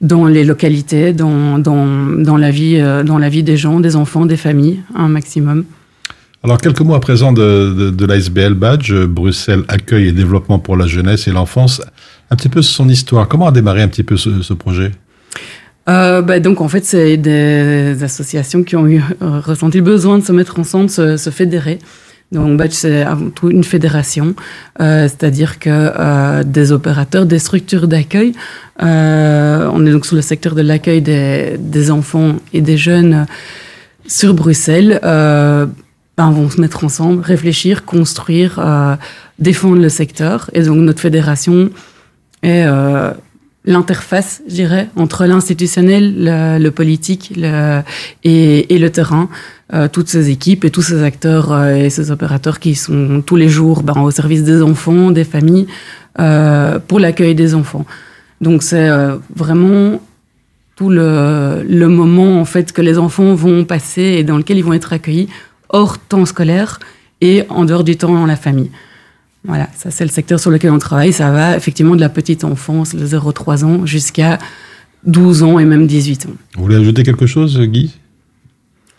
dans 0.01 0.25
les 0.25 0.43
localités, 0.43 1.13
dans, 1.13 1.59
dans, 1.59 1.85
dans, 2.17 2.37
la 2.37 2.49
vie, 2.49 2.77
euh, 2.79 3.03
dans 3.03 3.19
la 3.19 3.29
vie 3.29 3.43
des 3.43 3.57
gens, 3.57 3.79
des 3.79 3.95
enfants, 3.95 4.25
des 4.25 4.35
familles, 4.35 4.79
un 4.95 5.09
maximum. 5.09 5.65
Alors, 6.43 6.57
quelques 6.57 6.81
mots 6.81 6.95
à 6.95 6.99
présent 6.99 7.33
de, 7.33 7.71
de, 7.77 7.89
de 7.91 8.05
l'ASBL 8.07 8.55
Badge, 8.55 8.95
Bruxelles 8.95 9.63
Accueil 9.67 10.07
et 10.07 10.11
Développement 10.11 10.57
pour 10.57 10.75
la 10.75 10.87
jeunesse 10.87 11.27
et 11.27 11.31
l'enfance. 11.31 11.83
Un 12.31 12.35
petit 12.35 12.49
peu 12.49 12.63
son 12.63 12.89
histoire. 12.89 13.27
Comment 13.27 13.45
a 13.45 13.51
démarré 13.51 13.83
un 13.83 13.87
petit 13.89 14.01
peu 14.01 14.17
ce, 14.17 14.41
ce 14.41 14.53
projet? 14.55 14.89
Euh, 15.87 16.23
bah, 16.23 16.39
donc 16.39 16.61
en 16.61 16.67
fait, 16.67 16.83
c'est 16.83 17.17
des 17.17 18.01
associations 18.01 18.63
qui 18.63 18.75
ont 18.75 18.87
eu 18.87 19.03
euh, 19.21 19.39
ressenti 19.39 19.77
le 19.77 19.83
besoin 19.83 20.17
de 20.17 20.23
se 20.23 20.31
mettre 20.31 20.57
ensemble, 20.57 20.89
se, 20.89 21.15
se 21.17 21.29
fédérer. 21.29 21.77
Donc 22.31 22.57
Badge, 22.57 22.71
c'est 22.71 23.01
avant 23.01 23.29
tout 23.29 23.49
une 23.49 23.63
fédération, 23.63 24.35
euh, 24.79 25.09
c'est-à-dire 25.09 25.59
que 25.59 25.69
euh, 25.69 26.43
des 26.43 26.71
opérateurs, 26.71 27.25
des 27.25 27.39
structures 27.39 27.89
d'accueil, 27.89 28.33
euh, 28.81 29.69
on 29.73 29.85
est 29.85 29.91
donc 29.91 30.05
sous 30.05 30.15
le 30.15 30.21
secteur 30.21 30.55
de 30.55 30.61
l'accueil 30.61 31.01
des, 31.01 31.57
des 31.59 31.91
enfants 31.91 32.35
et 32.53 32.61
des 32.61 32.77
jeunes 32.77 33.25
sur 34.07 34.33
Bruxelles, 34.33 34.99
euh, 35.03 35.65
ben, 36.17 36.31
vont 36.31 36.49
se 36.49 36.61
mettre 36.61 36.85
ensemble, 36.85 37.21
réfléchir, 37.21 37.83
construire, 37.83 38.59
euh, 38.59 38.95
défendre 39.39 39.81
le 39.81 39.89
secteur. 39.89 40.49
Et 40.53 40.61
donc 40.63 40.77
notre 40.77 41.01
fédération 41.01 41.69
est 42.43 42.63
euh, 42.65 43.11
l'interface, 43.65 44.41
je 44.47 44.55
dirais, 44.55 44.89
entre 44.95 45.25
l'institutionnel, 45.25 46.13
le, 46.17 46.57
le 46.57 46.71
politique 46.71 47.33
le, 47.35 47.81
et, 48.23 48.73
et 48.73 48.79
le 48.79 48.89
terrain. 48.89 49.29
Euh, 49.73 49.87
toutes 49.87 50.09
ces 50.09 50.29
équipes 50.29 50.65
et 50.65 50.69
tous 50.69 50.81
ces 50.81 51.01
acteurs 51.01 51.53
euh, 51.53 51.75
et 51.75 51.89
ces 51.89 52.11
opérateurs 52.11 52.59
qui 52.59 52.75
sont 52.75 53.23
tous 53.25 53.37
les 53.37 53.47
jours 53.47 53.83
ben, 53.83 54.01
au 54.01 54.11
service 54.11 54.43
des 54.43 54.61
enfants, 54.61 55.11
des 55.11 55.23
familles, 55.23 55.67
euh, 56.19 56.77
pour 56.85 56.99
l'accueil 56.99 57.35
des 57.35 57.55
enfants. 57.55 57.85
Donc 58.41 58.63
c'est 58.63 58.89
euh, 58.89 59.15
vraiment 59.33 60.01
tout 60.75 60.89
le, 60.89 61.63
le 61.65 61.87
moment 61.87 62.41
en 62.41 62.45
fait 62.45 62.73
que 62.73 62.81
les 62.81 62.97
enfants 62.97 63.33
vont 63.33 63.63
passer 63.63 64.01
et 64.01 64.23
dans 64.25 64.37
lequel 64.37 64.57
ils 64.57 64.63
vont 64.63 64.73
être 64.73 64.91
accueillis 64.91 65.29
hors 65.69 65.97
temps 65.99 66.25
scolaire 66.25 66.79
et 67.21 67.43
en 67.47 67.63
dehors 67.63 67.85
du 67.85 67.95
temps 67.95 68.13
dans 68.13 68.25
la 68.25 68.35
famille. 68.35 68.71
Voilà, 69.45 69.67
ça 69.75 69.89
c'est 69.91 70.03
le 70.03 70.11
secteur 70.11 70.39
sur 70.39 70.51
lequel 70.51 70.71
on 70.71 70.77
travaille. 70.79 71.13
Ça 71.13 71.31
va 71.31 71.55
effectivement 71.57 71.95
de 71.95 72.01
la 72.01 72.09
petite 72.09 72.43
enfance, 72.43 72.93
le 72.93 73.05
0-3 73.05 73.63
ans, 73.65 73.85
jusqu'à 73.85 74.37
12 75.05 75.43
ans 75.43 75.57
et 75.59 75.65
même 75.65 75.87
18 75.87 76.27
ans. 76.27 76.29
Vous 76.55 76.63
voulez 76.63 76.75
ajouter 76.75 77.03
quelque 77.03 77.25
chose, 77.25 77.59
Guy? 77.59 77.95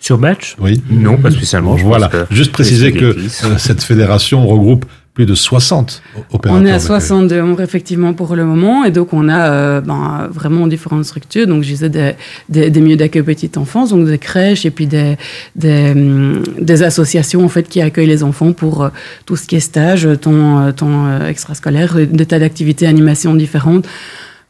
Sur 0.00 0.18
Batch 0.18 0.56
Oui. 0.58 0.82
Non, 0.90 1.16
pas 1.16 1.30
spécialement. 1.30 1.76
je 1.76 1.84
Voilà. 1.84 2.08
pense 2.08 2.28
que 2.28 2.34
Juste 2.34 2.50
préciser 2.50 2.90
que 2.92 3.04
euh, 3.44 3.58
cette 3.58 3.84
fédération 3.84 4.44
regroupe 4.48 4.84
plus 5.14 5.26
de 5.26 5.34
60 5.34 6.02
opérateurs. 6.32 6.62
On 6.62 6.64
est 6.64 6.70
à 6.70 6.78
d'accueil. 6.78 6.86
62 6.86 7.42
membres 7.42 7.60
effectivement 7.60 8.14
pour 8.14 8.34
le 8.34 8.44
moment 8.46 8.84
et 8.84 8.90
donc 8.90 9.12
on 9.12 9.28
a 9.28 9.50
euh, 9.50 9.80
ben, 9.82 10.28
vraiment 10.30 10.66
différentes 10.66 11.04
structures. 11.04 11.46
Donc 11.46 11.62
je 11.62 11.68
disais 11.68 11.90
des, 11.90 12.12
des, 12.48 12.70
des 12.70 12.80
milieux 12.80 12.96
d'accueil 12.96 13.22
petite 13.22 13.58
enfance, 13.58 13.90
donc 13.90 14.06
des 14.06 14.18
crèches 14.18 14.64
et 14.64 14.70
puis 14.70 14.86
des, 14.86 15.16
des, 15.54 15.90
hum, 15.90 16.42
des 16.58 16.82
associations 16.82 17.44
en 17.44 17.48
fait 17.48 17.68
qui 17.68 17.82
accueillent 17.82 18.06
les 18.06 18.22
enfants 18.22 18.52
pour 18.52 18.84
euh, 18.84 18.88
tout 19.26 19.36
ce 19.36 19.46
qui 19.46 19.56
est 19.56 19.60
stage, 19.60 20.08
temps, 20.20 20.60
euh, 20.60 20.72
temps 20.72 21.06
euh, 21.06 21.28
extrascolaire, 21.28 21.94
des 21.94 22.26
tas 22.26 22.38
d'activités, 22.38 22.86
animations 22.86 23.34
différentes. 23.34 23.86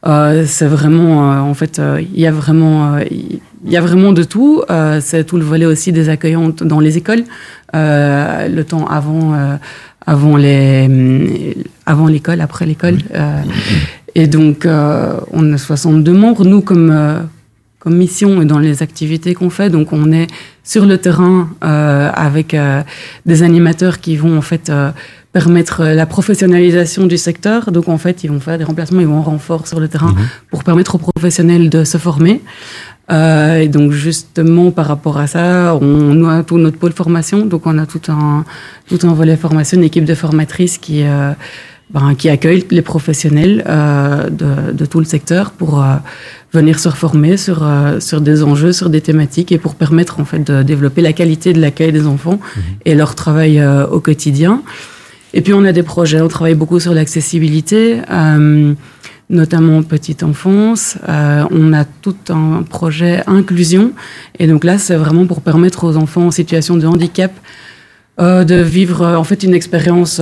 Euh, 0.05 0.43
c'est 0.45 0.67
vraiment, 0.67 1.31
euh, 1.31 1.39
en 1.39 1.53
fait, 1.53 1.81
il 1.99 2.19
y 2.19 2.27
a 2.27 2.31
vraiment, 2.31 2.97
il 3.65 3.71
y 3.71 3.77
a 3.77 3.81
vraiment 3.81 4.11
de 4.11 4.23
tout. 4.23 4.63
Euh, 4.69 4.99
c'est 5.01 5.23
tout 5.23 5.37
le 5.37 5.43
volet 5.43 5.65
aussi 5.65 5.91
des 5.91 6.09
accueillantes 6.09 6.63
dans 6.63 6.79
les 6.79 6.97
écoles. 6.97 7.23
Euh, 7.75 8.47
le 8.47 8.63
temps 8.63 8.85
avant, 8.87 9.33
euh, 9.33 9.55
avant 10.05 10.37
les, 10.37 11.57
avant 11.85 12.07
l'école, 12.07 12.41
après 12.41 12.65
l'école. 12.65 12.97
Euh, 13.13 13.41
et 14.15 14.27
donc, 14.27 14.65
euh, 14.65 15.19
on 15.31 15.53
a 15.53 15.57
62 15.57 16.11
membres. 16.13 16.45
Nous, 16.45 16.61
comme 16.61 16.91
euh, 16.91 17.19
comme 17.83 17.97
mission 17.97 18.41
et 18.41 18.45
dans 18.45 18.59
les 18.59 18.81
activités 18.81 19.33
qu'on 19.33 19.49
fait, 19.49 19.69
donc 19.69 19.91
on 19.91 20.13
est 20.13 20.27
sur 20.63 20.85
le 20.85 20.97
terrain 20.97 21.49
euh, 21.65 22.09
avec 22.15 22.53
euh, 22.53 22.81
des 23.25 23.43
animateurs 23.43 23.99
qui 23.99 24.15
vont 24.15 24.37
en 24.37 24.41
fait 24.41 24.69
euh, 24.69 24.91
permettre 25.33 25.83
la 25.83 26.05
professionnalisation 26.05 27.07
du 27.07 27.17
secteur. 27.17 27.73
Donc 27.73 27.89
en 27.89 27.97
fait, 27.97 28.23
ils 28.23 28.31
vont 28.31 28.39
faire 28.39 28.57
des 28.57 28.63
remplacements, 28.63 29.01
ils 29.01 29.07
vont 29.07 29.17
en 29.17 29.23
renfort 29.23 29.67
sur 29.67 29.81
le 29.81 29.89
terrain 29.89 30.15
pour 30.49 30.63
permettre 30.63 30.95
aux 30.95 30.99
professionnels 30.99 31.69
de 31.69 31.83
se 31.83 31.97
former. 31.97 32.41
Euh, 33.11 33.57
et 33.57 33.67
donc 33.67 33.91
justement 33.91 34.71
par 34.71 34.87
rapport 34.87 35.17
à 35.17 35.27
ça, 35.27 35.77
on 35.81 36.23
a 36.25 36.41
tout 36.43 36.57
notre 36.57 36.77
pôle 36.77 36.93
formation, 36.93 37.45
donc 37.45 37.67
on 37.67 37.77
a 37.77 37.85
tout 37.85 38.01
un 38.07 38.45
tout 38.87 38.99
un 39.03 39.13
volet 39.13 39.35
formation, 39.35 39.77
une 39.77 39.83
équipe 39.83 40.05
de 40.05 40.15
formatrices 40.15 40.77
qui 40.77 41.03
euh, 41.03 41.33
ben, 41.89 42.15
qui 42.15 42.29
accueille 42.29 42.65
les 42.71 42.81
professionnels 42.81 43.63
euh, 43.67 44.29
de, 44.29 44.71
de 44.71 44.85
tout 44.85 44.99
le 44.99 45.05
secteur 45.05 45.51
pour 45.51 45.83
euh, 45.83 45.95
venir 46.53 46.79
se 46.79 46.87
reformer 46.87 47.35
sur 47.35 47.61
euh, 47.63 47.99
sur 47.99 48.21
des 48.21 48.41
enjeux, 48.41 48.71
sur 48.71 48.89
des 48.89 49.01
thématiques 49.01 49.51
et 49.51 49.57
pour 49.57 49.75
permettre 49.75 50.21
en 50.21 50.25
fait 50.25 50.39
de 50.39 50.63
développer 50.63 51.01
la 51.01 51.11
qualité 51.11 51.51
de 51.51 51.59
l'accueil 51.59 51.91
des 51.91 52.07
enfants 52.07 52.39
et 52.85 52.95
leur 52.95 53.15
travail 53.15 53.59
euh, 53.59 53.85
au 53.85 53.99
quotidien. 53.99 54.61
Et 55.33 55.41
puis 55.41 55.53
on 55.53 55.65
a 55.65 55.73
des 55.73 55.83
projets, 55.83 56.21
on 56.21 56.29
travaille 56.29 56.55
beaucoup 56.55 56.79
sur 56.79 56.93
l'accessibilité. 56.93 57.99
Euh, 58.09 58.73
notamment 59.33 59.83
petite 59.83 60.23
enfance. 60.23 60.97
Euh, 61.09 61.43
on 61.51 61.73
a 61.73 61.83
tout 61.83 62.15
un 62.29 62.63
projet 62.63 63.23
inclusion. 63.27 63.91
Et 64.39 64.47
donc 64.47 64.63
là, 64.63 64.77
c'est 64.77 64.95
vraiment 64.95 65.25
pour 65.25 65.41
permettre 65.41 65.83
aux 65.83 65.97
enfants 65.97 66.27
en 66.27 66.31
situation 66.31 66.77
de 66.77 66.87
handicap 66.87 67.31
euh, 68.21 68.43
de 68.43 68.55
vivre 68.55 69.01
euh, 69.01 69.15
en 69.15 69.23
fait 69.23 69.43
une 69.43 69.53
expérience 69.53 70.21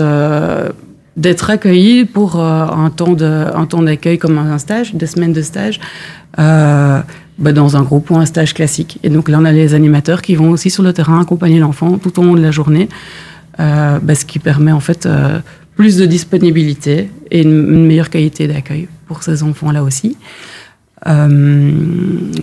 d'être 1.17 1.49
accueillis 1.49 2.05
pour 2.05 2.39
un 2.39 2.89
temps 2.89 3.15
temps 3.15 3.83
d'accueil 3.83 4.17
comme 4.17 4.37
un 4.37 4.57
stage, 4.57 4.95
des 4.95 5.07
semaines 5.07 5.33
de 5.33 5.41
stage. 5.41 5.79
Bah, 6.37 7.53
dans 7.53 7.75
un 7.75 7.81
groupe 7.81 8.11
ou 8.11 8.17
un 8.17 8.27
stage 8.27 8.53
classique. 8.53 8.99
Et 9.01 9.09
donc 9.09 9.27
là, 9.27 9.39
on 9.41 9.45
a 9.45 9.51
les 9.51 9.73
animateurs 9.73 10.21
qui 10.21 10.35
vont 10.35 10.51
aussi 10.51 10.69
sur 10.69 10.83
le 10.83 10.93
terrain 10.93 11.19
accompagner 11.19 11.57
l'enfant 11.57 11.97
tout 11.97 12.19
au 12.19 12.23
long 12.23 12.35
de 12.35 12.41
la 12.41 12.51
journée, 12.51 12.87
bah, 13.57 14.13
ce 14.13 14.25
qui 14.25 14.37
permet 14.37 14.71
en 14.71 14.79
fait 14.79 15.07
plus 15.75 15.97
de 15.97 16.05
disponibilité 16.05 17.09
et 17.31 17.41
une 17.41 17.87
meilleure 17.87 18.11
qualité 18.11 18.47
d'accueil 18.47 18.87
pour 19.11 19.23
ces 19.23 19.43
enfants-là 19.43 19.83
aussi. 19.83 20.15
Euh, 21.05 21.71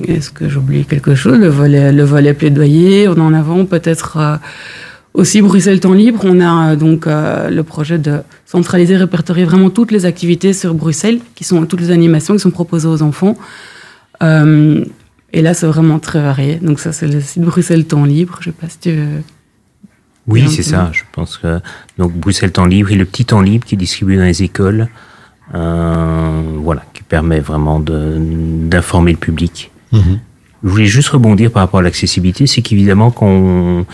Est-ce 0.06 0.30
que 0.30 0.50
j'oublie 0.50 0.84
quelque 0.84 1.14
chose? 1.14 1.38
Le 1.38 1.48
volet, 1.48 1.92
le 1.92 2.04
volet 2.04 2.34
plaidoyer, 2.34 3.08
on 3.08 3.18
en 3.18 3.32
avant 3.32 3.64
peut-être 3.64 4.18
euh, 4.18 4.36
aussi 5.14 5.40
Bruxelles 5.40 5.80
Temps 5.80 5.94
Libre. 5.94 6.20
On 6.24 6.40
a 6.40 6.72
euh, 6.72 6.76
donc 6.76 7.06
le 7.06 7.62
projet 7.62 7.98
de 7.98 8.18
centraliser, 8.44 8.96
répertorier 8.98 9.46
vraiment 9.46 9.70
toutes 9.70 9.92
les 9.92 10.04
activités 10.04 10.52
sur 10.52 10.74
Bruxelles, 10.74 11.20
qui 11.34 11.44
sont 11.44 11.64
toutes 11.64 11.80
les 11.80 11.90
animations 11.90 12.34
qui 12.34 12.40
sont 12.40 12.50
proposées 12.50 12.88
aux 12.88 13.00
enfants. 13.00 13.38
Et 14.20 15.42
là, 15.42 15.54
c'est 15.54 15.66
vraiment 15.66 15.98
très 15.98 16.20
varié. 16.20 16.56
Donc 16.56 16.80
ça, 16.80 16.92
c'est 16.92 17.06
le 17.06 17.20
site 17.22 17.42
Bruxelles 17.42 17.86
Temps 17.86 18.04
Libre. 18.04 18.38
Je 18.40 18.46
sais 18.46 18.56
pas 18.60 18.68
si 18.68 18.78
tu. 18.78 18.94
Oui, 20.26 20.44
c'est 20.50 20.62
ça. 20.62 20.90
Je 20.92 21.04
pense 21.12 21.38
que 21.38 21.60
donc 21.96 22.12
Bruxelles 22.12 22.52
Temps 22.52 22.66
Libre 22.66 22.92
et 22.92 22.96
le 22.96 23.06
petit 23.06 23.24
temps 23.24 23.40
libre 23.40 23.64
qui 23.66 23.74
est 23.76 23.78
distribué 23.78 24.16
dans 24.18 24.24
les 24.24 24.42
écoles, 24.42 24.88
voilà, 25.52 26.82
qui 26.92 27.02
permet 27.02 27.40
vraiment 27.40 27.80
d'informer 27.80 29.12
le 29.12 29.18
public. 29.18 29.70
Mhm. 29.92 30.20
Je 30.64 30.68
voulais 30.68 30.86
juste 30.86 31.08
rebondir 31.10 31.52
par 31.52 31.62
rapport 31.62 31.80
à 31.80 31.82
l'accessibilité, 31.82 32.46
c'est 32.46 32.62
qu'évidemment 32.62 33.12
quand 33.12 33.28
on, 33.28 33.86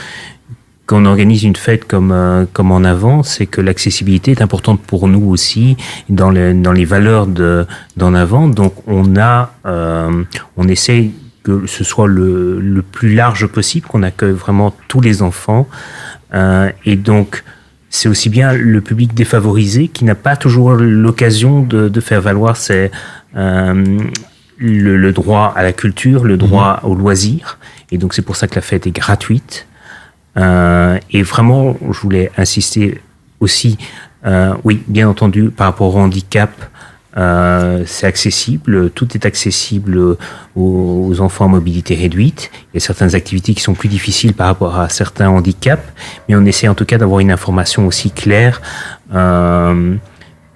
quand 0.87 1.03
on 1.03 1.07
organise 1.07 1.45
une 1.45 1.57
fête 1.57 1.85
comme 1.85 2.13
euh, 2.13 2.45
comme 2.53 2.71
en 2.71 2.85
avant, 2.85 3.23
c'est 3.23 3.47
que 3.47 3.61
l'accessibilité 3.61 4.33
est 4.33 4.43
importante 4.43 4.81
pour 4.81 5.09
nous 5.09 5.31
aussi 5.31 5.77
dans 6.09 6.31
les 6.31 6.55
dans 6.55 6.73
les 6.73 6.85
valeurs 6.85 7.27
de 7.27 7.67
d'en 7.97 8.15
avant. 8.15 8.49
Donc 8.49 8.75
on 8.87 9.17
a 9.17 9.53
euh, 9.67 10.25
on 10.57 10.69
essaye 10.69 11.13
que 11.43 11.67
ce 11.67 11.85
soit 11.85 12.07
le, 12.07 12.59
le 12.61 12.81
plus 12.81 13.15
large 13.15 13.47
possible, 13.47 13.87
qu'on 13.87 14.03
accueille 14.03 14.33
vraiment 14.33 14.75
tous 14.89 15.03
les 15.03 15.21
enfants. 15.21 15.69
Euh, 16.33 16.71
et 16.87 16.97
donc, 16.97 17.45
c'est 17.95 18.09
aussi 18.09 18.29
bien 18.29 18.53
le 18.53 18.81
public 18.81 19.15
défavorisé 19.15 19.87
qui 19.87 20.05
n'a 20.05 20.17
pas 20.17 20.35
toujours 20.35 20.73
l'occasion 20.73 21.63
de, 21.63 21.89
de 21.89 22.01
faire 22.01 22.21
valoir 22.21 22.57
ses, 22.57 22.91
euh, 23.37 23.85
le, 24.59 24.97
le 24.97 25.13
droit 25.13 25.53
à 25.55 25.63
la 25.63 25.73
culture, 25.73 26.25
le 26.25 26.37
droit 26.37 26.81
au 26.83 26.97
loisir. 26.97 27.57
Et 27.93 27.99
donc, 27.99 28.13
c'est 28.13 28.23
pour 28.23 28.35
ça 28.35 28.49
que 28.49 28.57
la 28.57 28.63
fête 28.63 28.89
est 28.89 28.91
gratuite. 28.91 29.69
Euh, 30.37 30.99
et 31.13 31.23
vraiment, 31.23 31.77
je 31.89 32.01
voulais 32.01 32.33
insister 32.37 33.01
aussi, 33.39 33.79
euh, 34.27 34.55
oui, 34.65 34.83
bien 34.89 35.09
entendu, 35.09 35.51
par 35.51 35.69
rapport 35.69 35.95
au 35.95 36.01
handicap, 36.01 36.51
euh, 37.17 37.85
c'est 37.87 38.07
accessible, 38.07 38.91
tout 38.91 39.09
est 39.15 39.25
accessible 39.25 39.99
aux, 39.99 40.17
aux 40.57 41.21
enfants 41.21 41.45
à 41.45 41.49
mobilité 41.49 41.95
réduite. 41.95 42.51
Il 42.73 42.75
y 42.75 42.83
a 42.83 42.87
certaines 42.87 43.15
activités 43.15 43.55
qui 43.55 43.63
sont 43.63 43.75
plus 43.75 43.89
difficiles 43.89 44.35
par 44.35 44.49
rapport 44.49 44.79
à 44.79 44.89
certains 44.89 45.29
handicaps, 45.29 45.83
mais 46.29 46.35
on 46.35 46.45
essaie 46.45 46.67
en 46.69 46.75
tout 46.75 46.85
cas 46.85 46.99
d'avoir 46.99 47.21
une 47.21 47.31
information 47.31 47.87
aussi 47.87 48.11
claire 48.11 48.61
euh, 49.15 49.95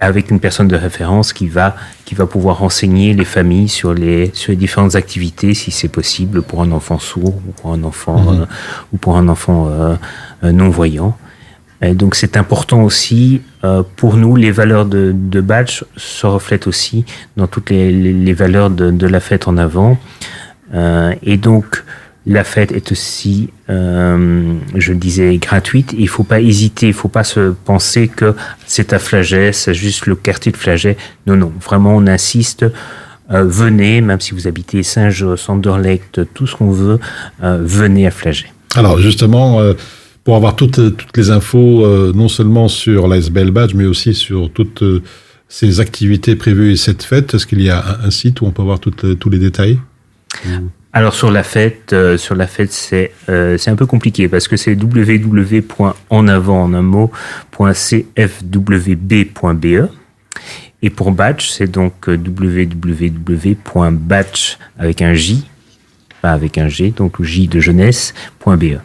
avec 0.01 0.31
une 0.31 0.39
personne 0.39 0.67
de 0.69 0.75
référence 0.77 1.33
qui 1.33 1.47
va 1.49 1.75
qui 2.05 2.15
va 2.15 2.25
pouvoir 2.25 2.59
renseigner 2.59 3.13
les 3.13 3.25
familles 3.25 3.67
sur 3.67 3.93
les 3.93 4.31
sur 4.33 4.51
les 4.51 4.55
différentes 4.55 4.95
activités 4.95 5.53
si 5.53 5.71
c'est 5.71 5.89
possible 5.89 6.41
pour 6.41 6.61
un 6.61 6.71
enfant 6.71 6.99
sourd 6.99 7.35
ou 7.47 7.51
pour 7.61 7.73
un 7.73 7.83
enfant 7.83 8.17
Mhm. 8.19 8.41
euh, 8.41 8.45
ou 8.93 8.97
pour 8.97 9.17
un 9.17 9.27
enfant 9.27 9.67
euh, 9.69 9.95
euh, 10.43 10.51
non 10.53 10.69
voyant. 10.69 11.17
Et 11.81 11.93
donc 11.93 12.15
c'est 12.15 12.35
important 12.35 12.83
aussi 12.83 13.41
euh, 13.63 13.83
pour 13.95 14.17
nous 14.17 14.35
les 14.35 14.51
valeurs 14.51 14.85
de, 14.85 15.13
de 15.15 15.41
badge 15.41 15.83
se 15.95 16.25
reflètent 16.27 16.67
aussi 16.67 17.05
dans 17.37 17.47
toutes 17.47 17.69
les, 17.69 17.91
les, 17.91 18.11
les 18.11 18.33
valeurs 18.33 18.69
de, 18.69 18.91
de 18.91 19.07
la 19.07 19.19
fête 19.19 19.47
en 19.47 19.57
avant. 19.57 19.97
Euh, 20.73 21.13
et 21.23 21.37
donc 21.37 21.83
la 22.25 22.43
fête 22.43 22.71
est 22.71 22.91
aussi, 22.91 23.49
euh, 23.69 24.53
je 24.75 24.91
le 24.91 24.99
disais, 24.99 25.35
gratuite. 25.37 25.95
Il 25.97 26.07
faut 26.07 26.23
pas 26.23 26.41
hésiter, 26.41 26.87
il 26.87 26.93
faut 26.93 27.07
pas 27.07 27.23
se 27.23 27.51
penser 27.65 28.07
que 28.07 28.35
c'est 28.67 28.93
à 28.93 28.99
Flaget, 28.99 29.53
c'est 29.53 29.73
juste 29.73 30.05
le 30.05 30.15
quartier 30.15 30.51
de 30.51 30.57
Flaget. 30.57 30.97
Non, 31.25 31.35
non, 31.37 31.51
vraiment 31.61 31.95
on 31.95 32.05
insiste. 32.07 32.65
Euh, 33.31 33.43
venez, 33.43 34.01
même 34.01 34.19
si 34.19 34.33
vous 34.33 34.47
habitez 34.47 34.83
Saint-Jean, 34.83 35.37
Sanderlecht, 35.37 36.33
tout 36.33 36.45
ce 36.45 36.55
qu'on 36.55 36.71
veut, 36.71 36.99
euh, 37.43 37.59
venez 37.61 38.05
à 38.05 38.11
Flaget. 38.11 38.51
Alors 38.75 38.99
justement, 38.99 39.59
euh, 39.61 39.73
pour 40.23 40.35
avoir 40.35 40.55
toutes, 40.55 40.79
les 41.15 41.31
infos, 41.31 41.85
euh, 41.85 42.11
non 42.15 42.27
seulement 42.27 42.67
sur 42.67 43.07
l'ASBL 43.07 43.51
Badge, 43.51 43.73
mais 43.73 43.85
aussi 43.85 44.13
sur 44.13 44.51
toutes 44.51 44.83
euh, 44.83 45.01
ces 45.47 45.79
activités 45.79 46.35
prévues 46.35 46.71
et 46.71 46.75
cette 46.75 47.03
fête, 47.03 47.33
est-ce 47.33 47.47
qu'il 47.47 47.61
y 47.61 47.69
a 47.69 47.99
un, 48.03 48.11
site 48.11 48.41
où 48.41 48.45
on 48.45 48.51
peut 48.51 48.61
voir 48.61 48.79
toutes, 48.79 49.03
les- 49.03 49.15
tous 49.15 49.29
les 49.29 49.39
détails? 49.39 49.79
Alors 50.93 51.13
sur 51.13 51.31
la 51.31 51.43
fête, 51.43 51.93
euh, 51.93 52.17
fête, 52.47 52.71
c'est 52.71 53.11
euh, 53.29 53.57
un 53.67 53.75
peu 53.75 53.85
compliqué 53.85 54.27
parce 54.27 54.47
que 54.47 54.57
c'est 54.57 54.73
www.enavant 54.75 56.63
en 56.63 56.73
un 56.73 56.81
mot 56.81 57.11
.cfwb.be 57.51 58.85
et 60.81 60.89
pour 60.89 61.11
batch, 61.11 61.49
c'est 61.49 61.69
donc 61.69 62.07
euh, 62.07 62.17
www.batch 63.37 63.57
avec 64.77 65.01
un 65.01 65.13
J, 65.13 65.43
pas 66.21 66.31
avec 66.31 66.57
un 66.57 66.69
G, 66.69 66.93
donc 66.95 67.21
J 67.21 67.47
de 67.47 67.59
jeunesse.be. 67.59 68.77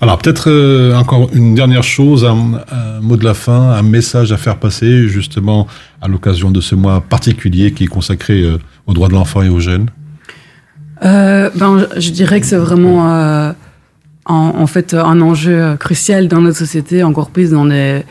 Alors 0.00 0.18
peut-être 0.18 0.50
euh, 0.50 0.94
encore 0.94 1.30
une 1.32 1.54
dernière 1.54 1.82
chose, 1.82 2.24
un, 2.24 2.60
un 2.70 3.00
mot 3.00 3.16
de 3.16 3.24
la 3.24 3.32
fin, 3.32 3.70
un 3.70 3.82
message 3.82 4.30
à 4.30 4.36
faire 4.36 4.58
passer 4.58 5.08
justement 5.08 5.66
à 6.02 6.08
l'occasion 6.08 6.50
de 6.50 6.60
ce 6.60 6.74
mois 6.74 7.00
particulier 7.00 7.72
qui 7.72 7.84
est 7.84 7.88
consacré 7.88 8.42
euh, 8.42 8.58
aux 8.86 8.92
droits 8.92 9.08
de 9.08 9.14
l'enfant 9.14 9.42
et 9.42 9.48
aux 9.48 9.60
jeunes. 9.60 9.88
Euh, 11.02 11.50
ben, 11.54 11.86
je, 11.96 12.10
dirais 12.10 12.40
que 12.40 12.46
c'est 12.46 12.56
vraiment 12.56 13.00
en, 14.26 14.34
en 14.34 14.66
fait 14.66 14.92
un 14.92 15.20
enjeu 15.20 15.76
crucial 15.78 16.28
dans 16.28 16.42
notre 16.42 16.58
société, 16.58 17.02
encore 17.02 17.30
plus 17.30 17.50
dans 17.50 17.64
des, 17.64 18.02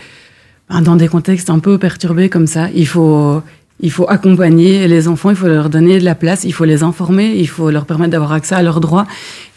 ben, 0.69 0.81
dans 0.81 0.95
des 0.95 1.07
contextes 1.07 1.51
un 1.51 1.59
peu 1.59 1.77
perturbés 1.77 2.29
comme 2.29 2.47
ça. 2.47 2.69
Il 2.73 2.87
faut, 2.87 3.43
il 3.79 3.91
faut 3.91 4.09
accompagner 4.09 4.87
les 4.87 5.07
enfants, 5.07 5.29
il 5.29 5.35
faut 5.35 5.47
leur 5.47 5.69
donner 5.69 5.99
de 5.99 6.05
la 6.05 6.15
place, 6.15 6.45
il 6.45 6.53
faut 6.53 6.65
les 6.65 6.81
informer, 6.81 7.35
il 7.37 7.47
faut 7.47 7.69
leur 7.69 7.85
permettre 7.85 8.11
d'avoir 8.11 8.31
accès 8.31 8.55
à 8.55 8.63
leurs 8.63 8.79
droits 8.79 9.05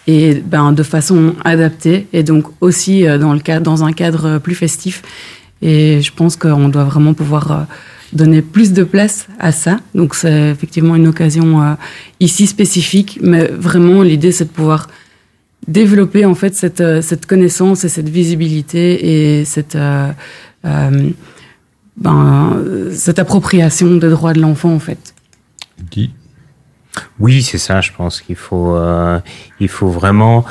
et 0.09 0.43
ben, 0.45 0.73
de 0.73 0.83
façon 0.83 1.35
adaptée 1.45 2.09
et 2.15 2.25
donc 2.25 2.47
aussi 2.63 3.07
euh, 3.07 3.19
dans, 3.19 3.35
le 3.35 3.41
cadre, 3.41 3.63
dans 3.63 3.85
un 3.85 3.93
cadre 3.93 4.25
euh, 4.25 4.39
plus 4.41 4.55
festif. 4.55 5.03
Et 5.61 6.01
je 6.01 6.11
pense 6.13 6.35
qu'on 6.37 6.71
doit 6.71 6.85
vraiment 6.85 7.13
pouvoir 7.13 7.53
euh, 7.53 7.57
donner 8.15 8.41
plus 8.41 8.73
de 8.73 8.85
place 8.85 9.29
à 9.39 9.53
ça. 9.53 9.81
Donc 9.95 10.15
c'est 10.15 10.51
effectivement 10.51 10.97
une 10.97 11.07
occasion 11.07 11.77
ici 12.21 12.47
spécifique, 12.47 13.19
mais 13.23 13.49
vraiment 13.49 14.03
l'idée 14.03 14.33
c'est 14.33 14.47
de 14.47 14.51
pouvoir 14.51 14.89
développer 15.67 16.25
en 16.25 16.35
fait 16.35 16.55
cette, 16.55 17.03
cette 17.03 17.27
connaissance 17.27 17.85
et 17.85 17.91
cette 17.91 18.09
visibilité 18.09 19.41
et 19.41 19.45
cette, 19.45 19.77
ben, 20.65 21.13
cette 22.93 23.19
appropriation 23.19 23.97
des 23.97 24.09
droits 24.09 24.33
de 24.33 24.41
l'enfant 24.41 24.73
en 24.73 24.79
fait. 24.79 25.13
Oui, 27.21 27.43
c'est 27.43 27.59
ça, 27.59 27.81
je 27.81 27.93
pense 27.93 28.21
qu'il 28.21 28.37
faut, 28.37 28.77
euh, 28.77 29.21
faut 29.69 29.89
vraiment. 29.89 30.45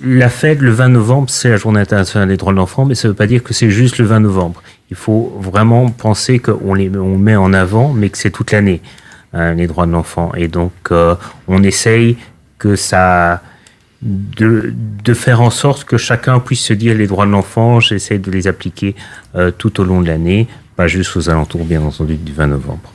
La 0.00 0.28
fête, 0.28 0.60
le 0.60 0.70
20 0.70 0.88
novembre, 0.88 1.30
c'est 1.30 1.48
la 1.48 1.56
journée 1.56 1.80
internationale 1.80 2.28
des 2.28 2.36
droits 2.36 2.52
de 2.52 2.58
l'enfant, 2.58 2.84
mais 2.84 2.94
ça 2.94 3.08
ne 3.08 3.12
veut 3.12 3.16
pas 3.16 3.26
dire 3.26 3.42
que 3.42 3.54
c'est 3.54 3.70
juste 3.70 3.98
le 3.98 4.04
20 4.04 4.20
novembre. 4.20 4.62
Il 4.90 4.96
faut 4.96 5.36
vraiment 5.40 5.88
penser 5.88 6.40
qu'on 6.40 6.74
les 6.74 6.90
on 6.96 7.16
met 7.16 7.36
en 7.36 7.52
avant, 7.52 7.92
mais 7.92 8.10
que 8.10 8.18
c'est 8.18 8.30
toute 8.30 8.52
l'année, 8.52 8.82
hein, 9.32 9.54
les 9.54 9.66
droits 9.66 9.86
de 9.86 9.92
l'enfant. 9.92 10.32
Et 10.36 10.48
donc, 10.48 10.72
euh, 10.90 11.14
on 11.48 11.62
essaye 11.62 12.16
que 12.58 12.76
ça. 12.76 13.42
De, 14.02 14.74
de 15.02 15.14
faire 15.14 15.40
en 15.40 15.48
sorte 15.48 15.84
que 15.84 15.96
chacun 15.96 16.38
puisse 16.38 16.60
se 16.60 16.74
dire 16.74 16.94
les 16.94 17.06
droits 17.06 17.24
de 17.24 17.30
l'enfant, 17.30 17.80
j'essaie 17.80 18.18
de 18.18 18.30
les 18.30 18.46
appliquer 18.46 18.94
euh, 19.34 19.50
tout 19.50 19.80
au 19.80 19.84
long 19.84 20.02
de 20.02 20.08
l'année, 20.08 20.46
pas 20.76 20.88
juste 20.88 21.16
aux 21.16 21.30
alentours, 21.30 21.64
bien 21.64 21.80
entendu, 21.80 22.16
du 22.16 22.34
20 22.34 22.48
novembre. 22.48 22.92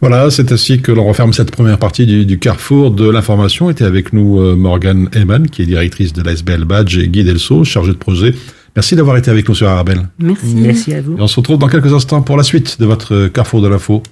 Voilà, 0.00 0.30
c'est 0.30 0.52
ainsi 0.52 0.80
que 0.80 0.92
l'on 0.92 1.04
referme 1.04 1.32
cette 1.32 1.50
première 1.50 1.78
partie 1.78 2.06
du, 2.06 2.24
du 2.24 2.38
carrefour 2.38 2.92
de 2.92 3.10
l'information. 3.10 3.68
Était 3.68 3.84
avec 3.84 4.12
nous 4.12 4.40
euh, 4.40 4.54
Morgane 4.54 5.08
Heyman, 5.12 5.48
qui 5.48 5.62
est 5.62 5.66
directrice 5.66 6.12
de 6.12 6.22
l'ASBL 6.22 6.64
Badge, 6.64 6.98
et 6.98 7.08
Guy 7.08 7.24
Delso, 7.24 7.64
chargé 7.64 7.92
de 7.92 7.96
projet. 7.96 8.34
Merci 8.76 8.94
d'avoir 8.94 9.16
été 9.16 9.30
avec 9.30 9.48
nous 9.48 9.56
sur 9.56 9.68
Arabelle. 9.68 10.08
Merci. 10.20 10.54
Merci 10.54 10.94
à 10.94 11.02
vous. 11.02 11.16
Et 11.18 11.20
on 11.20 11.26
se 11.26 11.36
retrouve 11.36 11.58
dans 11.58 11.66
quelques 11.68 11.92
instants 11.92 12.22
pour 12.22 12.36
la 12.36 12.44
suite 12.44 12.78
de 12.80 12.86
votre 12.86 13.26
carrefour 13.26 13.60
de 13.60 13.66
l'info. 13.68 14.02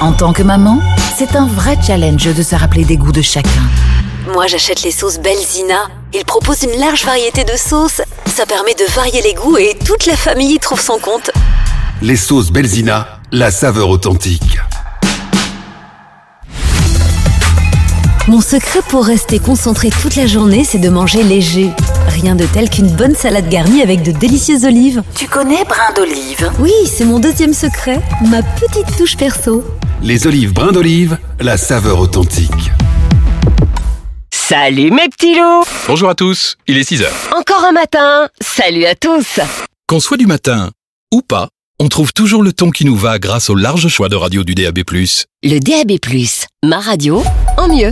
En 0.00 0.12
tant 0.12 0.32
que 0.32 0.42
maman, 0.42 0.80
c'est 1.16 1.36
un 1.36 1.46
vrai 1.46 1.76
challenge 1.86 2.34
de 2.34 2.42
se 2.42 2.54
rappeler 2.56 2.84
des 2.84 2.96
goûts 2.96 3.12
de 3.12 3.22
chacun. 3.22 3.48
Moi, 4.32 4.46
j'achète 4.48 4.82
les 4.82 4.90
sauces 4.90 5.18
Belzina. 5.20 5.88
Ils 6.12 6.24
proposent 6.24 6.62
une 6.64 6.78
large 6.80 7.04
variété 7.04 7.44
de 7.44 7.56
sauces. 7.56 8.02
Ça 8.34 8.46
permet 8.46 8.74
de 8.74 8.92
varier 8.96 9.22
les 9.22 9.32
goûts 9.32 9.56
et 9.58 9.76
toute 9.86 10.06
la 10.06 10.16
famille 10.16 10.54
y 10.54 10.58
trouve 10.58 10.80
son 10.80 10.98
compte. 10.98 11.30
Les 12.02 12.16
sauces 12.16 12.50
Belzina, 12.50 13.20
la 13.30 13.52
saveur 13.52 13.88
authentique. 13.88 14.58
Mon 18.26 18.40
secret 18.40 18.80
pour 18.88 19.06
rester 19.06 19.38
concentré 19.38 19.90
toute 20.02 20.16
la 20.16 20.26
journée, 20.26 20.64
c'est 20.64 20.78
de 20.78 20.88
manger 20.88 21.22
léger. 21.22 21.70
Rien 22.08 22.34
de 22.34 22.44
tel 22.46 22.68
qu'une 22.68 22.90
bonne 22.90 23.14
salade 23.14 23.48
garnie 23.48 23.82
avec 23.82 24.02
de 24.02 24.10
délicieuses 24.10 24.64
olives. 24.64 25.04
Tu 25.14 25.28
connais 25.28 25.62
brin 25.62 25.92
d'olive? 25.94 26.50
Oui, 26.58 26.72
c'est 26.92 27.04
mon 27.04 27.20
deuxième 27.20 27.54
secret, 27.54 28.00
ma 28.28 28.42
petite 28.42 28.96
touche 28.98 29.16
perso. 29.16 29.62
Les 30.02 30.26
olives 30.26 30.52
brin 30.52 30.72
d'olive, 30.72 31.18
la 31.38 31.56
saveur 31.56 32.00
authentique. 32.00 32.72
Salut 34.46 34.90
mes 34.90 35.08
petits 35.08 35.34
loups 35.34 35.64
Bonjour 35.86 36.10
à 36.10 36.14
tous, 36.14 36.56
il 36.66 36.76
est 36.76 36.84
6 36.84 37.00
heures. 37.00 37.30
Encore 37.34 37.64
un 37.64 37.72
matin 37.72 38.28
Salut 38.42 38.84
à 38.84 38.94
tous 38.94 39.40
Qu'on 39.86 40.00
soit 40.00 40.18
du 40.18 40.26
matin 40.26 40.70
ou 41.10 41.22
pas, 41.22 41.48
on 41.80 41.88
trouve 41.88 42.12
toujours 42.12 42.42
le 42.42 42.52
ton 42.52 42.68
qui 42.70 42.84
nous 42.84 42.94
va 42.94 43.18
grâce 43.18 43.48
au 43.48 43.54
large 43.54 43.88
choix 43.88 44.10
de 44.10 44.16
radio 44.16 44.44
du 44.44 44.54
DAB+. 44.54 44.80
Le 45.42 45.58
DAB+, 45.60 45.98
ma 46.62 46.78
radio, 46.78 47.24
en 47.56 47.68
mieux. 47.74 47.90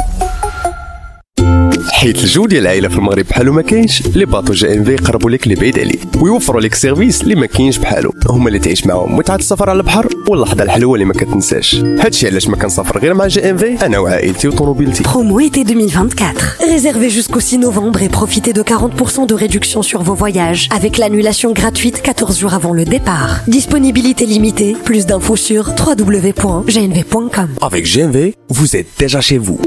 حيت 2.02 2.24
الجو 2.24 2.46
ديال 2.46 2.62
العائله 2.62 2.90
في 2.90 2.96
المغرب 2.96 3.26
بحالو 3.26 3.54
ما 3.54 3.62
كاينش 3.62 4.08
لي 4.08 4.26
باطو 4.26 4.54
جي 4.54 4.74
ام 4.74 4.84
في 4.84 4.94
يقربوا 4.94 5.30
لك 5.30 5.44
اللي 5.44 5.56
بعيد 5.56 5.80
عليك 5.80 6.00
ويوفروا 6.22 6.62
لك 6.62 6.76
سيرفيس 6.76 7.22
اللي 7.22 7.36
ما 7.36 7.46
كاينش 7.46 7.78
بحالو 7.78 8.14
هما 8.30 8.48
اللي 8.48 8.60
تعيش 8.60 8.88
معاهم 8.88 9.16
متعه 9.16 9.36
السفر 9.36 9.70
على 9.70 9.78
البحر 9.78 10.08
واللحظه 10.30 10.64
الحلوه 10.64 10.94
اللي 10.94 11.06
ما 11.06 11.14
كتنساش 11.14 11.76
هادشي 11.76 12.28
علاش 12.28 12.48
ما 12.48 12.56
كنسافر 12.56 13.00
غير 13.00 13.14
مع 13.14 13.28
جي 13.28 13.50
ام 13.50 13.58
في 13.58 13.86
انا 13.86 14.00
وعائلتي 14.00 14.48
وطوموبيلتي 14.48 15.04
Promo 15.04 15.40
été 15.40 15.64
2024. 15.64 16.58
Réservez 16.60 17.10
jusqu'au 17.10 17.40
6 17.40 17.58
novembre 17.58 18.02
et 18.02 18.10
profitez 18.10 18.54
de 18.54 18.62
40% 18.62 19.28
de 19.28 19.34
réduction 19.34 19.82
sur 19.82 20.02
vos 20.02 20.16
voyages 20.16 20.70
avec 20.72 20.98
l'annulation 20.98 21.52
gratuite 21.54 22.02
14 22.02 22.40
jours 22.40 22.54
avant 22.54 22.74
le 22.74 22.86
départ. 22.86 23.40
Disponibilité 23.48 24.26
limitée. 24.26 24.76
Plus 24.84 25.06
d'infos 25.06 25.36
sur 25.36 25.70
www.gnv.com. 25.70 27.50
Avec 27.62 27.86
GMV, 27.86 28.34
vous 28.50 28.76
êtes 28.76 28.88
déjà 29.00 29.22
chez 29.22 29.38
vous. 29.38 29.60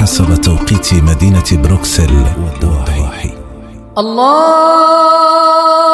حسب 0.00 0.34
توقيت 0.40 0.94
مدينة 0.94 1.44
بروكسل 1.52 2.24
والضواحي 2.44 3.30
الله 3.98 5.93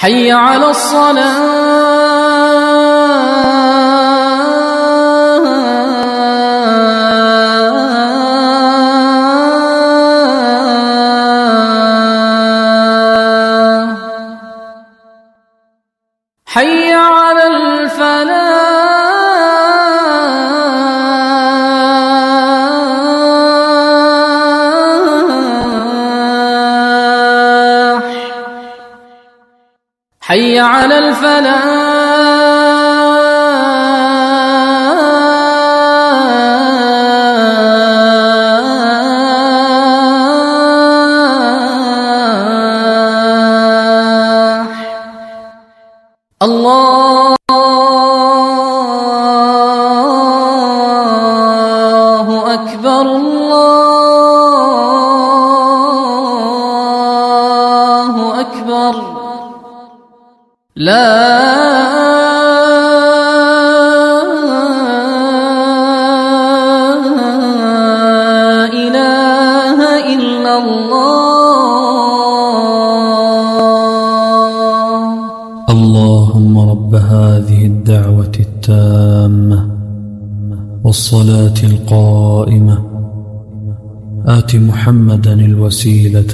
حي 0.00 0.32
على 0.32 0.70
الصلاة. 0.70 1.57
على 31.17 31.86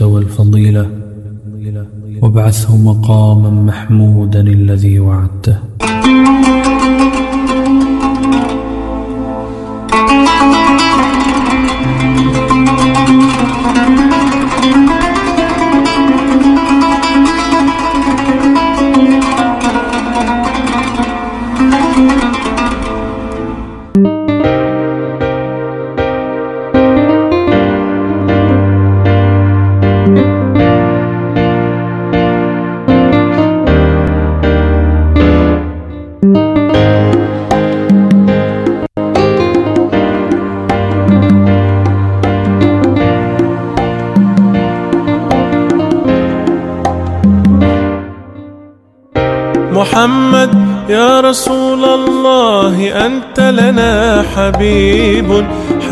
والفضيلة 0.02 0.90
وابعثه 2.22 2.76
مقاما 2.76 3.50
محمودا 3.50 4.40
الذي 4.40 4.98
وعدته 4.98 5.33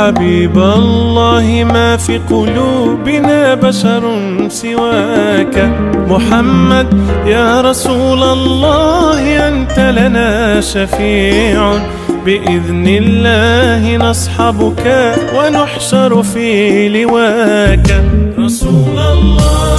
حبيب 0.02 0.58
الله 0.58 1.64
ما 1.72 1.96
في 1.96 2.18
قلوبنا 2.18 3.54
بشر 3.54 4.02
سواك. 4.48 5.70
محمد 6.08 6.86
يا 7.26 7.60
رسول 7.60 8.22
الله 8.22 9.48
أنت 9.48 9.78
لنا 9.78 10.60
شفيع. 10.60 11.78
بإذن 12.26 12.86
الله 12.88 13.96
نصحبك 13.96 15.14
ونحشر 15.36 16.22
في 16.22 16.88
لواك. 16.88 18.04
رسول 18.38 18.98
الله. 18.98 19.71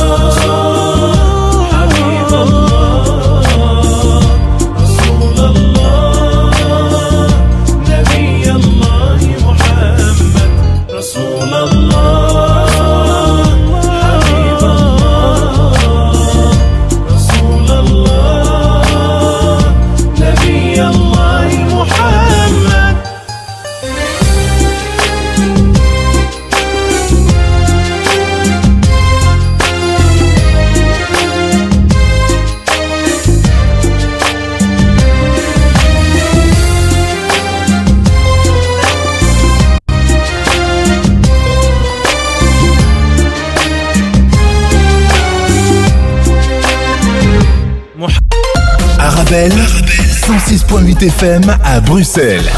106.8 50.74 51.06
FM 51.06 51.58
à 51.64 51.80
Bruxelles. 51.82 52.52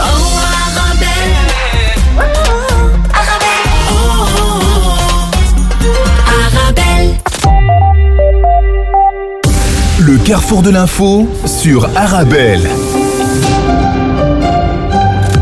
Le 9.99 10.17
carrefour 10.19 10.61
de 10.61 10.69
l'info 10.69 11.27
sur 11.45 11.89
Arabelle. 11.97 12.69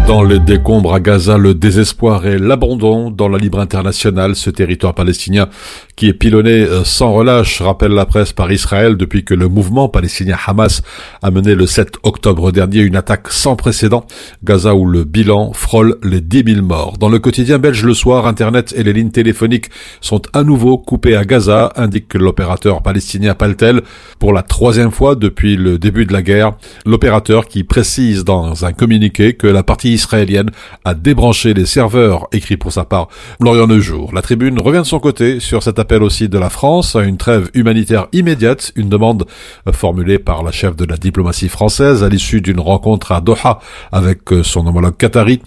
Dans 0.08 0.22
les 0.22 0.40
décombres 0.40 0.94
à 0.94 1.00
Gaza, 1.00 1.38
le 1.38 1.54
désespoir 1.54 2.28
et 2.28 2.38
l'abandon 2.38 3.10
dans 3.10 3.30
la 3.30 3.38
libre 3.38 3.62
internationale, 3.62 4.36
ce 4.36 4.50
territoire 4.50 4.94
palestinien 4.94 5.48
qui 5.96 6.10
est 6.10 6.14
pilonné 6.14 6.52
euh, 6.52 6.84
sans 6.84 7.14
relâche, 7.14 7.62
rappelle 7.62 7.94
la 7.94 8.06
presse 8.06 8.34
par 8.34 8.52
Israël 8.52 8.98
depuis 8.98 9.24
que 9.24 9.34
le 9.34 9.48
mouvement 9.48 9.88
palestinien 9.88 10.36
Hamas 10.46 10.82
a 11.22 11.32
mené 11.32 11.56
le 11.56 11.66
7 11.66 12.00
octobre 12.04 12.52
dernier 12.52 12.82
une 12.82 12.98
attaque 12.98 13.30
sans 13.30 13.56
précédent. 13.56 14.06
Gaza 14.44 14.76
où 14.76 14.86
le 14.86 15.06
bilan 15.06 15.54
frôle 15.54 15.98
les 16.04 16.20
10 16.20 16.56
000 16.56 16.66
morts. 16.66 16.98
Dans 16.98 17.10
le 17.10 17.20
quotidien 17.20 17.58
belge 17.58 17.84
le 17.84 17.94
soir, 17.94 18.28
Internet 18.28 18.74
et 18.76 18.84
les 18.84 18.92
lignes 18.92 19.12
téléphoniques 19.12 19.70
sont 20.02 20.22
à 20.34 20.44
nouveau 20.44 20.78
coupées 20.78 21.16
à 21.16 21.24
Gaza, 21.24 21.72
indique 21.78 22.14
l'opérateur 22.16 22.82
palestinien 22.82 23.36
Paltel 23.36 23.82
pour 24.20 24.34
la 24.34 24.44
troisième 24.44 24.92
fois 24.92 25.16
depuis 25.16 25.56
le 25.56 25.78
début 25.78 26.06
de 26.06 26.14
la 26.14 26.24
guerre. 26.24 26.54
L'opérateur 26.86 27.46
qui 27.46 27.64
précise 27.64 28.26
dans 28.26 28.66
un 28.66 28.74
communiqué 28.74 29.34
que 29.34 29.48
la 29.48 29.64
partie 29.64 29.93
israélienne 29.94 30.52
a 30.86 30.94
débranché 30.94 31.54
les 31.54 31.66
serveurs, 31.66 32.28
écrit 32.32 32.58
pour 32.58 32.72
sa 32.72 32.84
part 32.84 33.08
Lorient 33.40 33.68
Le 33.68 33.80
Jour. 33.80 34.12
La 34.14 34.22
tribune 34.22 34.60
revient 34.60 34.80
de 34.80 34.84
son 34.84 35.00
côté 35.00 35.40
sur 35.40 35.64
cet 35.64 35.80
appel 35.80 36.04
aussi 36.04 36.30
de 36.30 36.38
la 36.38 36.50
France 36.50 36.96
à 36.96 37.04
une 37.04 37.18
trêve 37.18 37.50
humanitaire 37.54 38.08
immédiate, 38.12 38.72
une 38.76 38.90
demande 38.90 39.26
formulée 39.72 40.20
par 40.20 40.44
la 40.44 40.52
chef 40.52 40.76
de 40.76 40.86
la 40.86 40.98
diplomatie 40.98 41.50
française 41.50 42.04
à 42.04 42.10
l'issue 42.10 42.42
d'une 42.42 42.60
rencontre 42.60 43.12
à 43.12 43.22
Doha 43.22 43.60
avec 43.92 44.22
son 44.44 44.66
homologue 44.68 44.98
qatari. 44.98 45.42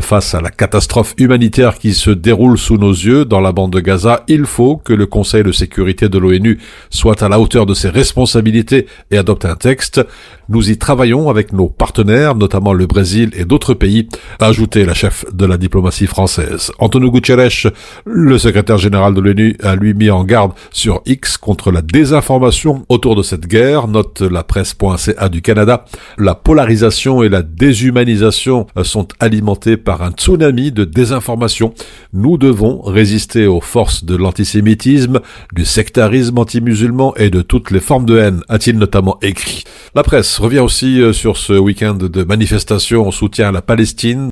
Face 0.00 0.34
à 0.34 0.40
la 0.40 0.50
catastrophe 0.50 1.14
humanitaire 1.18 1.78
qui 1.78 1.94
se 1.94 2.10
déroule 2.10 2.58
sous 2.58 2.76
nos 2.76 2.92
yeux 2.92 3.24
dans 3.24 3.40
la 3.40 3.52
bande 3.52 3.72
de 3.72 3.80
Gaza, 3.80 4.24
il 4.28 4.44
faut 4.44 4.76
que 4.76 4.92
le 4.92 5.06
Conseil 5.06 5.42
de 5.42 5.52
sécurité 5.52 6.08
de 6.08 6.18
l'ONU 6.18 6.58
soit 6.90 7.22
à 7.22 7.28
la 7.28 7.40
hauteur 7.40 7.66
de 7.66 7.74
ses 7.74 7.88
responsabilités 7.88 8.86
et 9.10 9.18
adopte 9.18 9.44
un 9.44 9.56
texte. 9.56 10.00
Nous 10.48 10.70
y 10.70 10.78
travaillons 10.78 11.28
avec 11.28 11.52
nos 11.52 11.68
partenaires, 11.68 12.34
notamment 12.34 12.72
le 12.72 12.86
Brésil 12.86 13.30
et 13.34 13.44
d'autres 13.44 13.74
pays, 13.74 13.89
a 14.38 14.46
ajouté 14.46 14.84
la 14.84 14.94
chef 14.94 15.24
de 15.32 15.46
la 15.46 15.56
diplomatie 15.56 16.06
française. 16.06 16.72
Antonio 16.78 17.10
Guterres, 17.10 17.70
le 18.04 18.38
secrétaire 18.38 18.78
général 18.78 19.14
de 19.14 19.20
l'ONU, 19.20 19.56
a 19.62 19.76
lui 19.76 19.94
mis 19.94 20.10
en 20.10 20.24
garde 20.24 20.52
sur 20.70 21.02
X 21.06 21.36
contre 21.36 21.70
la 21.70 21.82
désinformation 21.82 22.84
autour 22.88 23.16
de 23.16 23.22
cette 23.22 23.46
guerre, 23.46 23.88
note 23.88 24.20
la 24.20 24.44
presse.ca 24.44 25.28
du 25.28 25.42
Canada. 25.42 25.84
La 26.18 26.34
polarisation 26.34 27.22
et 27.22 27.28
la 27.28 27.42
déshumanisation 27.42 28.66
sont 28.82 29.08
alimentées 29.18 29.76
par 29.76 30.02
un 30.02 30.12
tsunami 30.12 30.72
de 30.72 30.84
désinformation. 30.84 31.74
Nous 32.12 32.38
devons 32.38 32.80
résister 32.82 33.46
aux 33.46 33.60
forces 33.60 34.04
de 34.04 34.16
l'antisémitisme, 34.16 35.20
du 35.52 35.64
sectarisme 35.64 36.38
anti-musulman 36.38 37.14
et 37.16 37.30
de 37.30 37.42
toutes 37.42 37.70
les 37.70 37.80
formes 37.80 38.06
de 38.06 38.18
haine, 38.18 38.42
a-t-il 38.48 38.78
notamment 38.78 39.18
écrit. 39.22 39.64
La 39.94 40.02
presse 40.02 40.38
revient 40.38 40.60
aussi 40.60 41.00
euh, 41.00 41.12
sur 41.12 41.36
ce 41.36 41.52
week-end 41.54 41.94
de 41.94 42.24
manifestations 42.24 43.06
en 43.06 43.10
soutien 43.10 43.48
à 43.48 43.52
la 43.52 43.62
Palestine. 43.62 43.79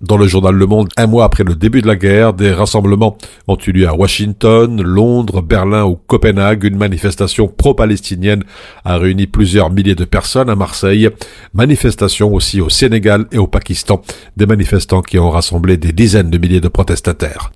Dans 0.03 0.19
le 0.19 0.27
journal 0.27 0.55
Le 0.55 0.67
Monde, 0.67 0.89
un 0.99 1.07
mois 1.07 1.25
après 1.25 1.43
le 1.43 1.55
début 1.55 1.81
de 1.81 1.87
la 1.87 1.97
guerre, 1.97 2.35
des 2.35 2.53
rassemblements 2.53 3.17
ont 3.47 3.57
eu 3.67 3.73
lieu 3.73 3.89
à 3.89 3.95
Washington, 3.95 4.83
Londres, 4.83 5.41
Berlin 5.41 5.85
ou 5.85 5.97
Copenhague. 5.97 6.65
Une 6.65 6.77
manifestation 6.77 7.49
pro-palestinienne 7.49 8.45
a 8.85 8.99
réuni 8.99 9.27
plusieurs 9.27 9.71
milliers 9.71 9.95
de 9.95 10.05
personnes 10.05 10.51
à 10.51 10.55
Marseille. 10.55 11.09
Manifestation 11.55 12.35
aussi 12.35 12.61
au 12.61 12.69
Sénégal 12.69 13.27
et 13.33 13.39
au 13.39 13.47
Pakistan. 13.47 14.03
Des 14.37 14.45
manifestants 14.45 15.01
qui 15.01 15.19
ont 15.19 15.31
rassemblé 15.31 15.79
des 15.79 15.93
dizaines 15.93 16.31
de 16.31 16.37
milliers 16.37 16.61
de 16.61 16.69
protestataires. 16.69 17.51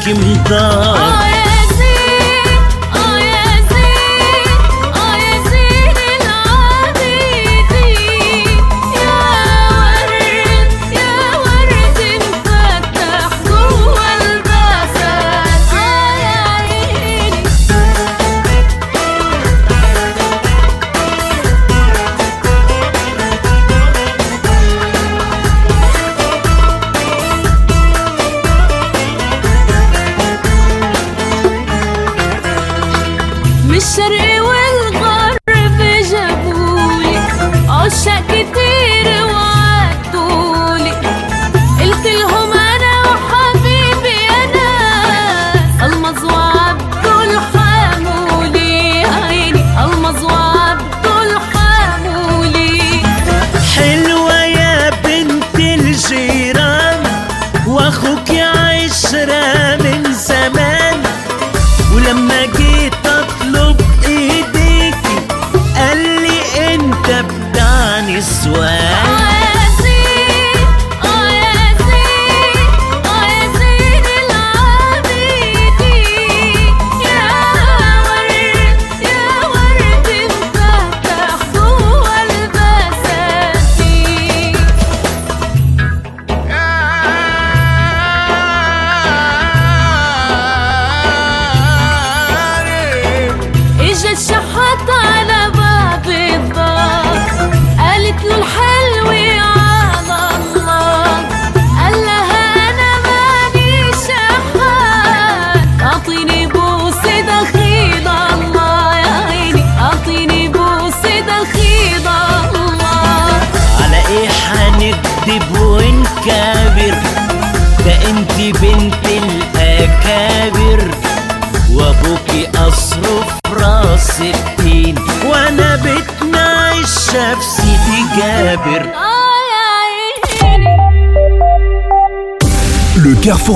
നിൽക്കും 0.00 0.20
താ 0.50 0.99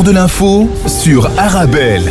de 0.03 0.11
l'info 0.11 0.69
sur 0.89 1.27
Arabelle. 1.39 2.11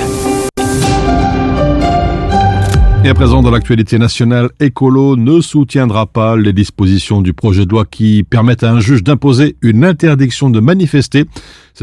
Et 3.03 3.09
à 3.09 3.13
présent, 3.13 3.41
dans 3.41 3.51
l'actualité 3.51 3.99
nationale, 3.99 4.49
Écolo 4.61 5.17
ne 5.17 5.41
soutiendra 5.41 6.05
pas 6.05 6.37
les 6.37 6.53
dispositions 6.53 7.21
du 7.21 7.33
projet 7.33 7.65
de 7.65 7.71
loi 7.71 7.83
qui 7.83 8.23
permettent 8.23 8.63
à 8.63 8.71
un 8.71 8.79
juge 8.79 9.03
d'imposer 9.03 9.57
une 9.61 9.83
interdiction 9.83 10.49
de 10.49 10.61
manifester. 10.61 11.25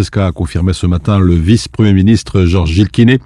C'est 0.01 0.05
ce 0.05 0.11
qu'a 0.11 0.33
confirmé 0.33 0.73
ce 0.73 0.87
matin 0.87 1.19
le 1.19 1.35
vice-premier 1.35 1.93
ministre 1.93 2.47
Georges 2.47 2.71
Gilles 2.71 2.89
Quinet. 2.89 3.19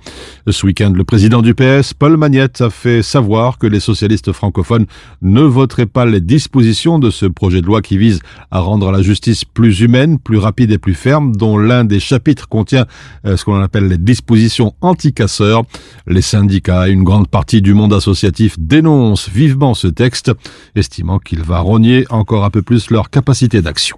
Ce 0.48 0.66
week-end, 0.66 0.90
le 0.92 1.04
président 1.04 1.40
du 1.40 1.54
PS, 1.54 1.94
Paul 1.94 2.16
Magnette, 2.16 2.62
a 2.62 2.68
fait 2.68 3.00
savoir 3.00 3.58
que 3.58 3.68
les 3.68 3.78
socialistes 3.78 4.32
francophones 4.32 4.86
ne 5.22 5.42
voteraient 5.42 5.86
pas 5.86 6.04
les 6.04 6.20
dispositions 6.20 6.98
de 6.98 7.10
ce 7.10 7.26
projet 7.26 7.60
de 7.60 7.66
loi 7.66 7.80
qui 7.80 7.96
vise 7.96 8.18
à 8.50 8.58
rendre 8.58 8.90
la 8.90 9.02
justice 9.02 9.44
plus 9.44 9.82
humaine, 9.82 10.18
plus 10.18 10.38
rapide 10.38 10.72
et 10.72 10.78
plus 10.78 10.94
ferme, 10.94 11.36
dont 11.36 11.58
l'un 11.58 11.84
des 11.84 12.00
chapitres 12.00 12.48
contient 12.48 12.86
euh, 13.24 13.36
ce 13.36 13.44
qu'on 13.44 13.60
appelle 13.60 13.86
les 13.86 13.98
dispositions 13.98 14.74
anti-casseurs. 14.80 15.62
Les 16.08 16.22
syndicats 16.22 16.88
et 16.88 16.90
une 16.90 17.04
grande 17.04 17.28
partie 17.28 17.62
du 17.62 17.72
monde 17.72 17.92
associatif 17.92 18.56
dénoncent 18.58 19.28
vivement 19.28 19.74
ce 19.74 19.86
texte, 19.86 20.32
estimant 20.74 21.20
qu'il 21.20 21.42
va 21.42 21.60
rogner 21.60 22.04
encore 22.10 22.44
un 22.44 22.50
peu 22.50 22.62
plus 22.62 22.90
leur 22.90 23.10
capacité 23.10 23.62
d'action. 23.62 23.96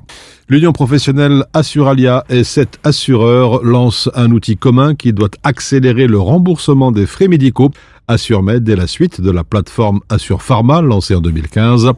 L'Union 0.48 0.72
professionnelle 0.72 1.44
Assuralia 1.54 2.24
et 2.28 2.44
sept 2.66 2.80
assureurs 2.84 3.62
lancent 3.62 4.10
un 4.14 4.30
outil 4.32 4.56
commun 4.56 4.94
qui 4.94 5.12
doit 5.12 5.30
accélérer 5.44 6.06
le 6.06 6.18
remboursement 6.18 6.90
des 6.90 7.06
frais 7.06 7.28
médicaux. 7.28 7.70
AssureMed 8.08 8.68
est 8.68 8.76
la 8.76 8.86
suite 8.86 9.20
de 9.20 9.30
la 9.30 9.44
plateforme 9.44 10.00
Assure 10.08 10.42
Pharma 10.42 10.80
lancée 10.80 11.14
en 11.14 11.20
2015. 11.20 11.92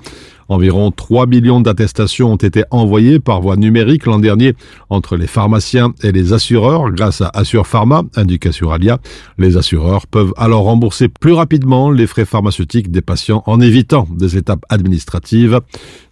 Environ 0.48 0.90
3 0.90 1.26
millions 1.26 1.60
d'attestations 1.60 2.32
ont 2.32 2.36
été 2.36 2.64
envoyées 2.70 3.20
par 3.20 3.42
voie 3.42 3.56
numérique 3.56 4.06
l'an 4.06 4.18
dernier 4.18 4.54
entre 4.88 5.16
les 5.16 5.26
pharmaciens 5.26 5.92
et 6.02 6.10
les 6.10 6.32
assureurs 6.32 6.90
grâce 6.90 7.20
à 7.20 7.30
Assure 7.34 7.66
Pharma, 7.66 8.02
indique 8.16 8.46
Assuralia. 8.46 8.98
Les 9.36 9.58
assureurs 9.58 10.06
peuvent 10.06 10.32
alors 10.38 10.62
rembourser 10.62 11.08
plus 11.08 11.32
rapidement 11.32 11.90
les 11.90 12.06
frais 12.06 12.24
pharmaceutiques 12.24 12.90
des 12.90 13.02
patients 13.02 13.42
en 13.46 13.60
évitant 13.60 14.08
des 14.10 14.38
étapes 14.38 14.64
administratives. 14.70 15.60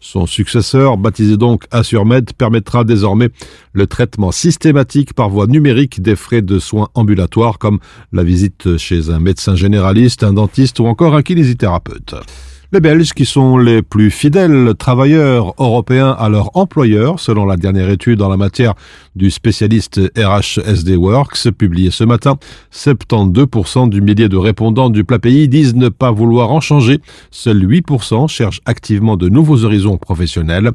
Son 0.00 0.26
successeur, 0.26 0.98
baptisé 0.98 1.38
donc 1.38 1.64
AssureMed, 1.70 2.34
permettra 2.34 2.84
désormais 2.84 3.30
le 3.72 3.86
traitement 3.86 4.32
systématique 4.32 5.14
par 5.14 5.30
voie 5.30 5.46
numérique 5.46 6.02
des 6.02 6.16
frais 6.16 6.42
de 6.42 6.58
soins 6.58 6.88
ambulatoires 6.94 7.58
comme 7.58 7.78
la 8.12 8.22
visite 8.22 8.76
chez 8.76 9.10
un 9.10 9.18
médecin 9.18 9.56
généraliste, 9.56 10.22
un 10.24 10.34
dentiste 10.34 10.78
ou 10.78 10.86
encore 10.86 11.14
un 11.14 11.22
kinésithérapeute. 11.22 12.14
Les 12.72 12.80
Belges, 12.80 13.12
qui 13.12 13.26
sont 13.26 13.58
les 13.58 13.80
plus 13.80 14.10
fidèles 14.10 14.74
travailleurs 14.76 15.54
européens 15.58 16.10
à 16.18 16.28
leur 16.28 16.56
employeur, 16.56 17.20
selon 17.20 17.46
la 17.46 17.56
dernière 17.56 17.88
étude 17.90 18.20
en 18.20 18.28
la 18.28 18.36
matière 18.36 18.74
du 19.14 19.30
spécialiste 19.30 20.00
RHSD 20.18 20.96
Works, 20.96 21.52
publiée 21.52 21.92
ce 21.92 22.02
matin, 22.02 22.38
72% 22.72 23.88
du 23.88 24.00
millier 24.00 24.28
de 24.28 24.36
répondants 24.36 24.90
du 24.90 25.04
plat 25.04 25.20
pays 25.20 25.46
disent 25.48 25.76
ne 25.76 25.88
pas 25.88 26.10
vouloir 26.10 26.50
en 26.50 26.60
changer. 26.60 26.98
Seuls 27.30 27.64
8% 27.64 28.26
cherchent 28.26 28.60
activement 28.66 29.16
de 29.16 29.28
nouveaux 29.28 29.64
horizons 29.64 29.96
professionnels. 29.96 30.72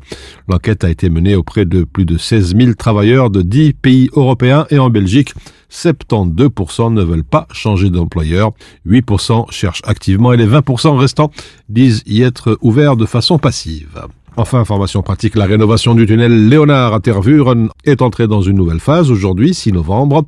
L'enquête 0.48 0.86
a 0.86 0.90
été 0.90 1.10
menée 1.10 1.36
auprès 1.36 1.66
de 1.66 1.84
plus 1.84 2.06
de 2.06 2.18
16 2.18 2.56
000 2.56 2.74
travailleurs 2.76 3.30
de 3.30 3.42
10 3.42 3.74
pays 3.74 4.10
européens 4.16 4.66
et 4.70 4.80
en 4.80 4.90
Belgique. 4.90 5.34
72% 5.72 6.94
ne 6.94 7.02
veulent 7.02 7.24
pas 7.24 7.48
changer 7.52 7.90
d'employeur, 7.90 8.52
8% 8.88 9.52
cherchent 9.52 9.82
activement 9.86 10.34
et 10.34 10.38
les 10.38 10.48
20% 10.48 10.98
restants 10.98 11.32
disent 11.70 12.04
y 12.06 12.22
être 12.22 12.58
ouverts 12.62 12.98
de 12.98 13.06
façon 13.06 13.40
passive. 13.40 14.08
Enfin, 14.38 14.60
information 14.60 15.02
pratique, 15.02 15.36
la 15.36 15.46
rénovation 15.46 15.94
du 15.94 16.06
tunnel 16.06 16.48
Léonard 16.48 16.94
à 16.94 17.02
Tervuren 17.02 17.68
est 17.84 18.02
entrée 18.02 18.30
dans 18.30 18.42
une 18.42 18.56
nouvelle 18.56 18.80
phase 18.80 19.12
aujourd'hui, 19.12 19.54
6 19.54 19.74
novembre. 19.74 20.24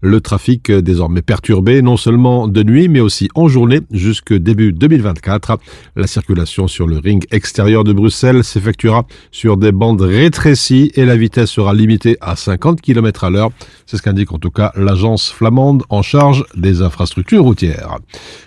Le 0.00 0.20
trafic 0.20 0.70
est 0.70 0.80
désormais 0.80 1.22
perturbé 1.22 1.82
non 1.82 1.96
seulement 1.96 2.46
de 2.46 2.62
nuit 2.62 2.86
mais 2.86 3.00
aussi 3.00 3.28
en 3.34 3.48
journée 3.48 3.80
jusque 3.90 4.32
début 4.32 4.72
2024. 4.72 5.58
La 5.96 6.06
circulation 6.06 6.68
sur 6.68 6.86
le 6.86 6.98
ring 6.98 7.24
extérieur 7.32 7.82
de 7.82 7.92
Bruxelles 7.92 8.44
s'effectuera 8.44 9.06
sur 9.32 9.56
des 9.56 9.72
bandes 9.72 10.02
rétrécies 10.02 10.92
et 10.94 11.04
la 11.04 11.16
vitesse 11.16 11.50
sera 11.50 11.74
limitée 11.74 12.16
à 12.20 12.36
50 12.36 12.80
km 12.80 13.24
à 13.24 13.30
l'heure. 13.30 13.50
C'est 13.86 13.96
ce 13.96 14.02
qu'indique 14.02 14.32
en 14.32 14.38
tout 14.38 14.52
cas 14.52 14.70
l'agence 14.76 15.32
flamande 15.32 15.82
en 15.88 16.02
charge 16.02 16.44
des 16.56 16.80
infrastructures 16.80 17.42
routières. 17.42 17.96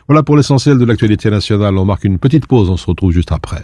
Voilà 0.08 0.24
pour 0.24 0.38
l'essentiel 0.38 0.78
de 0.78 0.86
l'actualité 0.86 1.30
nationale. 1.30 1.78
On 1.78 1.84
marque 1.84 2.06
une 2.06 2.18
petite 2.18 2.48
pause, 2.48 2.70
on 2.70 2.78
se 2.78 2.86
retrouve 2.86 3.12
juste 3.12 3.34
après. 3.34 3.64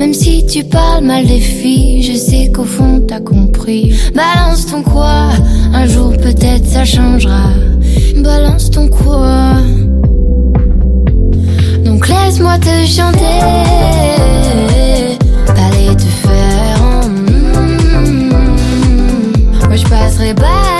Même 0.00 0.14
si 0.14 0.46
tu 0.46 0.64
parles 0.64 1.04
mal 1.04 1.26
des 1.26 1.40
filles, 1.40 2.02
je 2.02 2.16
sais 2.16 2.50
qu'au 2.50 2.64
fond 2.64 3.04
t'as 3.06 3.20
compris. 3.20 3.94
Balance 4.14 4.64
ton 4.64 4.82
quoi 4.82 5.28
Un 5.74 5.86
jour 5.86 6.16
peut-être 6.16 6.66
ça 6.66 6.86
changera. 6.86 7.50
Balance 8.16 8.70
ton 8.70 8.88
quoi 8.88 9.56
Donc 11.84 12.08
laisse-moi 12.08 12.56
te 12.56 12.86
chanter. 12.86 13.40
Aller 15.48 15.94
te 15.94 16.08
faire 16.22 16.82
en 16.82 17.06
mm. 17.06 18.30
Moi 19.68 19.76
je 19.76 19.86
pas 20.32 20.79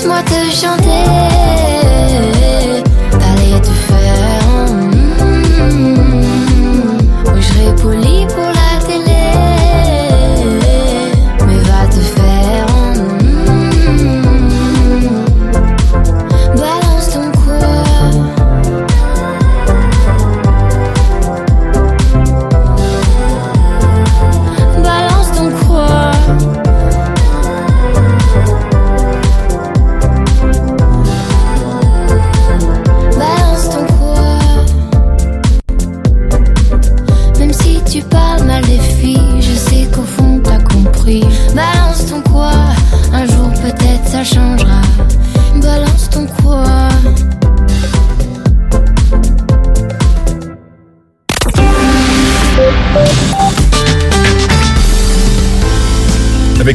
Laisse-moi 0.00 0.22
te 0.22 0.50
chanter 0.50 1.49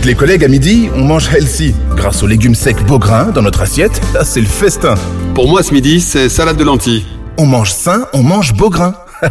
Avec 0.05 0.19
les 0.19 0.19
collègues 0.19 0.43
à 0.43 0.47
midi, 0.47 0.87
on 0.93 1.03
mange 1.03 1.33
healthy. 1.33 1.73
Grâce 1.95 2.21
aux 2.21 2.27
légumes 2.27 2.53
secs 2.53 2.85
Beaugrain 2.85 3.31
dans 3.31 3.41
notre 3.41 3.61
assiette, 3.61 3.99
là, 4.13 4.23
c'est 4.23 4.39
le 4.39 4.45
festin. 4.45 4.93
Pour 5.33 5.49
moi, 5.49 5.63
ce 5.63 5.73
midi, 5.73 5.99
c'est 5.99 6.29
salade 6.29 6.57
de 6.57 6.63
lentilles. 6.63 7.03
On 7.39 7.47
mange 7.47 7.71
sain, 7.71 8.05
on 8.13 8.21
mange 8.21 8.53
Beaugrain. 8.53 8.93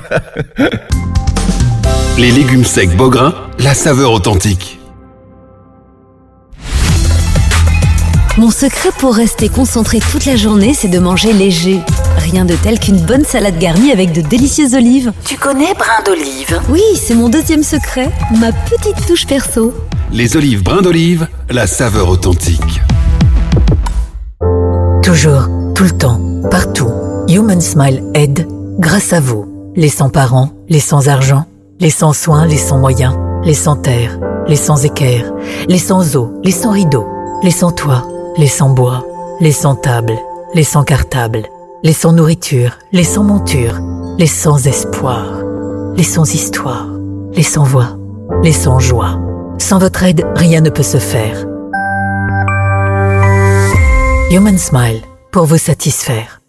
Les 2.19 2.33
légumes 2.33 2.65
secs 2.65 2.91
Beaugrain, 2.97 3.35
la 3.61 3.73
saveur 3.73 4.11
authentique. 4.11 4.81
Mon 8.37 8.51
secret 8.51 8.91
pour 8.99 9.15
rester 9.15 9.49
concentré 9.49 10.01
toute 10.01 10.25
la 10.25 10.35
journée, 10.35 10.75
c'est 10.75 10.89
de 10.89 10.99
manger 10.99 11.33
léger. 11.33 11.79
Rien 12.19 12.45
de 12.45 12.57
tel 12.57 12.81
qu'une 12.81 13.01
bonne 13.01 13.25
salade 13.25 13.61
garnie 13.61 13.93
avec 13.93 14.11
de 14.11 14.23
délicieuses 14.23 14.75
olives. 14.75 15.13
Tu 15.25 15.37
connais 15.37 15.73
brin 15.75 16.03
d'olive? 16.05 16.61
Oui, 16.69 16.83
c'est 16.97 17.15
mon 17.15 17.29
deuxième 17.29 17.63
secret, 17.63 18.11
ma 18.41 18.51
petite 18.51 19.07
touche 19.07 19.25
perso. 19.25 19.73
Les 20.15 20.37
olives 20.37 20.63
brins 20.63 20.81
d'olive, 20.81 21.27
la 21.51 21.67
saveur 21.67 22.09
authentique. 22.09 22.81
Toujours, 25.03 25.49
tout 25.75 25.83
le 25.83 25.91
temps, 25.91 26.21
partout. 26.53 26.89
Human 27.27 27.61
Smile 27.61 28.05
aide 28.15 28.47
grâce 28.79 29.13
à 29.13 29.19
vous. 29.19 29.73
Les 29.75 29.89
sans 29.89 30.11
parents, 30.11 30.51
les 30.69 30.79
sans 30.79 31.09
argent, 31.09 31.47
les 31.81 31.91
sans 31.91 32.13
soins, 32.13 32.47
les 32.47 32.59
sans 32.59 32.79
moyens, 32.79 33.17
les 33.43 33.55
sans 33.55 33.75
terre, 33.75 34.21
les 34.47 34.55
sans 34.55 34.85
équerre, 34.85 35.33
les 35.67 35.79
sans 35.79 36.15
eau, 36.15 36.33
les 36.45 36.53
sans 36.53 36.71
rideaux, 36.71 37.09
les 37.43 37.51
sans 37.51 37.73
toit, 37.73 38.07
les 38.39 38.47
sans 38.47 38.69
bois, 38.69 39.05
les 39.41 39.51
sans 39.51 39.75
table, 39.75 40.15
les 40.55 40.63
sans 40.63 40.85
cartable, 40.85 41.43
les 41.83 41.93
sans 41.93 42.13
nourriture, 42.13 42.79
les 42.93 43.03
sans 43.03 43.25
monture, 43.25 43.81
les 44.17 44.29
sans 44.29 44.65
espoir, 44.69 45.43
les 45.97 46.05
sans 46.05 46.33
histoire, 46.33 46.87
les 47.33 47.43
sans 47.43 47.65
voix, 47.65 47.99
les 48.45 48.53
sans 48.53 48.79
joie. 48.79 49.24
Sans 49.59 49.79
votre 49.79 50.03
aide, 50.03 50.25
rien 50.35 50.61
ne 50.61 50.71
peut 50.71 50.83
se 50.83 50.99
faire. 50.99 51.47
Human 54.31 54.59
Smile, 54.59 55.03
pour 55.33 55.45
vous 55.45 55.59
satisfaire. 55.59 56.44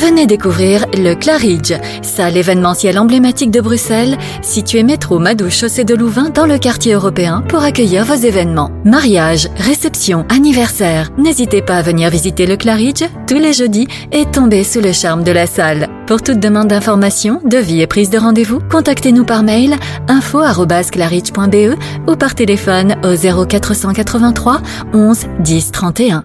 Venez 0.00 0.26
découvrir 0.26 0.86
le 0.96 1.14
Claridge, 1.14 1.72
salle 2.02 2.36
événementielle 2.36 3.00
emblématique 3.00 3.50
de 3.50 3.60
Bruxelles, 3.60 4.16
située 4.42 4.84
métro 4.84 5.18
Madou 5.18 5.50
chaussée 5.50 5.82
de 5.82 5.96
Louvain 5.96 6.30
dans 6.30 6.46
le 6.46 6.56
quartier 6.56 6.92
européen 6.92 7.42
pour 7.48 7.64
accueillir 7.64 8.04
vos 8.04 8.14
événements. 8.14 8.70
Mariage, 8.84 9.48
réception, 9.56 10.24
anniversaire. 10.28 11.10
N'hésitez 11.18 11.62
pas 11.62 11.78
à 11.78 11.82
venir 11.82 12.10
visiter 12.10 12.46
le 12.46 12.56
Claridge 12.56 13.02
tous 13.26 13.38
les 13.38 13.52
jeudis 13.52 13.88
et 14.12 14.24
tomber 14.24 14.62
sous 14.62 14.80
le 14.80 14.92
charme 14.92 15.24
de 15.24 15.32
la 15.32 15.48
salle. 15.48 15.88
Pour 16.06 16.22
toute 16.22 16.38
demande 16.38 16.68
d'information, 16.68 17.40
devis 17.44 17.80
et 17.80 17.88
prise 17.88 18.08
de 18.08 18.18
rendez-vous, 18.18 18.60
contactez-nous 18.70 19.24
par 19.24 19.42
mail 19.42 19.74
info@claridge.be 20.06 21.76
ou 22.08 22.14
par 22.14 22.36
téléphone 22.36 22.94
au 23.02 23.16
0483 23.16 24.62
11 24.94 25.26
10 25.40 25.72
31. 25.72 26.24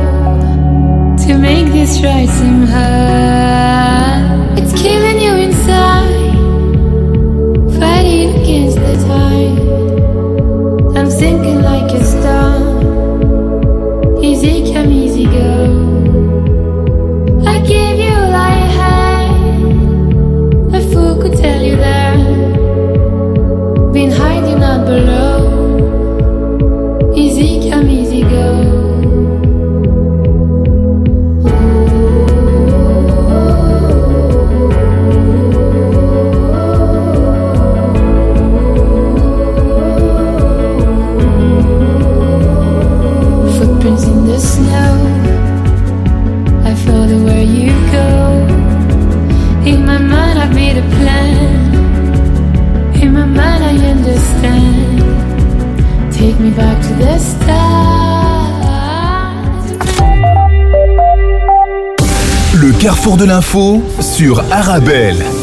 to 1.25 1.37
make 1.37 1.67
this 1.71 2.01
right 2.01 2.27
somehow. 2.29 3.60
L'info 63.51 63.81
sur 63.99 64.39
Arabelle. 64.49 65.40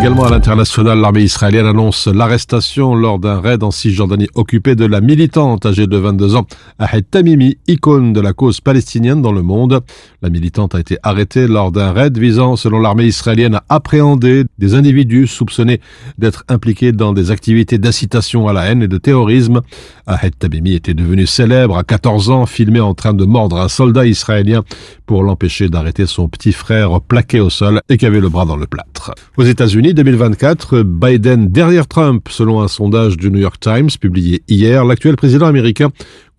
Également 0.00 0.24
à 0.24 0.30
l'international, 0.30 0.98
l'armée 0.98 1.24
israélienne 1.24 1.66
annonce 1.66 2.06
l'arrestation 2.06 2.94
lors 2.94 3.18
d'un 3.18 3.38
raid 3.38 3.62
en 3.62 3.70
Cisjordanie 3.70 4.28
occupée 4.34 4.74
de 4.74 4.86
la 4.86 5.02
militante 5.02 5.66
âgée 5.66 5.86
de 5.86 5.96
22 5.98 6.36
ans, 6.36 6.46
Ahed 6.78 7.10
Tamimi, 7.10 7.58
icône 7.66 8.14
de 8.14 8.20
la 8.22 8.32
cause 8.32 8.62
palestinienne 8.62 9.20
dans 9.20 9.30
le 9.30 9.42
monde. 9.42 9.82
La 10.22 10.30
militante 10.30 10.74
a 10.74 10.80
été 10.80 10.96
arrêtée 11.02 11.46
lors 11.46 11.70
d'un 11.70 11.92
raid 11.92 12.16
visant, 12.16 12.56
selon 12.56 12.80
l'armée 12.80 13.04
israélienne, 13.04 13.56
à 13.56 13.64
appréhender 13.68 14.44
des 14.56 14.74
individus 14.74 15.26
soupçonnés 15.26 15.82
d'être 16.16 16.44
impliqués 16.48 16.92
dans 16.92 17.12
des 17.12 17.30
activités 17.30 17.76
d'incitation 17.76 18.48
à 18.48 18.54
la 18.54 18.70
haine 18.70 18.82
et 18.82 18.88
de 18.88 18.96
terrorisme. 18.96 19.60
Ahed 20.06 20.32
Tamimi 20.38 20.76
était 20.76 20.94
devenu 20.94 21.26
célèbre 21.26 21.76
à 21.76 21.84
14 21.84 22.30
ans, 22.30 22.46
filmé 22.46 22.80
en 22.80 22.94
train 22.94 23.12
de 23.12 23.26
mordre 23.26 23.60
un 23.60 23.68
soldat 23.68 24.06
israélien 24.06 24.64
pour 25.04 25.22
l'empêcher 25.22 25.68
d'arrêter 25.68 26.06
son 26.06 26.30
petit 26.30 26.52
frère 26.52 27.02
plaqué 27.02 27.40
au 27.40 27.50
sol 27.50 27.82
et 27.90 27.98
qui 27.98 28.06
avait 28.06 28.20
le 28.20 28.30
bras 28.30 28.46
dans 28.46 28.56
le 28.56 28.66
plâtre. 28.66 29.12
Aux 29.36 29.44
États-Unis, 29.44 29.89
2024, 29.94 30.82
Biden 30.82 31.48
derrière 31.50 31.86
Trump, 31.86 32.28
selon 32.30 32.60
un 32.60 32.68
sondage 32.68 33.16
du 33.16 33.30
New 33.30 33.40
York 33.40 33.60
Times 33.60 33.90
publié 34.00 34.42
hier. 34.48 34.84
L'actuel 34.84 35.16
président 35.16 35.46
américain 35.46 35.90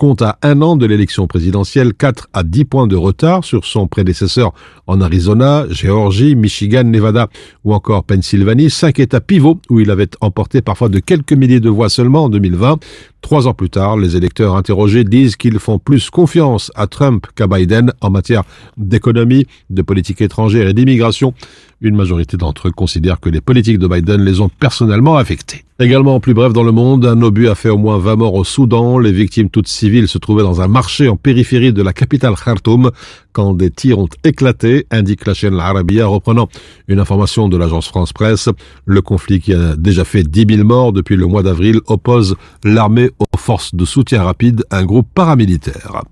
compte 0.02 0.24
à 0.24 0.40
un 0.42 0.64
an 0.64 0.78
de 0.78 0.88
l'élection 0.88 1.28
présidentielle 1.28 1.94
4 1.94 2.30
à 2.34 2.42
10 2.42 2.66
points 2.66 2.88
de 2.88 2.96
retard 2.96 3.44
sur 3.44 3.66
son 3.66 3.86
prédécesseur 3.86 4.52
en 4.88 5.00
Arizona, 5.00 5.66
Géorgie, 5.70 6.36
Michigan, 6.36 6.86
Nevada 6.86 7.28
ou 7.66 7.76
encore 7.76 8.04
Pennsylvanie, 8.04 8.72
cinq 8.72 8.98
États 8.98 9.22
pivots 9.22 9.62
où 9.70 9.80
il 9.80 9.92
avait 9.92 10.10
emporté 10.20 10.64
parfois 10.64 10.90
de 10.90 10.98
quelques 10.98 11.34
milliers 11.34 11.60
de 11.60 11.70
voix 11.70 11.88
seulement 11.88 12.24
en 12.24 12.30
2020. 12.30 12.80
Trois 13.22 13.48
ans 13.48 13.54
plus 13.54 13.70
tard, 13.70 13.96
les 13.96 14.16
électeurs 14.18 14.56
interrogés 14.56 15.04
disent 15.04 15.36
qu'ils 15.36 15.60
font 15.60 15.78
plus 15.78 16.10
confiance 16.10 16.72
à 16.74 16.88
Trump 16.88 17.28
qu'à 17.36 17.46
Biden 17.46 17.94
en 18.02 18.10
matière 18.10 18.42
d'économie, 18.78 19.46
de 19.70 19.84
politique 19.84 20.22
étrangère 20.22 20.68
et 20.68 20.74
d'immigration. 20.74 21.36
Une 21.80 21.96
majorité 21.96 22.38
d'entre 22.38 22.70
eux 22.70 22.72
considèrent 22.72 23.20
que 23.20 23.30
les 23.30 23.42
politiques 23.42 23.78
de 23.78 23.88
Biden 23.88 24.24
les 24.24 24.42
ont 24.42 24.50
personnellement 24.50 25.18
affectés. 25.18 25.64
Également, 25.82 26.14
en 26.14 26.20
plus 26.20 26.36
bref, 26.36 26.54
dans 26.54 26.62
le 26.62 26.72
monde, 26.72 27.08
un 27.08 27.20
obus 27.24 27.48
a 27.48 27.56
fait 27.56 27.70
au 27.70 27.78
moins 27.80 27.98
20 27.98 28.18
morts 28.18 28.36
au 28.36 28.44
Soudan. 28.44 29.00
Les 29.00 29.12
victimes 29.12 29.50
toutes 29.50 29.68
civiles 29.68 30.08
se 30.08 30.20
trouvaient 30.20 30.44
dans 30.44 30.62
un 30.62 30.68
marché 30.68 31.08
en 31.10 31.16
périphérie 31.16 31.74
de 31.74 31.82
la 31.82 31.92
capitale 31.92 32.36
Khartoum 32.36 32.92
quand 33.32 33.56
des 33.56 33.72
tirs 33.72 33.98
ont 33.98 34.08
éclaté, 34.24 34.86
indique 34.92 35.26
la 35.26 35.34
chaîne 35.34 35.60
Arabia, 35.60 36.06
reprenant 36.06 36.50
une 36.88 37.00
information 37.00 37.50
de 37.50 37.58
l'agence 37.58 37.88
France 37.88 38.14
Presse. 38.14 38.48
Le 38.86 39.02
conflit 39.02 39.40
qui 39.40 39.56
a 39.56 39.76
déjà 39.76 40.04
fait 40.04 40.22
10 40.22 40.56
000 40.58 40.68
morts 40.68 40.94
depuis 40.94 41.16
le 41.16 41.26
mois 41.26 41.42
d'avril 41.42 41.80
oppose 41.88 42.36
l'armée 42.64 43.10
aux 43.18 43.38
forces 43.38 43.74
de 43.74 43.84
soutien 43.84 44.22
rapide, 44.22 44.64
un 44.70 44.86
groupe 44.86 45.08
paramilitaire. 45.16 46.04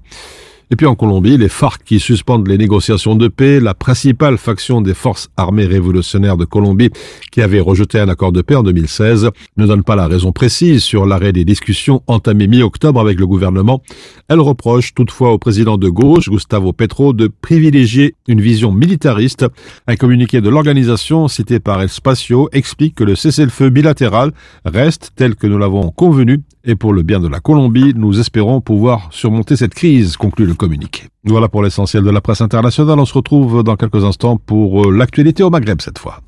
Et 0.72 0.76
puis 0.76 0.86
en 0.86 0.94
Colombie, 0.94 1.36
les 1.36 1.50
FARC 1.50 1.84
qui 1.84 2.00
suspendent 2.00 2.48
les 2.48 2.60
négociations 2.60 3.16
de 3.16 3.28
paix, 3.28 3.60
la 3.60 3.74
principale 3.74 4.38
faction 4.38 4.82
des 4.82 4.94
forces 4.94 5.30
armées 5.36 5.66
révolutionnaires 5.66 6.38
de 6.38 6.46
Colombie 6.46 6.92
qui 7.32 7.42
avait 7.42 7.60
rejeté 7.60 8.00
un 8.00 8.08
accord 8.08 8.32
de 8.32 8.44
paix 8.44 8.54
en 8.54 8.62
2016, 8.62 9.32
ne 9.58 9.66
donne 9.66 9.84
pas 9.84 9.96
la 9.96 10.08
raison 10.08 10.32
précise 10.32 10.84
sur 10.84 11.08
l'arrêt 11.08 11.34
des 11.34 11.44
discussions 11.44 12.04
entamées 12.06 12.46
mi-octobre 12.46 13.00
avec 13.00 13.20
le 13.20 13.26
gouvernement. 13.26 13.82
Elle 14.28 14.42
reproche 14.42 14.94
toutefois 14.94 15.32
au 15.32 15.40
président 15.40 15.80
de 15.80 15.90
gauche, 15.90 16.30
Gustavo 16.30 16.72
Petro, 16.72 17.14
de 17.14 17.32
privilégier 17.42 18.14
une 18.28 18.40
vision 18.40 18.72
militariste. 18.72 19.48
Un 19.88 19.96
communiqué 19.96 20.40
de 20.40 20.50
l'organisation 20.50 21.28
cité 21.28 21.60
par 21.60 21.82
El 21.82 21.90
Spacio 21.90 22.48
explique 22.52 22.94
que 22.94 23.04
le 23.04 23.16
cessez-le-feu 23.16 23.72
bilatéral 23.72 24.34
reste 24.66 25.14
tel 25.16 25.36
que 25.36 25.48
nous 25.48 25.58
l'avons 25.58 25.90
convenu 25.90 26.44
et 26.69 26.77
pour 26.77 26.93
le 26.93 27.03
bien 27.03 27.21
de 27.21 27.29
la 27.29 27.41
Colombie, 27.41 27.93
nous 27.95 28.19
espérons 28.19 28.61
pouvoir 28.61 29.09
surmonter 29.11 29.57
cette 29.57 29.75
crise, 29.75 30.17
conclut 30.17 30.47
le 30.47 30.55
communiqué. 30.55 31.03
Voilà 31.25 31.49
pour 31.49 31.63
l'essentiel 31.63 32.03
de 32.05 32.11
la 32.11 32.21
presse 32.21 32.41
internationale. 32.41 32.99
On 32.99 33.05
se 33.05 33.15
retrouve 33.15 33.63
dans 33.63 33.77
quelques 33.77 34.05
instants 34.05 34.37
pour 34.37 34.85
euh, 34.85 34.91
l'actualité 34.91 35.43
au 35.43 35.51
Maghreb 35.51 35.81
cette 35.81 35.99
fois. 35.99 36.21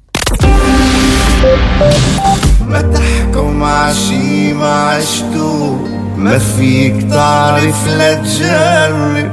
ما 2.69 2.81
تحكوا 2.83 3.51
مع 3.51 3.93
شي 3.93 4.53
ما 4.53 4.73
عشتو 4.73 5.77
ما 6.17 6.39
فيك 6.39 7.03
تعرف 7.03 7.89
لا 7.89 8.15
تجرب 8.15 9.33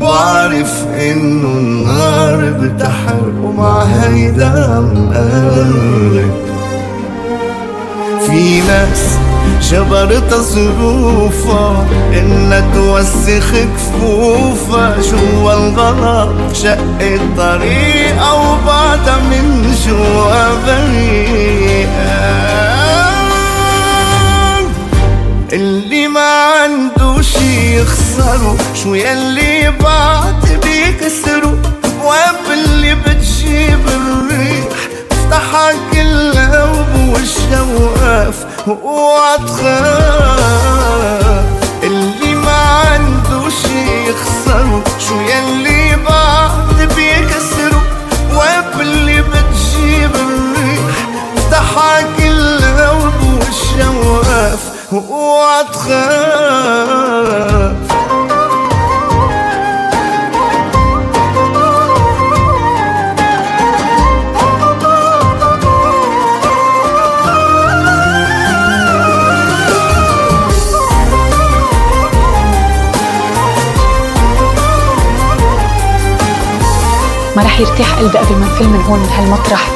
بعرف 0.00 0.86
انه 0.86 1.48
النار 1.48 2.50
بتحرق 2.52 3.44
ومع 3.44 3.82
هيدا 3.82 4.80
مقرب 4.80 6.30
في 8.26 8.60
ناس 8.60 9.18
جبرتها 9.61 10.37
ظروفها 10.37 11.85
انها 12.13 12.63
توسخ 12.73 13.51
كفوفها 13.75 14.97
جوا 15.11 15.53
الغلط 15.53 16.55
شقت 16.55 17.19
طريقها 17.37 18.31
وبعدها 18.31 19.17
من 19.19 19.75
جوا 19.87 20.49
بريئة 20.65 22.31
اللي 25.53 26.07
ما 26.07 26.43
عنده 26.63 27.21
شي 27.21 27.79
يخسره 27.81 28.55
شو 28.83 28.93
يلي 28.93 29.71
بعد 29.83 30.10
واتخاف 38.67 39.71
اللي 41.83 42.35
ما 42.35 42.51
عندوش 42.51 43.65
يخسره 44.07 44.83
شو 44.99 45.15
يلي 45.21 45.95
بعد 45.95 46.93
بيكسره 46.95 47.81
اللي 48.81 49.21
بتجيب 49.21 50.15
الريح 50.15 51.07
ضحك 51.51 52.19
الروب 52.19 53.39
والشواف 53.39 54.59
واتخاف 56.31 57.50
ما 77.35 77.43
رح 77.43 77.59
يرتاح 77.59 77.93
قلبي 77.93 78.17
قبل 78.17 78.35
ما 78.35 78.45
نفل 78.45 78.67
من 78.67 78.81
هون 78.81 78.99
من 78.99 79.09
هالمطرح. 79.17 79.67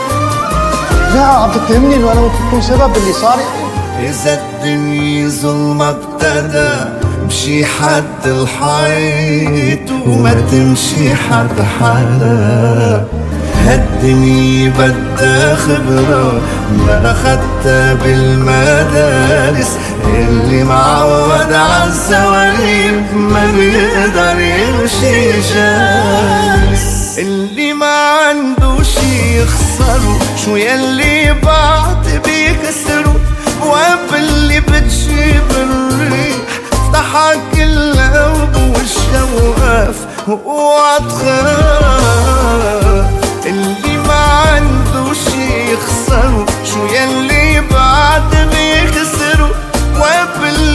لا 1.13 1.25
عم 1.25 1.51
تتهمني 1.51 1.95
إنه 1.95 2.11
أنا 2.11 2.21
ممكن 2.21 2.47
اكون 2.47 2.61
سبب 2.61 2.93
باللي 2.93 3.13
صار. 3.13 3.37
إذا 3.99 4.41
الدنيا 4.41 5.29
ظلم 5.29 5.81
ابتدى 5.81 6.69
امشي 7.23 7.65
حد 7.65 8.25
الحيط 8.25 9.91
وما 10.07 10.33
تمشي 10.51 11.15
حد 11.15 11.61
حدا. 11.79 13.05
هالدنيا 13.65 14.73
بدها 14.77 15.55
خبرة 15.55 16.41
ما 16.77 17.11
أخدتها 17.11 17.93
بالمدارس. 17.93 19.71
اللي 20.05 20.63
معود 20.63 21.53
عالسواليف 21.53 23.13
ما 23.13 23.51
بيقدر 23.55 24.39
يمشي 24.39 25.31
جالس. 25.31 26.94
اللي 27.17 27.73
ما 27.73 28.09
عنده 28.11 28.83
شي 28.83 29.41
يخسره 29.41 30.19
شو 30.45 30.55
يلي 30.55 31.33
بعد 31.43 32.21
بيكسره 32.25 33.15
بواب 33.61 34.13
اللي 34.13 34.59
بتجيب 34.59 35.51
الريح 35.51 36.35
افتحها 36.73 37.33
كلها 37.53 38.27
وبوشها 38.27 39.23
وقف 39.23 39.95
اوعى 40.27 40.97
اللي 43.45 43.97
ما 44.07 44.13
عنده 44.13 45.13
شي 45.13 45.73
يخسره 45.73 46.45
شو 46.73 46.85
يلي 46.85 47.61
بعد 47.71 48.35
بيخسروا 48.51 49.49
واب 49.99 50.43
اللي 50.43 50.74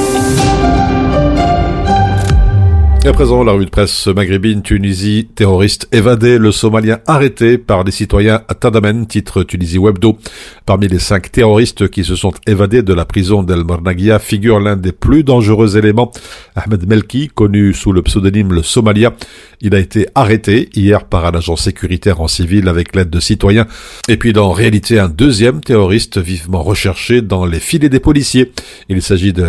à 3.09 3.13
présent, 3.13 3.43
la 3.43 3.53
revue 3.53 3.65
de 3.65 3.71
presse 3.71 4.05
maghrébine, 4.07 4.61
Tunisie, 4.61 5.27
terroriste 5.33 5.87
évadé, 5.91 6.37
le 6.37 6.51
Somalien 6.51 6.99
arrêté 7.07 7.57
par 7.57 7.83
des 7.83 7.91
citoyens 7.91 8.43
à 8.47 8.53
Tadamen, 8.53 9.07
titre 9.07 9.41
Tunisie 9.41 9.79
Webdo. 9.79 10.19
Parmi 10.67 10.87
les 10.87 10.99
cinq 10.99 11.31
terroristes 11.31 11.89
qui 11.89 12.03
se 12.03 12.15
sont 12.15 12.31
évadés 12.45 12.83
de 12.83 12.93
la 12.93 13.05
prison 13.05 13.41
d'El 13.41 13.63
Marnagia 13.63 14.19
figure 14.19 14.59
l'un 14.59 14.77
des 14.77 14.91
plus 14.91 15.23
dangereux 15.23 15.77
éléments, 15.77 16.11
Ahmed 16.55 16.87
Melki, 16.87 17.29
connu 17.29 17.73
sous 17.73 17.91
le 17.91 18.03
pseudonyme 18.03 18.53
le 18.53 18.61
Somalia. 18.61 19.13
Il 19.61 19.73
a 19.73 19.79
été 19.79 20.07
arrêté 20.13 20.69
hier 20.75 21.05
par 21.05 21.25
un 21.25 21.31
agent 21.31 21.55
sécuritaire 21.55 22.21
en 22.21 22.27
civil 22.27 22.67
avec 22.67 22.95
l'aide 22.95 23.09
de 23.09 23.19
citoyens. 23.19 23.65
Et 24.09 24.17
puis, 24.17 24.37
en 24.37 24.51
réalité, 24.51 24.99
un 24.99 25.09
deuxième 25.09 25.61
terroriste 25.61 26.19
vivement 26.19 26.61
recherché 26.61 27.23
dans 27.23 27.45
les 27.45 27.59
filets 27.59 27.89
des 27.89 27.99
policiers. 27.99 28.51
Il 28.89 29.01
s'agit 29.01 29.33
de 29.33 29.43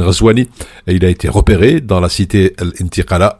Razouani 0.00 0.48
et 0.86 0.94
il 0.94 1.04
a 1.04 1.08
été 1.08 1.28
repéré 1.28 1.80
dans 1.80 1.98
la 1.98 2.08
cité 2.08 2.54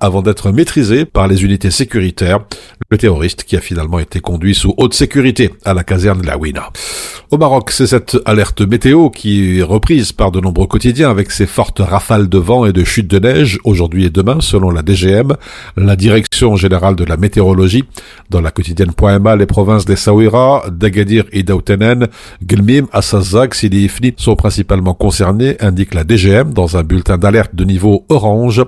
Avant 0.01 0.23
d'être 0.23 0.53
maîtrisé 0.53 1.05
par 1.05 1.29
les 1.29 1.45
unités 1.45 1.71
sécuritaires. 1.71 2.41
Le 2.91 2.99
terroriste 2.99 3.45
qui 3.45 3.57
a 3.57 3.61
finalement 3.61 3.99
été 3.99 4.21
conduit 4.21 4.55
sous 4.55 4.75
haute 4.77 4.95
sécurité 4.95 5.51
à 5.65 5.75
la 5.75 5.85
caserne 5.85 6.21
de. 6.21 6.29
Au 7.31 7.39
Maroc, 7.39 7.71
c'est 7.71 7.87
cette 7.87 8.19
alerte 8.27 8.61
météo 8.61 9.09
qui 9.09 9.59
est 9.59 9.63
reprise 9.63 10.13
par 10.13 10.31
de 10.31 10.41
nombreux 10.41 10.67
quotidiens 10.67 11.11
avec 11.11 11.31
ses 11.31 11.47
fortes 11.47 11.81
rafales 11.81 12.29
de 12.29 12.39
vent 12.39 12.67
et 12.67 12.73
de 12.73 12.85
chutes 12.85 13.09
de 13.09 13.19
neige 13.19 13.59
aujourd'hui 13.65 14.05
et 14.05 14.11
demain 14.11 14.41
selon 14.41 14.71
la 14.71 14.83
DGM, 14.83 15.35
la 15.77 15.97
Direction 15.97 16.57
générale 16.57 16.97
de 16.97 17.05
la 17.05 17.17
météorologie. 17.17 17.85
Dans 18.31 18.41
la 18.41 18.51
quotidienne 18.51 18.93
Poema, 18.93 19.37
les 19.37 19.47
provinces 19.47 19.85
des 19.85 19.97
Saouira, 19.97 20.65
d'Agadir 20.71 21.25
et 21.33 21.43
d'Aoutenen, 21.43 22.09
Gelmim, 22.47 22.87
Assazak, 22.93 23.55
Sidi 23.55 23.85
Ifni 23.85 24.13
sont 24.17 24.37
principalement 24.37 24.95
concernées, 24.95 25.57
indique 25.61 25.95
la 25.95 26.05
DGM 26.05 26.53
dans 26.53 26.77
un 26.77 26.83
bulletin 26.83 27.19
d'alerte 27.19 27.55
de 27.55 27.65
niveau 27.65 28.05
orange. 28.09 28.63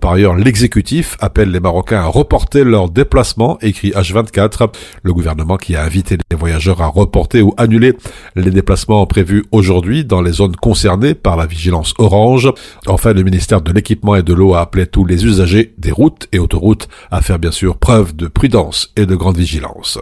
Par 0.00 0.12
ailleurs, 0.12 0.36
l'exécutif 0.36 1.16
appelle 1.20 1.50
les 1.50 1.60
Marocains 1.60 2.00
à 2.00 2.06
reporter 2.06 2.64
leur 2.64 2.90
déplacement, 2.90 3.58
écrit 3.62 3.90
H24. 3.90 4.70
Le 5.02 5.12
gouvernement 5.12 5.56
qui 5.56 5.76
a 5.76 5.82
invité 5.82 6.18
les 6.30 6.36
voyageurs 6.36 6.82
à 6.82 6.86
reporter 6.86 7.42
ou 7.42 7.54
annuler 7.56 7.94
les 8.36 8.50
déplacements 8.50 9.06
prévus 9.06 9.44
aujourd'hui 9.50 10.04
dans 10.04 10.20
les 10.20 10.32
zones 10.32 10.56
concernées 10.56 11.14
par 11.14 11.36
la 11.36 11.46
vigilance 11.46 11.94
orange. 11.98 12.52
Enfin, 12.86 13.12
le 13.12 13.22
ministère 13.22 13.62
de 13.62 13.72
l'équipement 13.72 14.16
et 14.16 14.22
de 14.22 14.34
l'eau 14.34 14.54
a 14.54 14.60
appelé 14.60 14.86
tous 14.86 15.04
les 15.04 15.24
usagers 15.24 15.74
des 15.78 15.92
routes 15.92 16.28
et 16.32 16.38
autoroutes 16.38 16.88
à 17.10 17.22
faire 17.22 17.38
bien 17.38 17.52
sûr 17.52 17.78
preuve 17.78 18.14
de 18.14 18.28
prudence 18.28 18.92
et 18.96 19.06
de 19.06 19.14
grande 19.14 19.38
vigilance. 19.38 19.98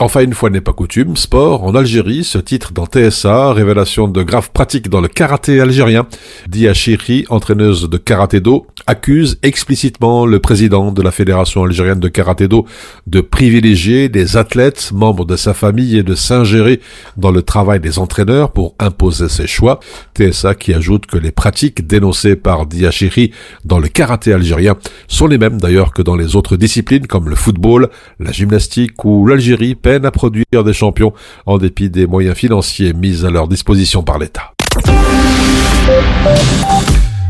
Enfin, 0.00 0.20
une 0.20 0.32
fois 0.32 0.48
n'est 0.48 0.60
pas 0.60 0.72
coutume, 0.72 1.16
sport 1.16 1.64
en 1.64 1.74
Algérie, 1.74 2.22
ce 2.22 2.38
titre 2.38 2.72
dans 2.72 2.86
TSA, 2.86 3.52
révélation 3.52 4.06
de 4.06 4.22
graves 4.22 4.52
pratiques 4.52 4.88
dans 4.88 5.00
le 5.00 5.08
karaté 5.08 5.60
algérien. 5.60 6.06
Dia 6.48 6.72
Chiri, 6.72 7.24
entraîneuse 7.30 7.90
de 7.90 7.96
karaté 7.96 8.38
do, 8.38 8.68
accuse 8.86 9.40
explicitement 9.42 10.24
le 10.24 10.38
président 10.38 10.92
de 10.92 11.02
la 11.02 11.10
Fédération 11.10 11.64
algérienne 11.64 11.98
de 11.98 12.06
karaté 12.06 12.46
do 12.46 12.64
de 13.08 13.20
privilégier 13.20 14.08
des 14.08 14.36
athlètes, 14.36 14.92
membres 14.94 15.24
de 15.24 15.34
sa 15.34 15.52
famille 15.52 15.98
et 15.98 16.04
de 16.04 16.14
s'ingérer 16.14 16.80
dans 17.16 17.32
le 17.32 17.42
travail 17.42 17.80
des 17.80 17.98
entraîneurs 17.98 18.52
pour 18.52 18.76
imposer 18.78 19.28
ses 19.28 19.48
choix. 19.48 19.80
TSA 20.14 20.54
qui 20.54 20.74
ajoute 20.74 21.06
que 21.06 21.18
les 21.18 21.32
pratiques 21.32 21.88
dénoncées 21.88 22.36
par 22.36 22.66
Dia 22.66 22.92
Chiri 22.92 23.32
dans 23.64 23.80
le 23.80 23.88
karaté 23.88 24.32
algérien 24.32 24.76
sont 25.08 25.26
les 25.26 25.38
mêmes 25.38 25.60
d'ailleurs 25.60 25.92
que 25.92 26.02
dans 26.02 26.14
les 26.14 26.36
autres 26.36 26.56
disciplines 26.56 27.08
comme 27.08 27.28
le 27.28 27.34
football, 27.34 27.88
la 28.20 28.30
gymnastique 28.30 29.04
ou 29.04 29.26
l'Algérie 29.26 29.74
peine 29.88 30.04
à 30.04 30.10
produire 30.10 30.64
des 30.66 30.74
champions 30.74 31.14
en 31.46 31.56
dépit 31.56 31.88
des 31.88 32.06
moyens 32.06 32.36
financiers 32.36 32.92
mis 32.92 33.24
à 33.24 33.30
leur 33.30 33.48
disposition 33.48 34.02
par 34.02 34.18
l'État. 34.18 34.52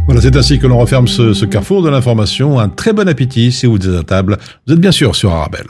Voilà, 0.06 0.20
c'est 0.20 0.34
ainsi 0.34 0.58
que 0.58 0.66
l'on 0.66 0.78
referme 0.78 1.06
ce, 1.06 1.44
carrefour 1.44 1.82
de 1.82 1.88
l'information. 1.88 2.58
Un 2.58 2.68
très 2.68 2.92
bon 2.92 3.08
appétit 3.08 3.52
si 3.52 3.66
vous 3.66 3.76
êtes 3.76 4.00
à 4.00 4.02
table. 4.02 4.38
Vous 4.66 4.74
êtes 4.74 4.80
bien 4.80 4.90
sûr 4.90 5.14
sur 5.14 5.32
Arabelle. 5.32 5.68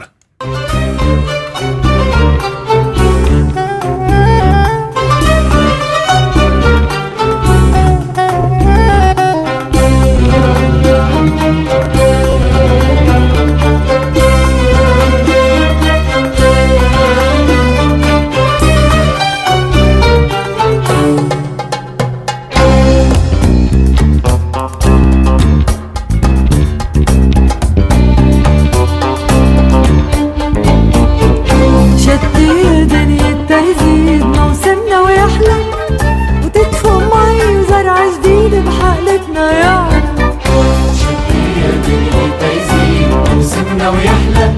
يفرحنا 43.78 43.90
ويحلى 43.90 44.57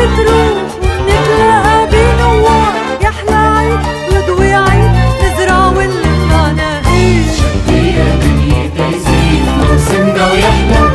نتروح 0.00 0.56
ونتلاقى 0.82 1.86
بنوار 1.92 2.72
يا 3.02 3.08
أحلى 3.08 3.34
عيد 3.58 3.78
رضوي 4.16 4.54
عيد 4.54 4.90
نزرع 5.24 5.66
ونلمع 5.66 6.50
نعيد 6.52 7.24
شدية 7.38 8.14
دنيا 8.22 8.70
تيزيد 8.76 9.44
موسمنا 9.58 10.32
ويحلى 10.32 10.90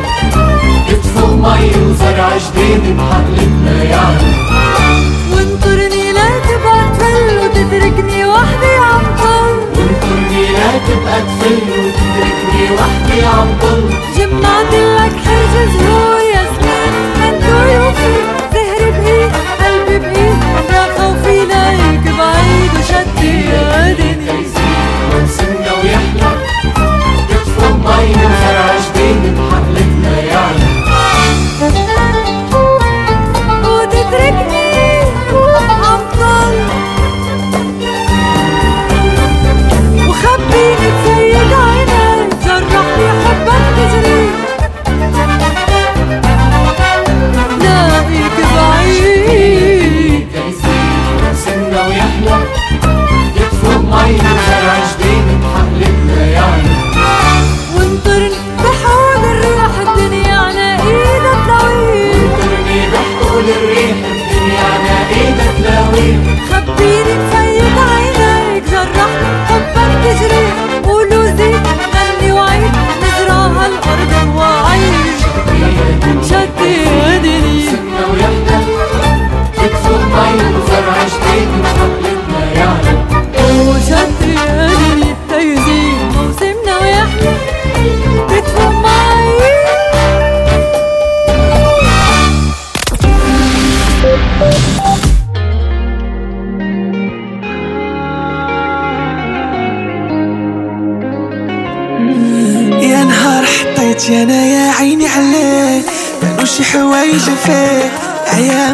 تدفق 0.90 1.30
مي 1.34 1.70
وزرع 1.86 2.30
جديد 2.38 2.98
بحقلتنا 2.98 3.84
يعلى 3.84 4.55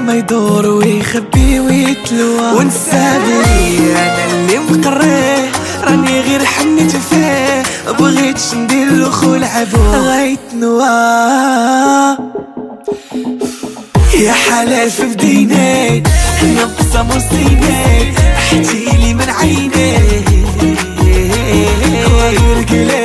ما 0.01 0.13
يدور 0.13 0.67
ويخبي 0.67 1.59
ويتلوى. 1.59 2.51
ونسى 2.57 3.19
بيه 3.25 3.79
أنا 3.91 4.33
اللي 4.33 4.57
مقريه 4.59 5.51
راني 5.83 6.21
غير 6.21 6.45
حنيت 6.45 6.91
فيه 6.91 7.63
بغيتش 7.99 8.53
ندير 8.53 9.11
خول 9.11 9.43
عبو 9.43 9.77
غايت 9.77 10.39
نوا 10.53 12.15
يا 14.19 14.33
حلال 14.33 14.91
في 14.91 15.03
بديني. 15.03 16.03
نبصة 16.43 17.03
مصيني 17.03 18.13
احكيلي 18.37 19.13
من 19.13 19.29
عيني. 19.29 19.97
غير 22.21 22.65
قلب 22.69 23.00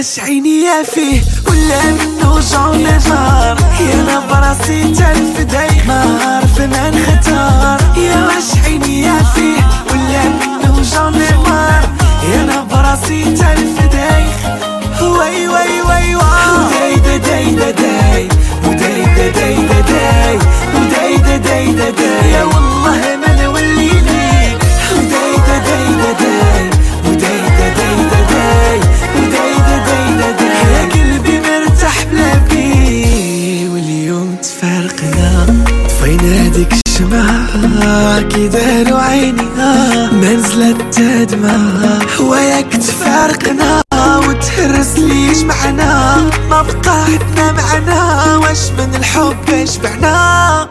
واش 0.00 0.20
عيني 0.20 0.84
فيه 0.84 1.22
ولا 1.48 1.84
منو 1.84 2.40
جون 2.40 2.82
نار 2.82 3.56
يا 3.80 3.94
أنا 3.94 4.22
براسي 4.30 4.82
تلف 4.82 5.40
داي 5.40 5.82
ما 5.88 6.18
عارف 6.24 6.60
ما 6.60 6.90
نختار. 6.90 7.80
يا 7.96 8.26
واش 8.26 8.64
عيني 8.64 9.08
فيه 9.34 9.60
ولا 9.90 10.22
منو 10.24 10.82
جون 10.82 11.18
نار 11.18 11.88
يا 12.32 12.42
أنا 12.42 12.66
براسي 12.70 13.24
تلف 13.24 13.92
داي. 13.92 14.24
وي 15.02 15.48
وي 15.48 15.82
وي 15.82 16.14
واي 16.14 16.94
داي 16.94 17.18
داي 17.18 17.54
داي 17.54 17.72
داي. 17.72 18.28
وداي 18.64 19.04
داي 19.04 19.30
داي 19.30 19.82
داي 19.82 20.38
وداي 20.74 21.16
داي 21.16 21.72
داي 21.72 21.92
داي. 21.92 22.32
يا 22.32 22.44
والله 22.44 23.19
الشمعة 37.00 38.20
كي 38.20 38.48
داروا 38.48 39.00
عيني 39.00 39.42
نزلت 40.12 40.94
تدمع 40.94 41.98
وياك 42.20 42.72
تفارقنا 42.76 43.82
وتهرس 44.28 44.98
لي 44.98 45.32
جمعنا 45.32 46.16
ما 46.50 46.62
بقى 46.62 47.04
عندنا 47.04 47.52
معنا. 47.52 48.36
واش 48.36 48.70
من 48.78 48.94
الحب؟ 48.94 49.64
شبعنا 49.64 50.68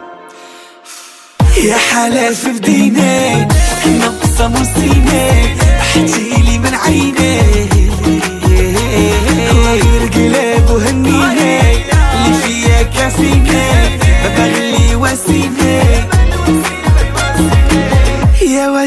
يا 1.58 1.76
حلال 1.78 2.36
في 2.36 2.50
بديني 2.52 3.48
نقصة 3.88 4.48
موسيني 4.48 5.56
احكيلي 5.80 6.58
من 6.58 6.76
عيني. 6.76 7.40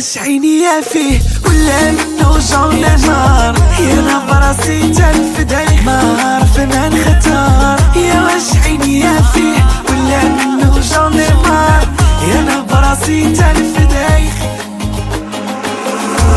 بس 0.02 0.18
عيني 0.18 0.82
فيه 0.82 1.20
ولا 1.46 1.80
والليل 1.80 1.96
نوجع 2.22 2.64
ونهار 2.64 3.54
يا 3.80 4.18
براسي 4.28 4.80
تنفد 4.80 5.52
عليك 5.52 5.84
ما 5.86 6.16
عارف 6.24 6.58
ما 6.58 6.88
نختار 6.88 7.80
يا 7.96 8.22
واش 8.22 8.66
عيني 8.66 9.02
فيه 9.34 9.66
ولا 9.88 10.22
والليل 10.22 10.66
نوجع 10.66 11.06
ونهار 11.06 11.88
يا 12.28 12.64
براسي 12.70 13.22
تنفد 13.22 13.92
عليك 13.96 14.34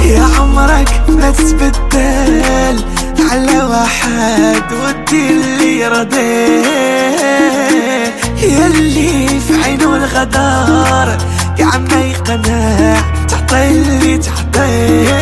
يا 0.05 0.28
عمرك 0.39 1.01
ما 1.09 1.32
تبدل 1.32 2.84
على 3.32 3.63
واحد 3.63 4.63
ودي 4.74 5.30
اللي 5.30 5.80
يرضيه 5.80 6.66
يلي 8.43 9.39
في 9.39 9.63
عينه 9.63 9.95
الغدار 9.95 11.18
يا 11.59 11.66
عمي 11.66 12.13
قناع. 12.13 13.24
اللي 13.54 14.18
تعطيه 14.18 15.14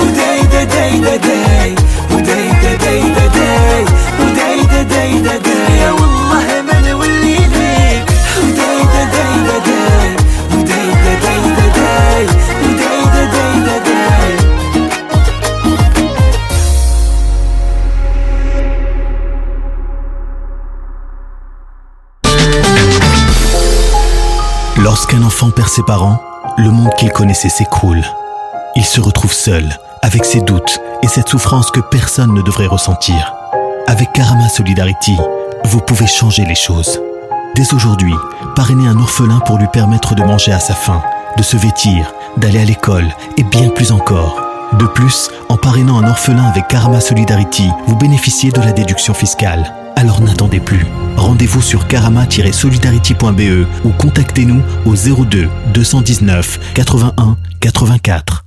وداي 0.00 0.42
دا 0.52 0.64
داي 0.64 0.98
دا 1.00 1.16
داي 1.16 1.74
وداي 2.10 2.48
دا 2.62 2.74
داي 2.84 3.02
دا 3.14 3.26
داي 3.26 3.84
وداي 4.20 4.66
دا 4.66 4.82
داي 4.82 5.20
دا 5.20 5.36
داي 5.36 5.78
يا 5.78 5.90
والله 5.90 6.62
ما 6.66 6.80
نولي 6.88 7.36
ليك 7.36 8.06
وداي 8.38 8.80
دا 8.92 9.04
داي 9.14 9.34
دا 9.48 9.58
داي 9.68 10.16
وداي 10.52 10.88
دا 11.04 11.14
داي 11.24 11.42
دا 11.56 11.66
داي 11.78 12.26
وداي 12.64 13.04
دا 13.14 13.24
داي 13.34 13.54
دا 13.66 13.78
داي 13.78 14.36
Lorsqu'un 24.78 25.22
enfant 25.22 25.50
perd 25.50 25.68
ses 25.68 25.82
parents, 25.82 26.18
le 26.57 26.71
monde 26.71 26.93
qu'il 26.97 27.11
connaissait 27.11 27.49
s'écroule. 27.49 28.03
Il 28.75 28.83
se 28.83 28.99
retrouve 28.99 29.31
seul, 29.31 29.77
avec 30.01 30.25
ses 30.25 30.41
doutes 30.41 30.79
et 31.03 31.07
cette 31.07 31.29
souffrance 31.29 31.69
que 31.69 31.79
personne 31.79 32.33
ne 32.33 32.41
devrait 32.41 32.65
ressentir. 32.65 33.33
Avec 33.85 34.11
Karama 34.11 34.49
Solidarity, 34.49 35.15
vous 35.65 35.79
pouvez 35.81 36.07
changer 36.07 36.45
les 36.45 36.55
choses. 36.55 36.99
Dès 37.55 37.73
aujourd'hui, 37.73 38.13
parrainez 38.55 38.87
un 38.87 38.99
orphelin 38.99 39.39
pour 39.45 39.57
lui 39.57 39.67
permettre 39.67 40.15
de 40.15 40.23
manger 40.23 40.51
à 40.51 40.59
sa 40.59 40.73
faim, 40.73 41.01
de 41.37 41.43
se 41.43 41.57
vêtir, 41.57 42.11
d'aller 42.37 42.59
à 42.59 42.65
l'école 42.65 43.07
et 43.37 43.43
bien 43.43 43.69
plus 43.69 43.91
encore. 43.91 44.41
De 44.73 44.85
plus, 44.85 45.29
en 45.49 45.57
parrainant 45.57 45.99
un 45.99 46.09
orphelin 46.09 46.43
avec 46.43 46.67
Karama 46.67 47.01
Solidarity, 47.01 47.69
vous 47.85 47.95
bénéficiez 47.95 48.51
de 48.51 48.61
la 48.61 48.73
déduction 48.73 49.13
fiscale. 49.13 49.73
Alors 49.97 50.21
n'attendez 50.21 50.59
plus. 50.59 50.85
Rendez-vous 51.15 51.63
sur 51.63 51.87
karama-solidarity.be 51.87 53.65
ou 53.83 53.89
contactez-nous 53.89 54.61
au 54.85 54.93
02 54.93 55.49
219 55.73 56.73
81 56.75 57.35
84. 57.59 58.46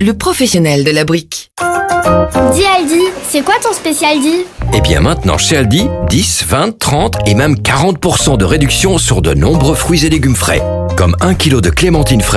le 0.00 0.14
professionnel 0.14 0.84
de 0.84 0.90
la 0.90 1.04
brique. 1.04 1.50
Dis 2.54 2.64
Aldi, 2.64 3.02
c'est 3.28 3.42
quoi 3.42 3.54
ton 3.62 3.72
spécial 3.72 4.20
dit 4.20 4.44
Eh 4.74 4.80
bien 4.80 5.00
maintenant 5.00 5.38
chez 5.38 5.56
Aldi, 5.56 5.88
10, 6.08 6.44
20, 6.48 6.78
30 6.78 7.16
et 7.26 7.34
même 7.34 7.54
40% 7.54 8.36
de 8.36 8.44
réduction 8.44 8.98
sur 8.98 9.22
de 9.22 9.34
nombreux 9.34 9.74
fruits 9.74 10.04
et 10.06 10.10
légumes 10.10 10.36
frais. 10.36 10.62
Comme 10.96 11.16
1 11.20 11.34
kg 11.34 11.60
de 11.60 11.70
clémentine 11.70 12.20
fraîche 12.20 12.26